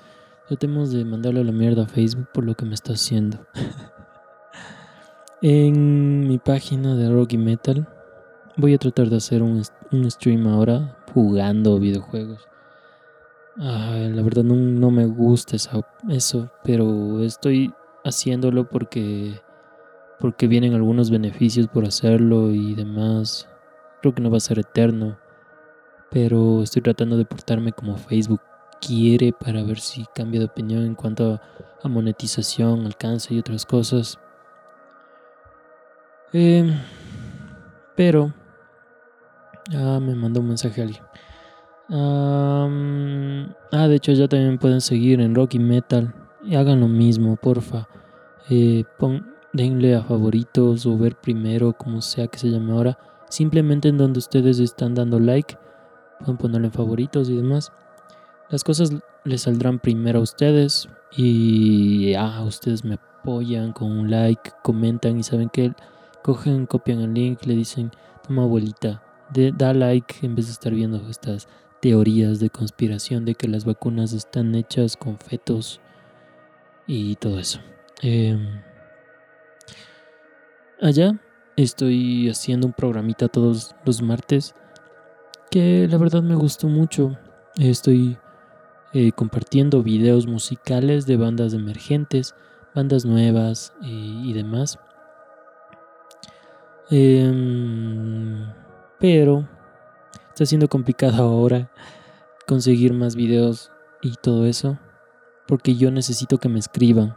Tratemos 0.47 0.91
de 0.91 1.03
mandarle 1.03 1.41
a 1.41 1.43
la 1.43 1.51
mierda 1.51 1.83
a 1.83 1.87
Facebook 1.87 2.27
por 2.33 2.43
lo 2.43 2.55
que 2.55 2.65
me 2.65 2.75
está 2.75 2.93
haciendo. 2.93 3.45
en 5.41 6.27
mi 6.27 6.37
página 6.37 6.95
de 6.95 7.09
Rocky 7.09 7.37
Metal 7.37 7.87
voy 8.55 8.73
a 8.73 8.77
tratar 8.77 9.09
de 9.09 9.17
hacer 9.17 9.43
un, 9.43 9.63
stream 10.09 10.47
ahora 10.47 10.96
jugando 11.13 11.79
videojuegos. 11.79 12.47
la 13.57 14.21
verdad 14.21 14.43
no, 14.43 14.91
me 14.91 15.05
gusta 15.05 15.55
eso, 16.09 16.51
pero 16.63 17.23
estoy 17.23 17.73
haciéndolo 18.03 18.69
porque 18.69 19.41
porque 20.19 20.47
vienen 20.47 20.73
algunos 20.73 21.11
beneficios 21.11 21.67
por 21.67 21.85
hacerlo 21.85 22.51
y 22.51 22.73
demás. 22.73 23.47
Creo 24.01 24.15
que 24.15 24.21
no 24.21 24.31
va 24.31 24.37
a 24.37 24.41
ser 24.41 24.59
eterno, 24.59 25.17
pero 26.09 26.63
estoy 26.63 26.81
tratando 26.81 27.17
de 27.17 27.25
portarme 27.25 27.71
como 27.71 27.97
Facebook 27.97 28.41
quiere 28.79 29.33
para 29.33 29.63
ver 29.63 29.79
si 29.79 30.05
cambia 30.15 30.39
de 30.39 30.45
opinión 30.47 30.85
en 30.85 30.95
cuanto 30.95 31.39
a, 31.83 31.87
monetización, 31.87 32.85
alcance 32.85 33.33
y 33.33 33.39
otras 33.39 33.65
cosas. 33.65 34.19
Eh, 36.33 36.69
pero... 37.95 38.33
Ah, 39.73 39.99
me 40.01 40.15
mandó 40.15 40.39
un 40.39 40.47
mensaje 40.47 40.81
alguien. 40.81 41.03
ah, 43.71 43.87
de 43.87 43.95
hecho 43.95 44.13
ya 44.13 44.27
también 44.27 44.57
pueden 44.57 44.81
seguir 44.81 45.21
en 45.21 45.35
Rocky 45.35 45.59
Metal. 45.59 46.13
Y 46.43 46.55
hagan 46.55 46.79
lo 46.79 46.87
mismo, 46.87 47.35
porfa. 47.35 47.87
Eh, 48.49 48.85
denle 49.53 49.95
a 49.95 50.03
favoritos 50.03 50.85
o 50.85 50.97
ver 50.97 51.15
primero, 51.15 51.73
como 51.73 52.01
sea 52.01 52.27
que 52.27 52.37
se 52.37 52.49
llame 52.49 52.71
ahora. 52.71 52.97
Simplemente 53.29 53.89
en 53.89 53.97
donde 53.97 54.19
ustedes 54.19 54.59
están 54.59 54.95
dando 54.95 55.19
like. 55.19 55.57
Pueden 56.19 56.37
ponerle 56.37 56.67
en 56.67 56.73
favoritos 56.73 57.29
y 57.29 57.35
demás 57.35 57.71
las 58.49 58.63
cosas 58.63 58.91
les 59.23 59.41
saldrán 59.41 59.79
primero 59.79 60.19
a 60.19 60.23
ustedes 60.23 60.87
y 61.15 62.13
ah, 62.13 62.43
ustedes 62.45 62.83
me 62.85 62.95
apoyan 62.95 63.73
con 63.73 63.91
un 63.91 64.09
like, 64.09 64.51
comentan 64.63 65.19
y 65.19 65.23
saben 65.23 65.49
que 65.49 65.73
cogen, 66.23 66.65
copian 66.65 67.01
el 67.01 67.13
link, 67.13 67.45
le 67.45 67.55
dicen, 67.55 67.91
toma 68.25 68.43
abuelita, 68.43 69.03
da 69.29 69.73
like 69.73 70.25
en 70.25 70.35
vez 70.35 70.47
de 70.47 70.53
estar 70.53 70.73
viendo 70.73 71.09
estas 71.09 71.47
teorías 71.81 72.39
de 72.39 72.49
conspiración 72.49 73.25
de 73.25 73.35
que 73.35 73.47
las 73.47 73.65
vacunas 73.65 74.13
están 74.13 74.55
hechas 74.55 74.97
con 74.97 75.17
fetos 75.19 75.79
y 76.87 77.15
todo 77.15 77.39
eso. 77.39 77.59
Em, 78.01 78.61
allá 80.81 81.19
estoy 81.55 82.29
haciendo 82.29 82.67
un 82.67 82.73
programita 82.73 83.27
todos 83.27 83.75
los 83.85 84.01
martes 84.01 84.55
que 85.49 85.87
la 85.89 85.97
verdad 85.97 86.23
me 86.23 86.35
gustó 86.35 86.67
mucho. 86.67 87.17
Estoy 87.57 88.17
eh, 88.93 89.11
compartiendo 89.11 89.83
videos 89.83 90.27
musicales 90.27 91.05
de 91.05 91.17
bandas 91.17 91.53
emergentes, 91.53 92.35
bandas 92.73 93.05
nuevas 93.05 93.73
eh, 93.81 93.87
y 93.87 94.33
demás. 94.33 94.79
Em, 96.89 98.47
pero 98.99 99.47
está 100.29 100.45
siendo 100.45 100.67
complicado 100.67 101.23
ahora 101.23 101.71
conseguir 102.47 102.93
más 102.93 103.15
videos 103.15 103.71
y 104.01 104.15
todo 104.15 104.45
eso. 104.45 104.77
Porque 105.47 105.75
yo 105.75 105.91
necesito 105.91 106.39
que 106.39 106.49
me 106.49 106.59
escriban. 106.59 107.15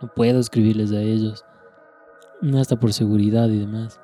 No 0.00 0.12
puedo 0.14 0.40
escribirles 0.40 0.92
a 0.92 1.00
ellos. 1.00 1.44
Hasta 2.58 2.78
por 2.78 2.92
seguridad 2.92 3.48
y 3.48 3.58
demás. 3.58 4.00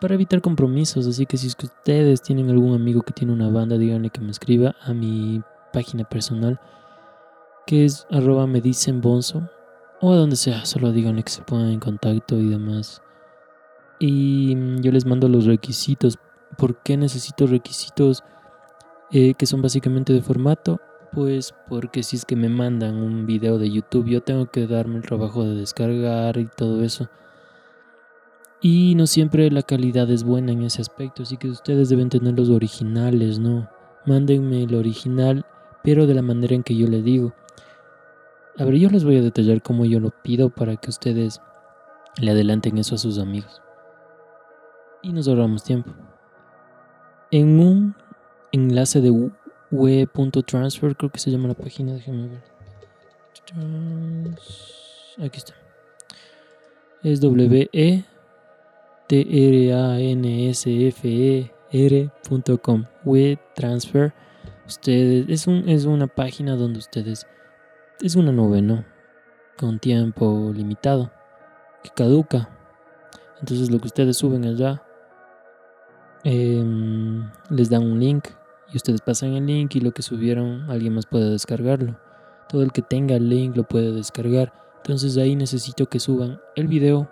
Para 0.00 0.14
evitar 0.14 0.40
compromisos. 0.40 1.06
Así 1.06 1.26
que 1.26 1.36
si 1.36 1.46
es 1.46 1.54
que 1.54 1.66
ustedes 1.66 2.22
tienen 2.22 2.50
algún 2.50 2.74
amigo 2.74 3.02
que 3.02 3.12
tiene 3.12 3.32
una 3.32 3.48
banda, 3.48 3.78
díganle 3.78 4.10
que 4.10 4.20
me 4.20 4.30
escriba 4.30 4.74
a 4.82 4.92
mi 4.92 5.42
página 5.72 6.04
personal 6.04 6.60
que 7.68 7.84
es 7.84 8.06
arroba 8.10 8.46
me 8.46 8.62
dicen 8.62 9.02
bonzo 9.02 9.46
o 10.00 10.10
a 10.10 10.16
donde 10.16 10.36
sea, 10.36 10.64
solo 10.64 10.90
díganle 10.90 11.22
que 11.22 11.30
se 11.30 11.42
pongan 11.42 11.68
en 11.68 11.80
contacto 11.80 12.38
y 12.38 12.48
demás. 12.48 13.02
Y 13.98 14.80
yo 14.80 14.90
les 14.90 15.04
mando 15.04 15.28
los 15.28 15.44
requisitos. 15.44 16.16
¿Por 16.56 16.82
qué 16.82 16.96
necesito 16.96 17.46
requisitos 17.46 18.24
eh, 19.10 19.34
que 19.34 19.46
son 19.46 19.62
básicamente 19.62 20.12
de 20.12 20.22
formato? 20.22 20.80
Pues 21.12 21.54
porque 21.68 22.02
si 22.02 22.16
es 22.16 22.24
que 22.24 22.36
me 22.36 22.48
mandan 22.48 22.96
un 22.96 23.26
video 23.26 23.58
de 23.58 23.70
YouTube, 23.70 24.08
yo 24.08 24.22
tengo 24.22 24.46
que 24.46 24.66
darme 24.66 24.96
el 24.96 25.02
trabajo 25.02 25.44
de 25.44 25.54
descargar 25.54 26.36
y 26.38 26.46
todo 26.46 26.82
eso. 26.82 27.08
Y 28.60 28.94
no 28.96 29.06
siempre 29.06 29.50
la 29.50 29.62
calidad 29.62 30.10
es 30.10 30.24
buena 30.24 30.52
en 30.52 30.62
ese 30.62 30.82
aspecto, 30.82 31.22
así 31.22 31.36
que 31.36 31.48
ustedes 31.48 31.88
deben 31.88 32.08
tener 32.08 32.36
los 32.36 32.50
originales, 32.50 33.38
¿no? 33.38 33.70
Mándenme 34.04 34.64
el 34.64 34.74
original 34.74 35.46
pero 35.82 36.06
de 36.06 36.14
la 36.14 36.22
manera 36.22 36.54
en 36.54 36.62
que 36.62 36.76
yo 36.76 36.86
le 36.86 37.02
digo. 37.02 37.32
A 38.58 38.64
ver, 38.64 38.74
yo 38.74 38.90
les 38.90 39.04
voy 39.04 39.16
a 39.16 39.22
detallar 39.22 39.62
cómo 39.62 39.84
yo 39.84 40.00
lo 40.00 40.10
pido 40.10 40.50
para 40.50 40.76
que 40.76 40.90
ustedes 40.90 41.40
le 42.20 42.30
adelanten 42.30 42.78
eso 42.78 42.96
a 42.96 42.98
sus 42.98 43.18
amigos. 43.18 43.62
Y 45.02 45.12
nos 45.12 45.28
ahorramos 45.28 45.62
tiempo. 45.62 45.92
En 47.30 47.60
un 47.60 47.94
enlace 48.52 49.00
de 49.00 49.30
web.transfer, 49.70 50.96
creo 50.96 51.10
que 51.10 51.18
se 51.18 51.30
llama 51.30 51.48
la 51.48 51.54
página, 51.54 51.92
déjenme 51.92 52.28
ver. 52.28 52.42
Aquí 55.18 55.38
está. 55.38 55.54
Es 57.02 57.20
W 57.20 57.68
E 57.72 58.04
T 59.06 59.20
R 59.30 59.72
A 59.74 60.00
N 60.00 60.50
S 60.50 60.88
F 60.88 61.08
E 61.08 61.52
R.com. 61.70 62.84
Web 63.04 63.38
transfer 63.54 64.12
Ustedes, 64.68 65.24
es, 65.30 65.46
un, 65.46 65.66
es 65.66 65.86
una 65.86 66.08
página 66.08 66.54
donde 66.54 66.78
ustedes, 66.78 67.26
es 68.02 68.16
una 68.16 68.32
nube, 68.32 68.60
¿no? 68.60 68.84
Con 69.56 69.78
tiempo 69.78 70.52
limitado, 70.54 71.10
que 71.82 71.88
caduca. 71.88 72.50
Entonces 73.40 73.70
lo 73.70 73.78
que 73.78 73.86
ustedes 73.86 74.18
suben 74.18 74.44
allá, 74.44 74.82
em, 76.24 77.30
les 77.50 77.70
dan 77.70 77.84
un 77.84 77.98
link 78.00 78.28
y 78.72 78.76
ustedes 78.76 79.00
pasan 79.00 79.34
el 79.34 79.46
link 79.46 79.74
y 79.76 79.80
lo 79.80 79.92
que 79.92 80.02
subieron 80.02 80.70
alguien 80.70 80.94
más 80.94 81.06
puede 81.06 81.30
descargarlo. 81.30 81.98
Todo 82.48 82.62
el 82.62 82.72
que 82.72 82.82
tenga 82.82 83.16
el 83.16 83.28
link 83.28 83.56
lo 83.56 83.64
puede 83.64 83.92
descargar. 83.92 84.52
Entonces 84.78 85.16
ahí 85.16 85.36
necesito 85.36 85.86
que 85.86 86.00
suban 86.00 86.40
el 86.56 86.68
video. 86.68 87.10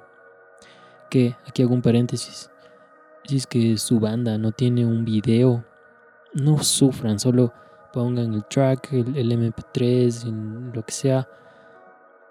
Que 1.10 1.36
aquí 1.46 1.62
hago 1.62 1.74
un 1.74 1.82
paréntesis. 1.82 2.50
Si 3.24 3.36
es 3.36 3.46
que 3.46 3.76
su 3.76 4.00
banda 4.00 4.38
no 4.38 4.52
tiene 4.52 4.86
un 4.86 5.04
video 5.04 5.64
no 6.36 6.62
sufran, 6.62 7.18
solo 7.18 7.52
pongan 7.92 8.34
el 8.34 8.44
track, 8.44 8.92
el, 8.92 9.32
MP3, 9.32 10.26
en 10.28 10.72
lo 10.74 10.84
que 10.84 10.92
sea, 10.92 11.28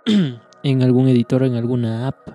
en 0.64 0.84
algún 0.84 1.08
editor, 1.08 1.44
en 1.44 1.56
alguna 1.56 2.08
app 2.08 2.30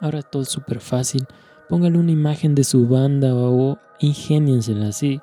ahora 0.00 0.22
todo 0.22 0.42
es 0.42 0.48
súper 0.48 0.80
fácil. 0.80 1.26
Póngale 1.68 1.98
una 1.98 2.12
imagen 2.12 2.54
de 2.54 2.64
su 2.64 2.86
banda 2.86 3.34
o 3.34 3.78
ingéniensela 3.98 4.88
así 4.88 5.20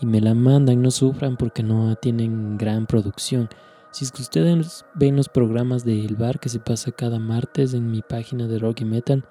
y 0.00 0.06
me 0.06 0.20
la 0.20 0.34
mandan, 0.34 0.80
no 0.80 0.90
sufran 0.90 1.36
porque 1.36 1.62
no 1.62 1.94
tienen 1.96 2.56
gran 2.56 2.86
producción. 2.86 3.48
Si 3.90 4.04
es 4.04 4.12
que 4.12 4.22
ustedes 4.22 4.84
ven 4.94 5.16
los 5.16 5.28
programas 5.28 5.84
del 5.84 6.14
bar 6.16 6.38
que 6.38 6.48
se 6.48 6.60
pasa 6.60 6.92
cada 6.92 7.18
martes 7.18 7.74
en 7.74 7.90
mi 7.90 8.02
página 8.02 8.46
de 8.46 8.58
rock 8.58 8.82
y 8.82 8.84
metal, 8.84 9.24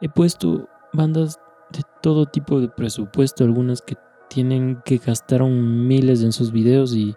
he 0.00 0.08
puesto 0.08 0.68
bandas 0.92 1.38
de 1.70 1.82
todo 2.00 2.26
tipo 2.26 2.60
de 2.60 2.68
presupuesto, 2.68 3.44
algunas 3.44 3.82
que 3.82 3.96
tienen 4.28 4.82
que 4.84 4.98
gastaron 4.98 5.86
miles 5.86 6.22
en 6.22 6.32
sus 6.32 6.52
videos 6.52 6.94
y 6.94 7.16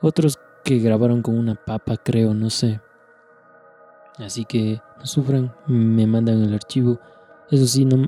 otros 0.00 0.38
que 0.64 0.78
grabaron 0.78 1.22
con 1.22 1.38
una 1.38 1.54
papa, 1.54 1.96
creo, 1.96 2.34
no 2.34 2.50
sé. 2.50 2.80
Así 4.18 4.44
que 4.44 4.80
no 4.98 5.06
sufran, 5.06 5.54
me 5.66 6.06
mandan 6.06 6.42
el 6.42 6.54
archivo. 6.54 6.98
Eso 7.50 7.66
sí, 7.66 7.84
no, 7.84 8.06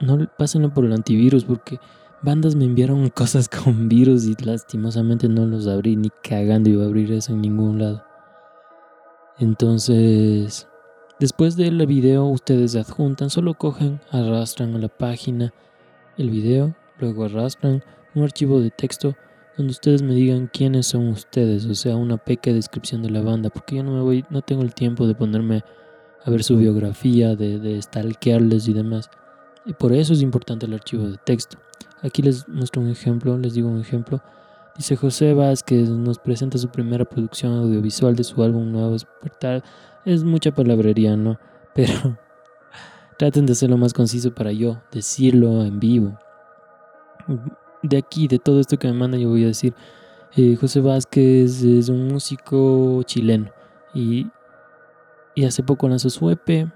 no 0.00 0.30
pásenlo 0.38 0.72
por 0.72 0.84
el 0.84 0.92
antivirus 0.92 1.44
porque 1.44 1.78
bandas 2.22 2.56
me 2.56 2.64
enviaron 2.64 3.08
cosas 3.14 3.48
con 3.48 3.88
virus 3.88 4.26
y 4.26 4.34
lastimosamente 4.42 5.28
no 5.28 5.46
los 5.46 5.66
abrí 5.66 5.96
ni 5.96 6.10
cagando 6.22 6.70
iba 6.70 6.84
a 6.84 6.86
abrir 6.86 7.12
eso 7.12 7.32
en 7.32 7.42
ningún 7.42 7.78
lado. 7.78 8.04
Entonces, 9.38 10.66
después 11.20 11.56
del 11.56 11.86
video 11.86 12.24
ustedes 12.24 12.74
adjuntan, 12.74 13.30
solo 13.30 13.54
cogen, 13.54 14.00
arrastran 14.10 14.74
a 14.74 14.78
la 14.78 14.88
página 14.88 15.52
el 16.16 16.30
video, 16.30 16.74
luego 16.98 17.24
arrastran 17.24 17.84
un 18.14 18.24
archivo 18.24 18.60
de 18.60 18.70
texto 18.70 19.14
donde 19.56 19.72
ustedes 19.72 20.02
me 20.02 20.14
digan 20.14 20.48
quiénes 20.52 20.86
son 20.86 21.08
ustedes, 21.08 21.66
o 21.66 21.74
sea, 21.74 21.96
una 21.96 22.16
pequeña 22.16 22.56
descripción 22.56 23.02
de 23.02 23.10
la 23.10 23.22
banda, 23.22 23.50
porque 23.50 23.76
yo 23.76 23.82
no 23.82 23.92
me 23.92 24.00
voy, 24.00 24.24
no 24.30 24.40
tengo 24.40 24.62
el 24.62 24.72
tiempo 24.72 25.06
de 25.06 25.14
ponerme 25.16 25.62
a 26.24 26.30
ver 26.30 26.42
su 26.42 26.56
biografía, 26.56 27.36
de, 27.36 27.58
de 27.58 27.80
stalkearles 27.80 28.68
y 28.68 28.72
demás. 28.72 29.10
Y 29.64 29.72
por 29.74 29.92
eso 29.92 30.12
es 30.12 30.22
importante 30.22 30.66
el 30.66 30.74
archivo 30.74 31.08
de 31.08 31.18
texto. 31.18 31.58
Aquí 32.02 32.22
les 32.22 32.48
muestro 32.48 32.82
un 32.82 32.88
ejemplo, 32.88 33.36
les 33.38 33.54
digo 33.54 33.68
un 33.68 33.80
ejemplo. 33.80 34.22
Dice 34.76 34.96
José 34.96 35.34
Vázquez, 35.34 35.88
nos 35.88 36.18
presenta 36.18 36.58
su 36.58 36.68
primera 36.68 37.04
producción 37.04 37.52
audiovisual 37.52 38.14
de 38.14 38.24
su 38.24 38.42
álbum 38.42 38.70
Nuevo 38.70 38.92
Despertar. 38.92 39.64
Es 40.04 40.24
mucha 40.24 40.52
palabrería, 40.52 41.16
¿no? 41.16 41.38
Pero 41.74 42.18
traten 43.18 43.46
de 43.46 43.52
hacerlo 43.52 43.76
más 43.76 43.92
conciso 43.92 44.34
para 44.34 44.52
yo 44.52 44.80
decirlo 44.92 45.64
en 45.64 45.80
vivo 45.80 46.18
de 47.82 47.96
aquí, 47.96 48.28
de 48.28 48.38
todo 48.38 48.60
esto 48.60 48.78
que 48.78 48.88
me 48.88 48.94
mandan, 48.94 49.20
yo 49.20 49.28
voy 49.28 49.44
a 49.44 49.48
decir, 49.48 49.74
eh, 50.36 50.56
José 50.56 50.80
Vázquez 50.80 51.62
es 51.62 51.88
un 51.88 52.08
músico 52.08 53.02
chileno 53.04 53.50
y, 53.94 54.26
y 55.38 55.44
hace 55.44 55.62
poco 55.62 55.88
lanzó 55.88 56.10
su 56.10 56.28
EP 56.30 56.68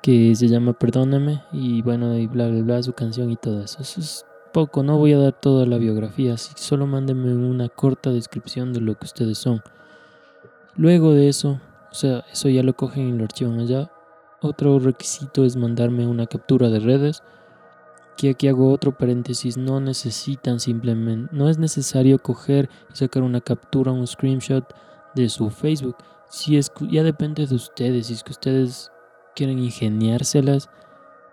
que 0.00 0.34
se 0.34 0.48
llama 0.48 0.72
Perdóname 0.72 1.42
y 1.52 1.82
bueno, 1.82 2.16
y 2.16 2.26
bla, 2.26 2.48
bla, 2.48 2.62
bla, 2.62 2.82
su 2.82 2.94
canción 2.94 3.30
y 3.30 3.36
todo 3.36 3.62
eso. 3.62 3.82
Eso 3.82 4.00
es 4.00 4.24
poco, 4.54 4.82
no 4.82 4.96
voy 4.96 5.12
a 5.12 5.18
dar 5.18 5.38
toda 5.38 5.66
la 5.66 5.76
biografía, 5.76 6.32
así 6.32 6.54
solo 6.56 6.86
mándenme 6.86 7.34
una 7.34 7.68
corta 7.68 8.10
descripción 8.10 8.72
de 8.72 8.80
lo 8.80 8.94
que 8.94 9.04
ustedes 9.04 9.36
son. 9.36 9.60
Luego 10.76 11.12
de 11.12 11.28
eso, 11.28 11.60
o 11.90 11.94
sea, 11.94 12.24
eso 12.32 12.48
ya 12.48 12.62
lo 12.62 12.74
cogen 12.74 13.08
y 13.08 13.18
lo 13.18 13.24
archivan 13.24 13.60
allá. 13.60 13.90
Otro 14.40 14.78
requisito 14.78 15.44
es 15.44 15.56
mandarme 15.56 16.06
una 16.06 16.26
captura 16.26 16.70
de 16.70 16.80
redes 16.80 17.22
que 18.16 18.30
aquí 18.30 18.48
hago 18.48 18.72
otro 18.72 18.96
paréntesis, 18.96 19.58
no 19.58 19.78
necesitan 19.78 20.58
simplemente, 20.58 21.28
no 21.36 21.50
es 21.50 21.58
necesario 21.58 22.18
coger 22.18 22.70
y 22.90 22.96
sacar 22.96 23.22
una 23.22 23.42
captura, 23.42 23.92
un 23.92 24.06
screenshot 24.06 24.64
de 25.14 25.28
su 25.28 25.50
Facebook. 25.50 25.96
Si 26.28 26.56
es, 26.56 26.70
ya 26.90 27.02
depende 27.02 27.46
de 27.46 27.54
ustedes, 27.54 28.08
si 28.08 28.14
es 28.14 28.22
que 28.22 28.32
ustedes 28.32 28.92
quieren 29.34 29.58
ingeniárselas, 29.58 30.68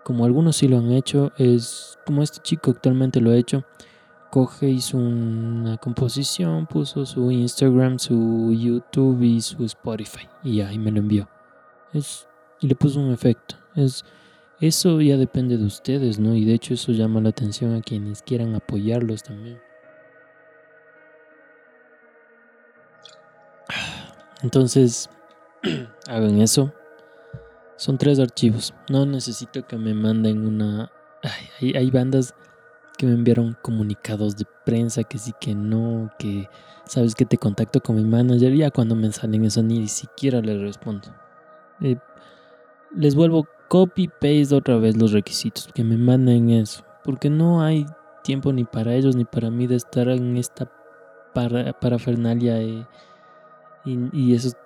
como 0.04 0.24
algunos 0.24 0.56
sí 0.56 0.68
lo 0.68 0.78
han 0.78 0.92
hecho, 0.92 1.32
es 1.36 1.98
como 2.06 2.22
este 2.22 2.38
chico 2.40 2.70
actualmente 2.70 3.20
lo 3.20 3.30
ha 3.30 3.36
hecho, 3.36 3.64
coge, 4.30 4.68
hizo 4.68 4.96
una 4.98 5.76
composición, 5.78 6.66
puso 6.66 7.04
su 7.06 7.30
Instagram, 7.30 7.98
su 7.98 8.52
YouTube 8.52 9.22
y 9.22 9.40
su 9.40 9.64
Spotify 9.64 10.28
y 10.44 10.60
ahí 10.60 10.78
me 10.78 10.92
lo 10.92 11.00
envió. 11.00 11.28
Es, 11.92 12.28
y 12.60 12.68
le 12.68 12.74
puso 12.74 13.00
un 13.00 13.12
efecto. 13.12 13.56
Es 13.74 14.04
eso 14.60 15.00
ya 15.00 15.16
depende 15.16 15.58
de 15.58 15.64
ustedes, 15.64 16.18
¿no? 16.18 16.34
Y 16.34 16.44
de 16.44 16.54
hecho 16.54 16.74
eso 16.74 16.92
llama 16.92 17.20
la 17.20 17.28
atención 17.28 17.74
a 17.74 17.82
quienes 17.82 18.22
quieran 18.22 18.54
apoyarlos 18.54 19.22
también. 19.22 19.58
Entonces, 24.42 25.10
hagan 26.08 26.40
eso. 26.40 26.72
Son 27.76 27.98
tres 27.98 28.18
archivos. 28.18 28.74
No 28.88 29.06
necesito 29.06 29.66
que 29.66 29.76
me 29.76 29.94
manden 29.94 30.46
una... 30.46 30.90
hay, 31.60 31.90
bandas 31.90 32.34
que 32.96 33.06
me 33.06 33.12
enviaron 33.12 33.56
comunicados 33.60 34.36
de 34.36 34.46
prensa 34.64 35.04
que 35.04 35.18
sí 35.18 35.32
que 35.38 35.54
no, 35.54 36.10
que 36.18 36.48
sabes 36.86 37.14
que 37.14 37.26
te 37.26 37.36
contacto 37.36 37.80
con 37.80 37.96
mi 37.96 38.04
manager. 38.04 38.54
Ya 38.54 38.70
cuando 38.70 38.94
me 38.94 39.12
salen 39.12 39.44
eso 39.44 39.62
ni 39.62 39.88
siquiera 39.88 40.40
les 40.40 40.60
respondo. 40.60 41.08
Eh, 41.80 41.98
les 42.94 43.14
vuelvo 43.14 43.46
copy 43.68 44.08
paste 44.08 44.54
otra 44.54 44.76
vez 44.76 44.96
los 44.96 45.12
requisitos, 45.12 45.68
que 45.74 45.84
me 45.84 45.96
manden 45.96 46.50
eso, 46.50 46.84
porque 47.04 47.30
no 47.30 47.62
hay 47.62 47.86
tiempo 48.22 48.52
ni 48.52 48.64
para 48.64 48.94
ellos 48.94 49.16
ni 49.16 49.24
para 49.24 49.50
mí 49.50 49.66
de 49.66 49.76
estar 49.76 50.08
en 50.08 50.36
esta 50.36 50.70
para, 51.34 51.78
parafernalia 51.78 52.60
y, 53.86 54.34
esos 54.34 54.56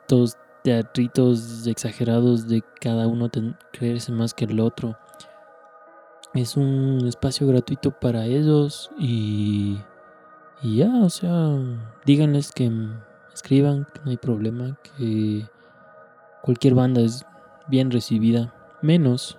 teatritos 0.62 1.66
exagerados 1.66 2.48
de 2.48 2.62
cada 2.80 3.06
uno 3.06 3.30
creerse 3.72 4.12
más 4.12 4.34
que 4.34 4.46
el 4.46 4.60
otro. 4.60 4.96
Es 6.34 6.56
un 6.56 7.04
espacio 7.06 7.46
gratuito 7.46 7.90
para 7.90 8.24
ellos 8.24 8.90
y, 8.98 9.78
y 10.62 10.76
ya, 10.76 10.90
o 11.02 11.10
sea, 11.10 11.58
díganles 12.06 12.52
que 12.52 12.70
escriban, 13.32 13.86
no 14.04 14.10
hay 14.10 14.16
problema, 14.16 14.78
que 14.82 15.46
cualquier 16.42 16.74
banda 16.74 17.00
es 17.00 17.24
bien 17.68 17.90
recibida 17.90 18.54
menos, 18.82 19.38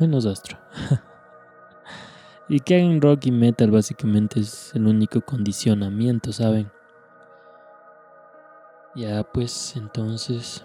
menos 0.00 0.26
Astro. 0.26 0.58
y 2.48 2.60
que 2.60 2.76
hagan 2.76 3.00
rock 3.00 3.26
y 3.26 3.32
metal 3.32 3.70
básicamente 3.70 4.40
es 4.40 4.74
el 4.74 4.86
único 4.86 5.20
condicionamiento, 5.20 6.32
¿saben? 6.32 6.73
Ya 8.94 9.22
pues 9.24 9.76
entonces... 9.76 10.64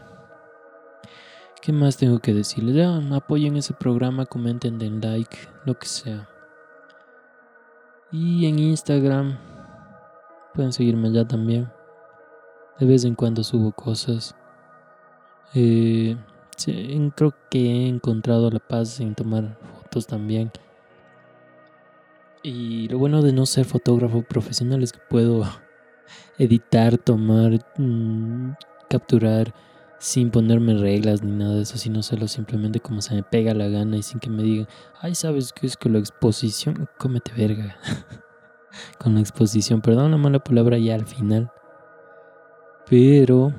¿Qué 1.61 1.73
más 1.73 1.97
tengo 1.97 2.19
que 2.19 2.33
decirles? 2.33 2.75
Ya 2.75 2.95
apoyen 3.15 3.57
ese 3.57 3.73
programa, 3.73 4.25
comenten, 4.25 4.79
den 4.79 5.01
like, 5.01 5.37
lo 5.65 5.77
que 5.77 5.87
sea. 5.87 6.29
Y 8.11 8.45
en 8.45 8.59
Instagram 8.59 9.37
pueden 10.53 10.71
seguirme 10.71 11.09
allá 11.09 11.27
también. 11.27 11.69
De 12.79 12.85
vez 12.85 13.03
en 13.03 13.15
cuando 13.15 13.43
subo 13.43 13.73
cosas. 13.73 14.35
Eh, 15.53 16.15
creo 17.15 17.33
que 17.49 17.59
he 17.59 17.87
encontrado 17.87 18.49
la 18.49 18.59
paz 18.59 18.99
en 19.01 19.13
tomar 19.13 19.57
fotos 19.81 20.07
también. 20.07 20.51
Y 22.41 22.87
lo 22.87 22.99
bueno 22.99 23.21
de 23.21 23.33
no 23.33 23.45
ser 23.45 23.65
fotógrafo 23.65 24.23
profesional 24.23 24.81
es 24.81 24.93
que 24.93 24.99
puedo 25.09 25.43
editar, 26.37 26.97
tomar, 26.97 27.59
mm, 27.77 28.53
capturar 28.89 29.53
sin 29.99 30.31
ponerme 30.31 30.75
reglas 30.75 31.21
ni 31.21 31.31
nada 31.31 31.55
de 31.55 31.63
eso, 31.63 31.77
sino 31.77 31.99
hacerlo 31.99 32.27
simplemente 32.27 32.79
como 32.79 33.01
se 33.01 33.15
me 33.15 33.23
pega 33.23 33.53
la 33.53 33.67
gana 33.67 33.97
y 33.97 34.03
sin 34.03 34.19
que 34.19 34.29
me 34.29 34.43
digan, 34.43 34.67
ay, 35.01 35.13
¿sabes 35.13 35.53
qué 35.53 35.67
es 35.67 35.75
que 35.77 35.89
la 35.89 35.99
exposición? 35.99 36.87
Cómete 36.97 37.33
verga. 37.33 37.77
Con 38.97 39.15
la 39.15 39.19
exposición, 39.19 39.81
perdón 39.81 40.11
la 40.11 40.17
mala 40.17 40.39
palabra 40.39 40.77
ya 40.77 40.95
al 40.95 41.05
final. 41.05 41.51
Pero 42.89 43.53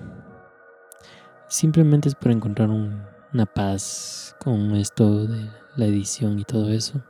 simplemente 1.49 2.09
es 2.09 2.15
para 2.15 2.33
encontrar 2.33 2.71
una 2.71 3.47
paz 3.47 4.35
con 4.39 4.75
esto 4.77 5.27
de 5.27 5.51
la 5.77 5.87
edición 5.87 6.39
y 6.39 6.45
todo 6.45 6.71
eso. 6.71 7.03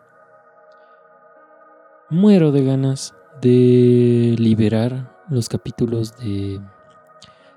Muero 2.10 2.50
de 2.52 2.64
ganas 2.64 3.14
de 3.40 4.34
liberar 4.38 5.09
los 5.30 5.48
capítulos 5.48 6.16
de 6.18 6.60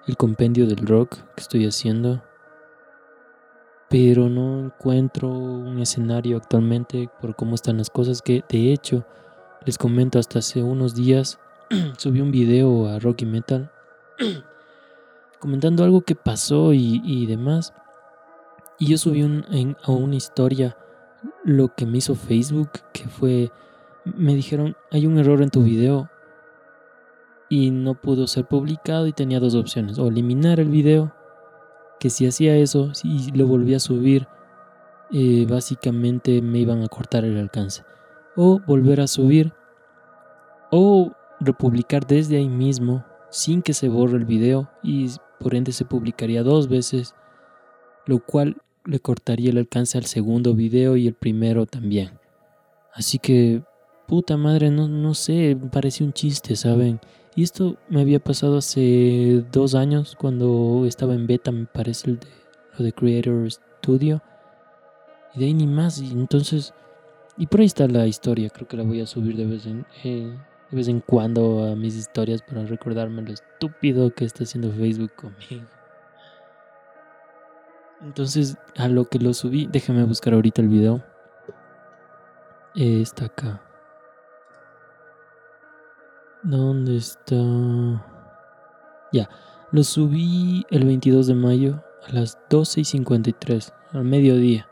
el 0.05 0.17
compendio 0.17 0.67
del 0.67 0.85
rock 0.85 1.17
que 1.35 1.41
estoy 1.41 1.65
haciendo, 1.65 2.21
pero 3.89 4.29
no 4.29 4.65
encuentro 4.65 5.29
un 5.29 5.79
escenario 5.79 6.37
actualmente 6.37 7.09
por 7.21 7.35
cómo 7.35 7.55
están 7.55 7.77
las 7.77 7.89
cosas 7.89 8.21
que 8.21 8.43
de 8.49 8.71
hecho 8.73 9.05
les 9.65 9.77
comento 9.77 10.19
hasta 10.19 10.39
hace 10.39 10.61
unos 10.61 10.93
días 10.95 11.39
subí 11.97 12.21
un 12.21 12.31
video 12.31 12.87
a 12.87 12.99
Rocky 12.99 13.25
Metal 13.25 13.71
comentando 15.43 15.83
algo 15.83 16.01
que 16.01 16.15
pasó 16.15 16.71
y, 16.71 17.25
demás. 17.25 17.73
Y 18.79 18.87
yo 18.87 18.97
subí 18.97 19.23
un, 19.23 19.75
a 19.83 19.91
una 19.91 20.15
historia 20.15 20.77
lo 21.43 21.75
que 21.75 21.85
me 21.85 21.97
hizo 21.97 22.15
Facebook, 22.15 22.69
que 22.93 23.09
fue, 23.09 23.51
me 24.05 24.35
dijeron, 24.35 24.77
hay 24.89 25.05
un 25.05 25.17
error 25.17 25.41
en 25.41 25.49
tu 25.49 25.61
video 25.61 26.09
y 27.53 27.69
no 27.69 27.93
pudo 27.93 28.25
ser 28.25 28.45
publicado 28.45 29.05
y 29.05 29.13
tenía 29.13 29.39
dos 29.39 29.53
opciones, 29.53 29.99
o 29.99 30.07
eliminar 30.07 30.59
el 30.59 30.69
video, 30.69 31.13
que 31.99 32.09
si 32.09 32.25
hacía 32.25 32.55
eso 32.55 32.91
y 33.03 33.29
lo 33.37 33.45
volvía 33.45 33.77
a 33.77 33.79
subir, 33.79 34.27
eh, 35.11 35.45
básicamente 35.47 36.41
me 36.41 36.57
iban 36.57 36.81
a 36.81 36.87
cortar 36.87 37.25
el 37.25 37.37
alcance. 37.37 37.83
O 38.35 38.59
volver 38.65 39.01
a 39.01 39.05
subir, 39.05 39.53
o 40.71 41.11
republicar 41.39 42.07
desde 42.07 42.37
ahí 42.37 42.49
mismo 42.49 43.05
sin 43.29 43.61
que 43.61 43.75
se 43.75 43.87
borre 43.87 44.17
el 44.17 44.25
video 44.25 44.71
y 44.81 45.11
por 45.39 45.53
ende 45.53 45.73
se 45.73 45.85
publicaría 45.85 46.41
dos 46.41 46.67
veces, 46.67 47.13
lo 48.07 48.17
cual 48.17 48.57
le 48.83 48.99
cortaría 48.99 49.51
el 49.51 49.59
alcance 49.59 49.99
al 49.99 50.05
segundo 50.05 50.55
video 50.55 50.97
y 50.97 51.05
el 51.05 51.13
primero 51.13 51.67
también. 51.67 52.19
Así 52.95 53.19
que, 53.19 53.61
puta 54.07 54.37
madre, 54.37 54.71
no, 54.71 54.87
no 54.87 55.13
sé, 55.13 55.55
parece 55.71 56.03
un 56.03 56.13
chiste, 56.13 56.55
¿saben? 56.55 56.99
Y 57.35 57.43
esto 57.43 57.77
me 57.89 58.01
había 58.01 58.19
pasado 58.19 58.57
hace 58.57 59.43
dos 59.51 59.73
años 59.73 60.15
cuando 60.19 60.85
estaba 60.85 61.15
en 61.15 61.25
beta, 61.25 61.51
me 61.51 61.65
parece, 61.65 62.11
el 62.11 62.19
de, 62.19 62.27
lo 62.77 62.85
de 62.85 62.93
Creator 62.93 63.51
Studio. 63.51 64.21
Y 65.33 65.39
de 65.39 65.45
ahí 65.45 65.53
ni 65.53 65.65
más. 65.65 65.99
Y 65.99 66.11
entonces, 66.11 66.73
y 67.37 67.47
por 67.47 67.61
ahí 67.61 67.65
está 67.65 67.87
la 67.87 68.05
historia, 68.05 68.49
creo 68.49 68.67
que 68.67 68.77
la 68.77 68.83
voy 68.83 69.01
a 69.01 69.07
subir 69.07 69.35
de 69.35 69.45
vez 69.45 69.65
en, 69.65 69.85
eh, 70.03 70.37
de 70.69 70.77
vez 70.77 70.87
en 70.87 70.99
cuando 70.99 71.65
a 71.65 71.75
mis 71.75 71.95
historias 71.95 72.43
para 72.43 72.65
recordarme 72.65 73.23
lo 73.23 73.33
estúpido 73.33 74.13
que 74.13 74.25
está 74.25 74.43
haciendo 74.43 74.71
Facebook 74.71 75.13
conmigo. 75.15 75.67
Entonces, 78.01 78.57
a 78.75 78.87
lo 78.89 79.05
que 79.05 79.17
lo 79.17 79.33
subí, 79.33 79.67
déjame 79.71 80.03
buscar 80.03 80.33
ahorita 80.33 80.61
el 80.61 80.67
video. 80.67 81.03
está 82.75 83.25
acá. 83.25 83.72
¿Dónde 86.43 86.97
está? 86.97 87.35
Ya, 89.13 89.29
lo 89.71 89.83
subí 89.85 90.65
el 90.69 90.83
22 90.83 91.27
de 91.27 91.35
mayo 91.35 91.81
a 92.05 92.11
las 92.11 92.37
12 92.49 92.81
y 92.81 92.83
53, 92.83 93.73
al 93.93 94.03
mediodía. 94.03 94.67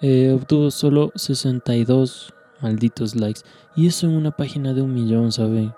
Eh, 0.00 0.32
obtuvo 0.34 0.72
solo 0.72 1.12
62 1.14 2.34
malditos 2.60 3.14
likes. 3.14 3.42
Y 3.76 3.86
eso 3.86 4.08
en 4.08 4.16
una 4.16 4.32
página 4.32 4.74
de 4.74 4.82
un 4.82 4.92
millón, 4.92 5.30
¿saben? 5.30 5.72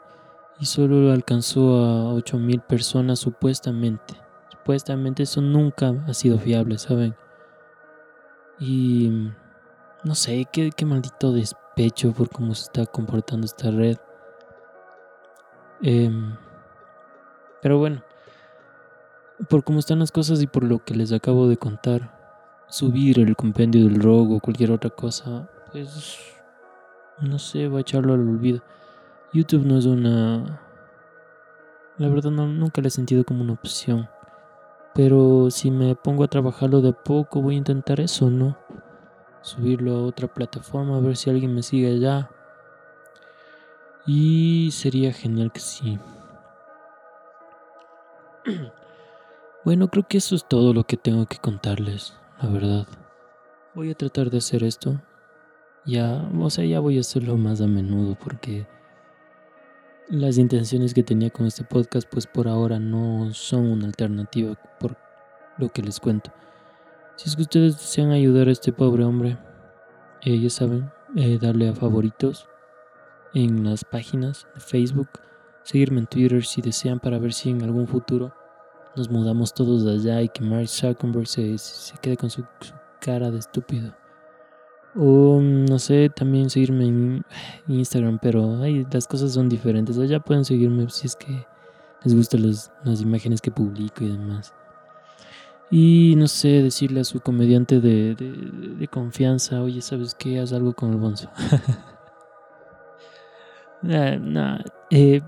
Y 0.59 0.65
solo 0.65 1.13
alcanzó 1.13 1.85
a 1.85 2.15
8000 2.15 2.63
personas 2.63 3.19
supuestamente. 3.19 4.15
Supuestamente 4.51 5.25
eso 5.25 5.43
nunca 5.43 5.95
ha 6.07 6.15
sido 6.15 6.39
fiable, 6.39 6.79
¿saben? 6.79 7.15
Y 8.59 9.29
no 10.03 10.15
sé, 10.15 10.47
qué, 10.51 10.71
qué 10.75 10.87
maldito 10.87 11.33
despecho 11.33 12.13
por 12.13 12.31
cómo 12.31 12.55
se 12.55 12.63
está 12.63 12.87
comportando 12.87 13.45
esta 13.45 13.71
red. 13.71 13.99
Em, 15.81 16.35
pero 17.63 17.79
bueno, 17.79 18.03
por 19.49 19.63
cómo 19.63 19.79
están 19.79 20.01
las 20.01 20.13
cosas 20.13 20.43
y 20.43 20.47
por 20.47 20.65
lo 20.65 20.85
que 20.85 20.95
les 20.95 21.13
acabo 21.13 21.49
de 21.49 21.57
contar, 21.57 22.19
subir 22.69 23.19
el 23.21 23.37
compendio 23.37 23.85
del 23.85 24.03
rogo 24.03 24.37
o 24.37 24.41
cualquier 24.41 24.73
otra 24.73 24.91
cosa, 24.91 25.49
pues 25.71 26.19
no 27.21 27.39
sé, 27.39 27.69
va 27.69 27.79
a 27.79 27.81
echarlo 27.81 28.15
al 28.15 28.21
olvido. 28.21 28.63
YouTube 29.33 29.67
no 29.67 29.79
es 29.79 29.87
una... 29.87 30.61
La 31.99 32.09
verdad 32.09 32.31
no, 32.31 32.47
nunca 32.47 32.81
le 32.81 32.89
he 32.89 32.91
sentido 32.91 33.25
como 33.25 33.43
una 33.43 33.55
opción. 33.55 34.09
Pero 34.95 35.51
si 35.51 35.71
me 35.71 35.95
pongo 35.95 36.25
a 36.25 36.29
trabajarlo 36.29 36.81
de 36.81 36.93
poco, 36.93 37.43
voy 37.43 37.55
a 37.55 37.59
intentar 37.59 38.01
eso, 38.01 38.31
¿no? 38.31 38.57
Subirlo 39.43 39.97
a 39.97 40.03
otra 40.03 40.29
plataforma, 40.29 40.97
a 40.97 41.01
ver 41.01 41.17
si 41.17 41.31
alguien 41.31 41.55
me 41.55 41.63
sigue 41.63 41.93
allá. 41.93 42.31
Y 44.11 44.71
sería 44.73 45.13
genial 45.13 45.53
que 45.53 45.61
sí. 45.61 45.99
Bueno, 49.65 49.89
creo 49.89 50.07
que 50.09 50.17
eso 50.17 50.35
es 50.35 50.49
todo 50.49 50.73
lo 50.73 50.85
que 50.85 50.97
tengo 50.97 51.27
que 51.27 51.37
contarles, 51.37 52.15
la 52.41 52.49
verdad. 52.49 52.87
Voy 53.75 53.91
a 53.91 53.95
tratar 53.95 54.31
de 54.31 54.39
hacer 54.39 54.63
esto 54.63 54.99
ya, 55.85 56.27
o 56.41 56.49
sea, 56.49 56.65
ya 56.65 56.81
voy 56.81 56.97
a 56.97 57.01
hacerlo 57.01 57.37
más 57.37 57.61
a 57.61 57.67
menudo 57.67 58.17
porque 58.23 58.67
las 60.09 60.39
intenciones 60.39 60.95
que 60.95 61.03
tenía 61.03 61.29
con 61.29 61.45
este 61.45 61.65
podcast 61.65 62.09
pues 62.11 62.27
por 62.27 62.49
ahora 62.49 62.79
no 62.79 63.35
son 63.35 63.67
una 63.67 63.87
alternativa 63.87 64.55
por 64.81 64.97
lo 65.59 65.69
que 65.69 65.83
les 65.83 66.01
cuento. 66.01 66.33
Si 67.17 67.29
es 67.29 67.37
que 67.37 67.43
ustedes 67.43 67.77
desean 67.77 68.13
ayudar 68.13 68.49
a 68.49 68.53
este 68.53 68.73
pobre 68.73 69.05
hombre, 69.05 69.37
eh, 70.23 70.41
ya 70.41 70.49
saben, 70.49 70.91
eh, 71.15 71.39
darle 71.39 71.69
a 71.69 71.75
favoritos 71.75 72.49
en 73.35 73.65
las 73.65 73.85
páginas 73.85 74.47
de 74.55 74.61
Facebook, 74.61 75.09
seguirme 75.63 76.01
en 76.01 76.07
Twitter 76.07 76.45
si 76.45 76.63
desean 76.63 77.01
para 77.01 77.19
ver 77.19 77.33
si 77.33 77.51
en 77.51 77.63
algún 77.63 77.87
futuro 77.87 78.33
nos 78.97 79.11
mudamos 79.11 79.55
todos 79.55 79.85
de 79.85 79.93
allá 79.93 80.23
y 80.23 80.29
que 80.29 80.43
Mark 80.43 80.69
Zuckerberg 80.69 81.27
se, 81.27 81.57
se 81.59 81.97
quede 81.99 82.17
con 82.17 82.31
su 82.31 82.45
cara 83.01 83.31
de 83.31 83.39
estúpido. 83.39 83.95
O 84.97 85.41
no 85.41 85.79
sé, 85.79 86.11
también 86.11 86.51
seguirme 86.51 86.87
en 86.87 87.25
Instagram, 87.69 88.19
pero 88.21 88.61
ay, 88.63 88.87
las 88.91 89.07
cosas 89.07 89.33
son 89.33 89.49
diferentes. 89.49 89.99
Allá 89.99 90.19
pueden 90.19 90.45
seguirme 90.45 90.89
si 90.91 91.07
es 91.07 91.15
que 91.15 91.47
les 92.05 92.15
gustan 92.15 92.43
las 92.43 93.01
imágenes 93.01 93.41
que 93.41 93.51
publico 93.51 94.05
y 94.05 94.09
demás. 94.09 94.53
Y 95.71 96.15
no 96.17 96.27
sé, 96.29 96.63
decirle 96.63 97.01
a 97.01 97.05
su 97.05 97.21
comediante 97.21 97.81
de, 97.81 98.15
de, 98.15 98.89
confianza, 98.89 99.63
oye, 99.63 99.83
¿sabes 99.83 100.15
qué? 100.15 100.41
Haz 100.41 100.53
algo 100.55 100.73
con 100.73 100.91
el 100.91 100.97
bonzo. 100.97 101.31
nah, 103.83 104.59
eh, 104.91 105.21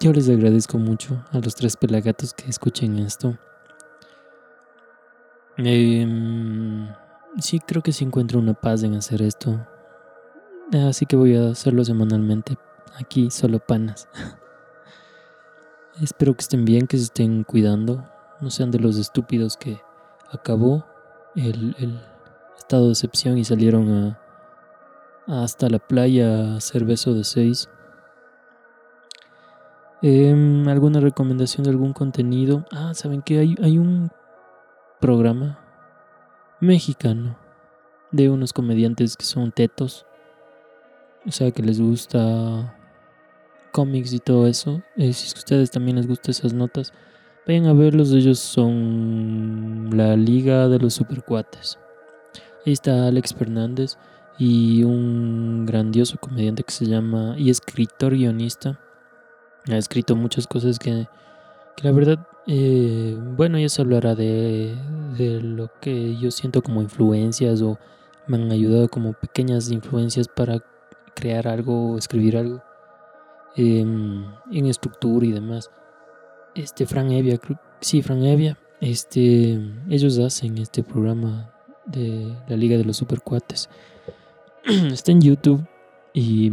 yo 0.00 0.12
les 0.12 0.28
agradezco 0.28 0.78
mucho 0.78 1.24
a 1.32 1.38
los 1.38 1.54
tres 1.54 1.76
pelagatos 1.76 2.34
que 2.34 2.48
escuchen 2.48 2.98
esto. 2.98 3.38
Eh, 5.58 6.06
sí 7.38 7.60
creo 7.60 7.82
que 7.82 7.92
sí 7.92 8.04
encuentro 8.04 8.38
una 8.38 8.54
paz 8.54 8.82
en 8.82 8.94
hacer 8.94 9.22
esto. 9.22 9.66
Así 10.72 11.06
que 11.06 11.16
voy 11.16 11.36
a 11.36 11.50
hacerlo 11.50 11.84
semanalmente. 11.84 12.58
Aquí 12.98 13.30
solo 13.30 13.58
panas. 13.58 14.08
Espero 16.02 16.34
que 16.34 16.42
estén 16.42 16.64
bien, 16.64 16.86
que 16.86 16.98
se 16.98 17.04
estén 17.04 17.44
cuidando. 17.44 18.04
No 18.40 18.50
sean 18.50 18.70
de 18.70 18.78
los 18.78 18.98
estúpidos 18.98 19.56
que 19.56 19.80
acabó 20.30 20.84
el, 21.34 21.74
estado 22.58 22.86
de 22.86 22.92
excepción 22.92 23.38
y 23.38 23.44
salieron 23.44 23.90
a, 23.90 24.20
hasta 25.26 25.68
la 25.68 25.78
playa 25.78 26.54
a 26.54 26.56
hacer 26.56 26.84
beso 26.84 27.14
de 27.14 27.24
seis. 27.24 27.68
Em, 30.02 30.68
¿Alguna 30.68 31.00
recomendación 31.00 31.64
de 31.64 31.70
algún 31.70 31.92
contenido? 31.92 32.64
Ah, 32.72 32.92
¿saben 32.94 33.22
que 33.22 33.38
hay, 33.38 33.56
hay 33.62 33.78
un 33.78 34.10
programa 35.00 35.58
mexicano 36.60 37.38
de 38.12 38.30
unos 38.30 38.52
comediantes 38.52 39.16
que 39.16 39.24
son 39.24 39.52
tetos, 39.52 40.06
o 41.26 41.30
sea 41.30 41.50
que 41.50 41.62
les 41.62 41.80
gusta 41.80 42.74
cómics 43.72 44.12
y 44.12 44.20
todo 44.20 44.46
eso. 44.46 44.82
Eh, 44.96 45.12
si 45.12 45.26
es 45.26 45.34
que 45.34 45.40
a 45.40 45.42
ustedes 45.42 45.70
también 45.70 45.96
les 45.96 46.06
gustan 46.06 46.30
esas 46.30 46.54
notas, 46.54 46.92
vayan 47.46 47.66
a 47.66 47.74
verlos. 47.74 48.12
Ellos 48.12 48.38
son 48.38 49.90
la 49.92 50.16
Liga 50.16 50.68
de 50.68 50.78
los 50.78 50.94
Supercuates. 50.94 51.78
Ahí 52.64 52.72
está 52.72 53.06
Alex 53.06 53.34
Fernández 53.34 53.98
y 54.38 54.82
un 54.84 55.66
grandioso 55.66 56.18
comediante 56.18 56.62
que 56.62 56.72
se 56.72 56.86
llama 56.86 57.34
y 57.38 57.50
escritor 57.50 58.14
guionista. 58.14 58.80
Ha 59.68 59.76
escrito 59.76 60.14
muchas 60.16 60.46
cosas 60.46 60.78
que, 60.78 61.06
que 61.76 61.84
la 61.84 61.92
verdad 61.92 62.26
eh, 62.48 63.18
bueno, 63.36 63.58
ya 63.58 63.68
se 63.68 63.82
hablará 63.82 64.14
de, 64.14 64.76
de, 65.16 65.40
lo 65.40 65.68
que 65.80 66.16
yo 66.16 66.30
siento 66.30 66.62
como 66.62 66.80
influencias 66.80 67.60
o 67.60 67.76
me 68.28 68.36
han 68.36 68.52
ayudado 68.52 68.88
como 68.88 69.14
pequeñas 69.14 69.70
influencias 69.72 70.28
para 70.28 70.60
crear 71.14 71.48
algo 71.48 71.92
o 71.92 71.98
escribir 71.98 72.36
algo 72.36 72.62
em, 73.56 74.24
en 74.52 74.66
estructura 74.66 75.26
y 75.26 75.32
demás. 75.32 75.70
Este, 76.54 76.86
Fran 76.86 77.10
Evia, 77.10 77.40
sí, 77.80 78.00
Fran 78.02 78.22
Evia, 78.24 78.56
este, 78.80 79.60
ellos 79.88 80.18
hacen 80.18 80.58
este 80.58 80.84
programa 80.84 81.52
de 81.84 82.32
la 82.48 82.56
Liga 82.56 82.76
de 82.76 82.84
los 82.84 82.96
Supercuates. 82.96 83.68
está 84.92 85.12
en 85.12 85.20
YouTube 85.20 85.66
y 86.12 86.50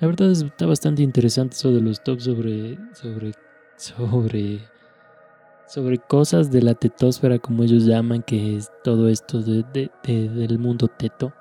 la 0.00 0.08
verdad 0.08 0.30
está 0.30 0.66
bastante 0.66 1.02
interesante 1.02 1.54
eso 1.54 1.72
de 1.72 1.80
los 1.80 2.02
tops 2.02 2.24
sobre, 2.24 2.78
sobre, 2.94 3.32
sobre 3.76 4.60
sobre 5.66 5.98
cosas 5.98 6.50
de 6.50 6.62
la 6.62 6.74
tetosfera, 6.74 7.38
como 7.38 7.64
ellos 7.64 7.84
llaman, 7.84 8.22
que 8.22 8.56
es 8.56 8.70
todo 8.84 9.08
esto 9.08 9.42
de, 9.42 9.90
del 10.04 10.58
mundo 10.58 10.88
teto, 10.88 11.32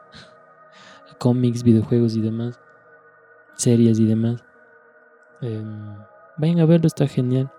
cómics, 1.20 1.64
videojuegos 1.64 2.16
y 2.16 2.22
demás, 2.22 2.60
series 3.56 4.00
y 4.00 4.06
demás. 4.06 4.44
Em, 5.42 5.96
vayan 6.38 6.60
a 6.60 6.66
verlo, 6.66 6.88
está 6.88 7.08
genial. 7.08 7.52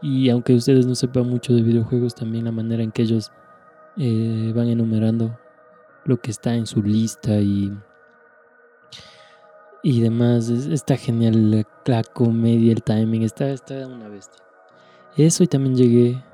Y 0.00 0.30
aunque 0.30 0.54
ustedes 0.54 0.86
no 0.86 0.94
sepan 0.94 1.28
mucho 1.28 1.52
de 1.54 1.62
videojuegos, 1.62 2.14
también 2.14 2.44
la 2.44 2.52
manera 2.52 2.82
en 2.82 2.92
que 2.92 3.02
ellos 3.02 3.32
eh, 3.96 4.52
van 4.54 4.68
enumerando 4.68 5.38
lo 6.04 6.20
que 6.20 6.30
está 6.30 6.54
en 6.54 6.66
su 6.66 6.82
lista 6.82 7.38
y, 7.40 7.76
y 9.82 10.00
demás, 10.00 10.48
está 10.48 10.96
genial 10.96 11.66
la, 11.84 12.02
comedia, 12.04 12.72
el 12.72 12.82
timing, 12.82 13.22
está, 13.22 13.50
está 13.50 13.86
una 13.86 14.08
bestia. 14.08 14.42
Eso 15.16 15.42
y 15.42 15.46
también 15.46 15.76
llegué 15.76 16.24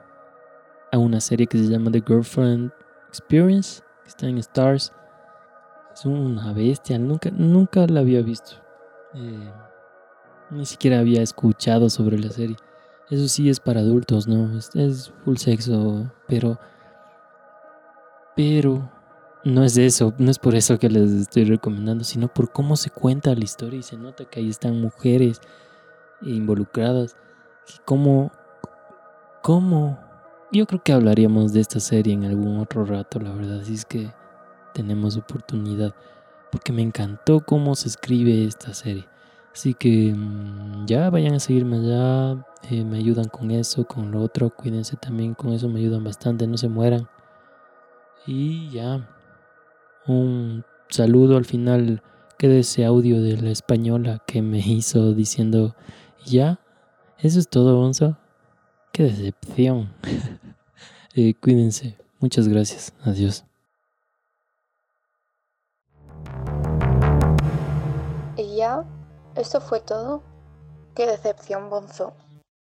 a 0.93 0.99
una 0.99 1.21
serie 1.21 1.47
que 1.47 1.59
se 1.59 1.65
llama 1.65 1.91
The 1.91 2.03
Girlfriend 2.07 2.73
Experience, 3.09 3.83
que 4.03 4.09
está 4.09 4.27
en 4.29 4.39
Stars. 4.39 4.93
Es 5.95 6.05
una 6.05 6.53
bestia, 6.53 6.99
nunca, 6.99 7.31
nunca 7.31 7.87
la 7.87 8.01
había 8.01 8.23
visto. 8.23 8.57
Eh, 9.15 9.51
ni 10.51 10.67
siquiera 10.67 10.99
había 10.99 11.23
escuchado 11.23 11.89
sobre 11.89 12.19
la 12.19 12.31
serie. 12.31 12.57
Eso 13.09 13.29
sí 13.29 13.49
es 13.49 13.61
para 13.61 13.81
adultos, 13.81 14.27
¿no? 14.27 14.57
Es, 14.59 14.75
es 14.75 15.13
full 15.25 15.37
sexo, 15.37 16.11
pero... 16.27 16.59
Pero 18.35 18.91
no 19.47 19.63
es 19.63 19.77
eso, 19.77 20.13
no 20.19 20.29
es 20.29 20.41
por 20.41 20.57
eso 20.57 20.77
que 20.77 20.91
les 20.91 21.09
estoy 21.13 21.45
recomendando, 21.45 22.03
sino 22.03 22.27
por 22.27 22.51
cómo 22.51 22.75
se 22.75 22.91
cuenta 22.91 23.33
la 23.33 23.45
historia 23.45 23.79
y 23.79 23.85
se 23.85 23.97
nota 23.97 24.25
que 24.25 24.41
ahí 24.41 24.51
están 24.51 24.81
mujeres 24.81 25.41
involucradas. 26.21 27.17
Cómo, 27.85 28.33
cómo, 29.45 30.01
yo 30.51 30.67
creo 30.67 30.83
que 30.83 30.93
hablaríamos 30.93 31.53
de 31.53 31.61
esta 31.61 31.79
serie 31.79 32.13
en 32.13 32.25
algún 32.25 32.59
otro 32.59 32.85
rato, 32.85 33.21
la 33.21 33.33
verdad, 33.33 33.63
si 33.63 33.75
es 33.75 33.85
que 33.85 34.11
tenemos 34.75 35.17
oportunidad, 35.17 35.95
porque 36.51 36.73
me 36.73 36.83
encantó 36.83 37.39
cómo 37.39 37.77
se 37.77 37.87
escribe 37.87 38.45
esta 38.47 38.75
serie. 38.75 39.07
Así 39.55 39.75
que 39.75 40.13
mm, 40.13 40.87
ya 40.87 41.09
vayan 41.09 41.35
a 41.35 41.41
seguirme 41.41 41.77
allá, 41.77 42.45
eh, 42.69 42.85
me 42.85 42.99
ayudan 42.99 43.29
con 43.29 43.53
eso, 43.53 43.87
con 43.87 44.11
lo 44.11 44.23
otro, 44.23 44.51
cuídense 44.51 44.97
también, 44.97 45.35
con 45.35 45.53
eso 45.53 45.69
me 45.69 45.79
ayudan 45.79 46.03
bastante, 46.03 46.49
no 46.49 46.57
se 46.59 46.69
mueran. 46.69 47.09
Y 48.27 48.71
ya, 48.71 49.09
un 50.09 50.65
saludo 50.89 51.37
al 51.37 51.45
final, 51.45 52.03
quede 52.39 52.61
ese 52.61 52.85
audio 52.85 53.21
de 53.21 53.37
la 53.37 53.51
española 53.51 54.23
que 54.27 54.43
me 54.43 54.59
hizo 54.67 55.13
diciendo, 55.15 55.75
ya, 56.25 56.61
eso 57.19 57.39
es 57.39 57.49
todo, 57.49 57.77
Gonzo. 57.77 58.17
Qué 58.93 59.05
decepción. 59.05 59.93
eh, 61.15 61.35
cuídense, 61.35 61.97
muchas 62.19 62.49
gracias, 62.49 62.93
adiós. 63.05 63.45
¿Y 68.37 68.57
ya? 68.57 68.85
¿Eso 69.35 69.61
fue 69.61 69.81
todo? 69.81 70.23
Qué 70.95 71.07
decepción, 71.07 71.69
Bonzo. 71.69 72.15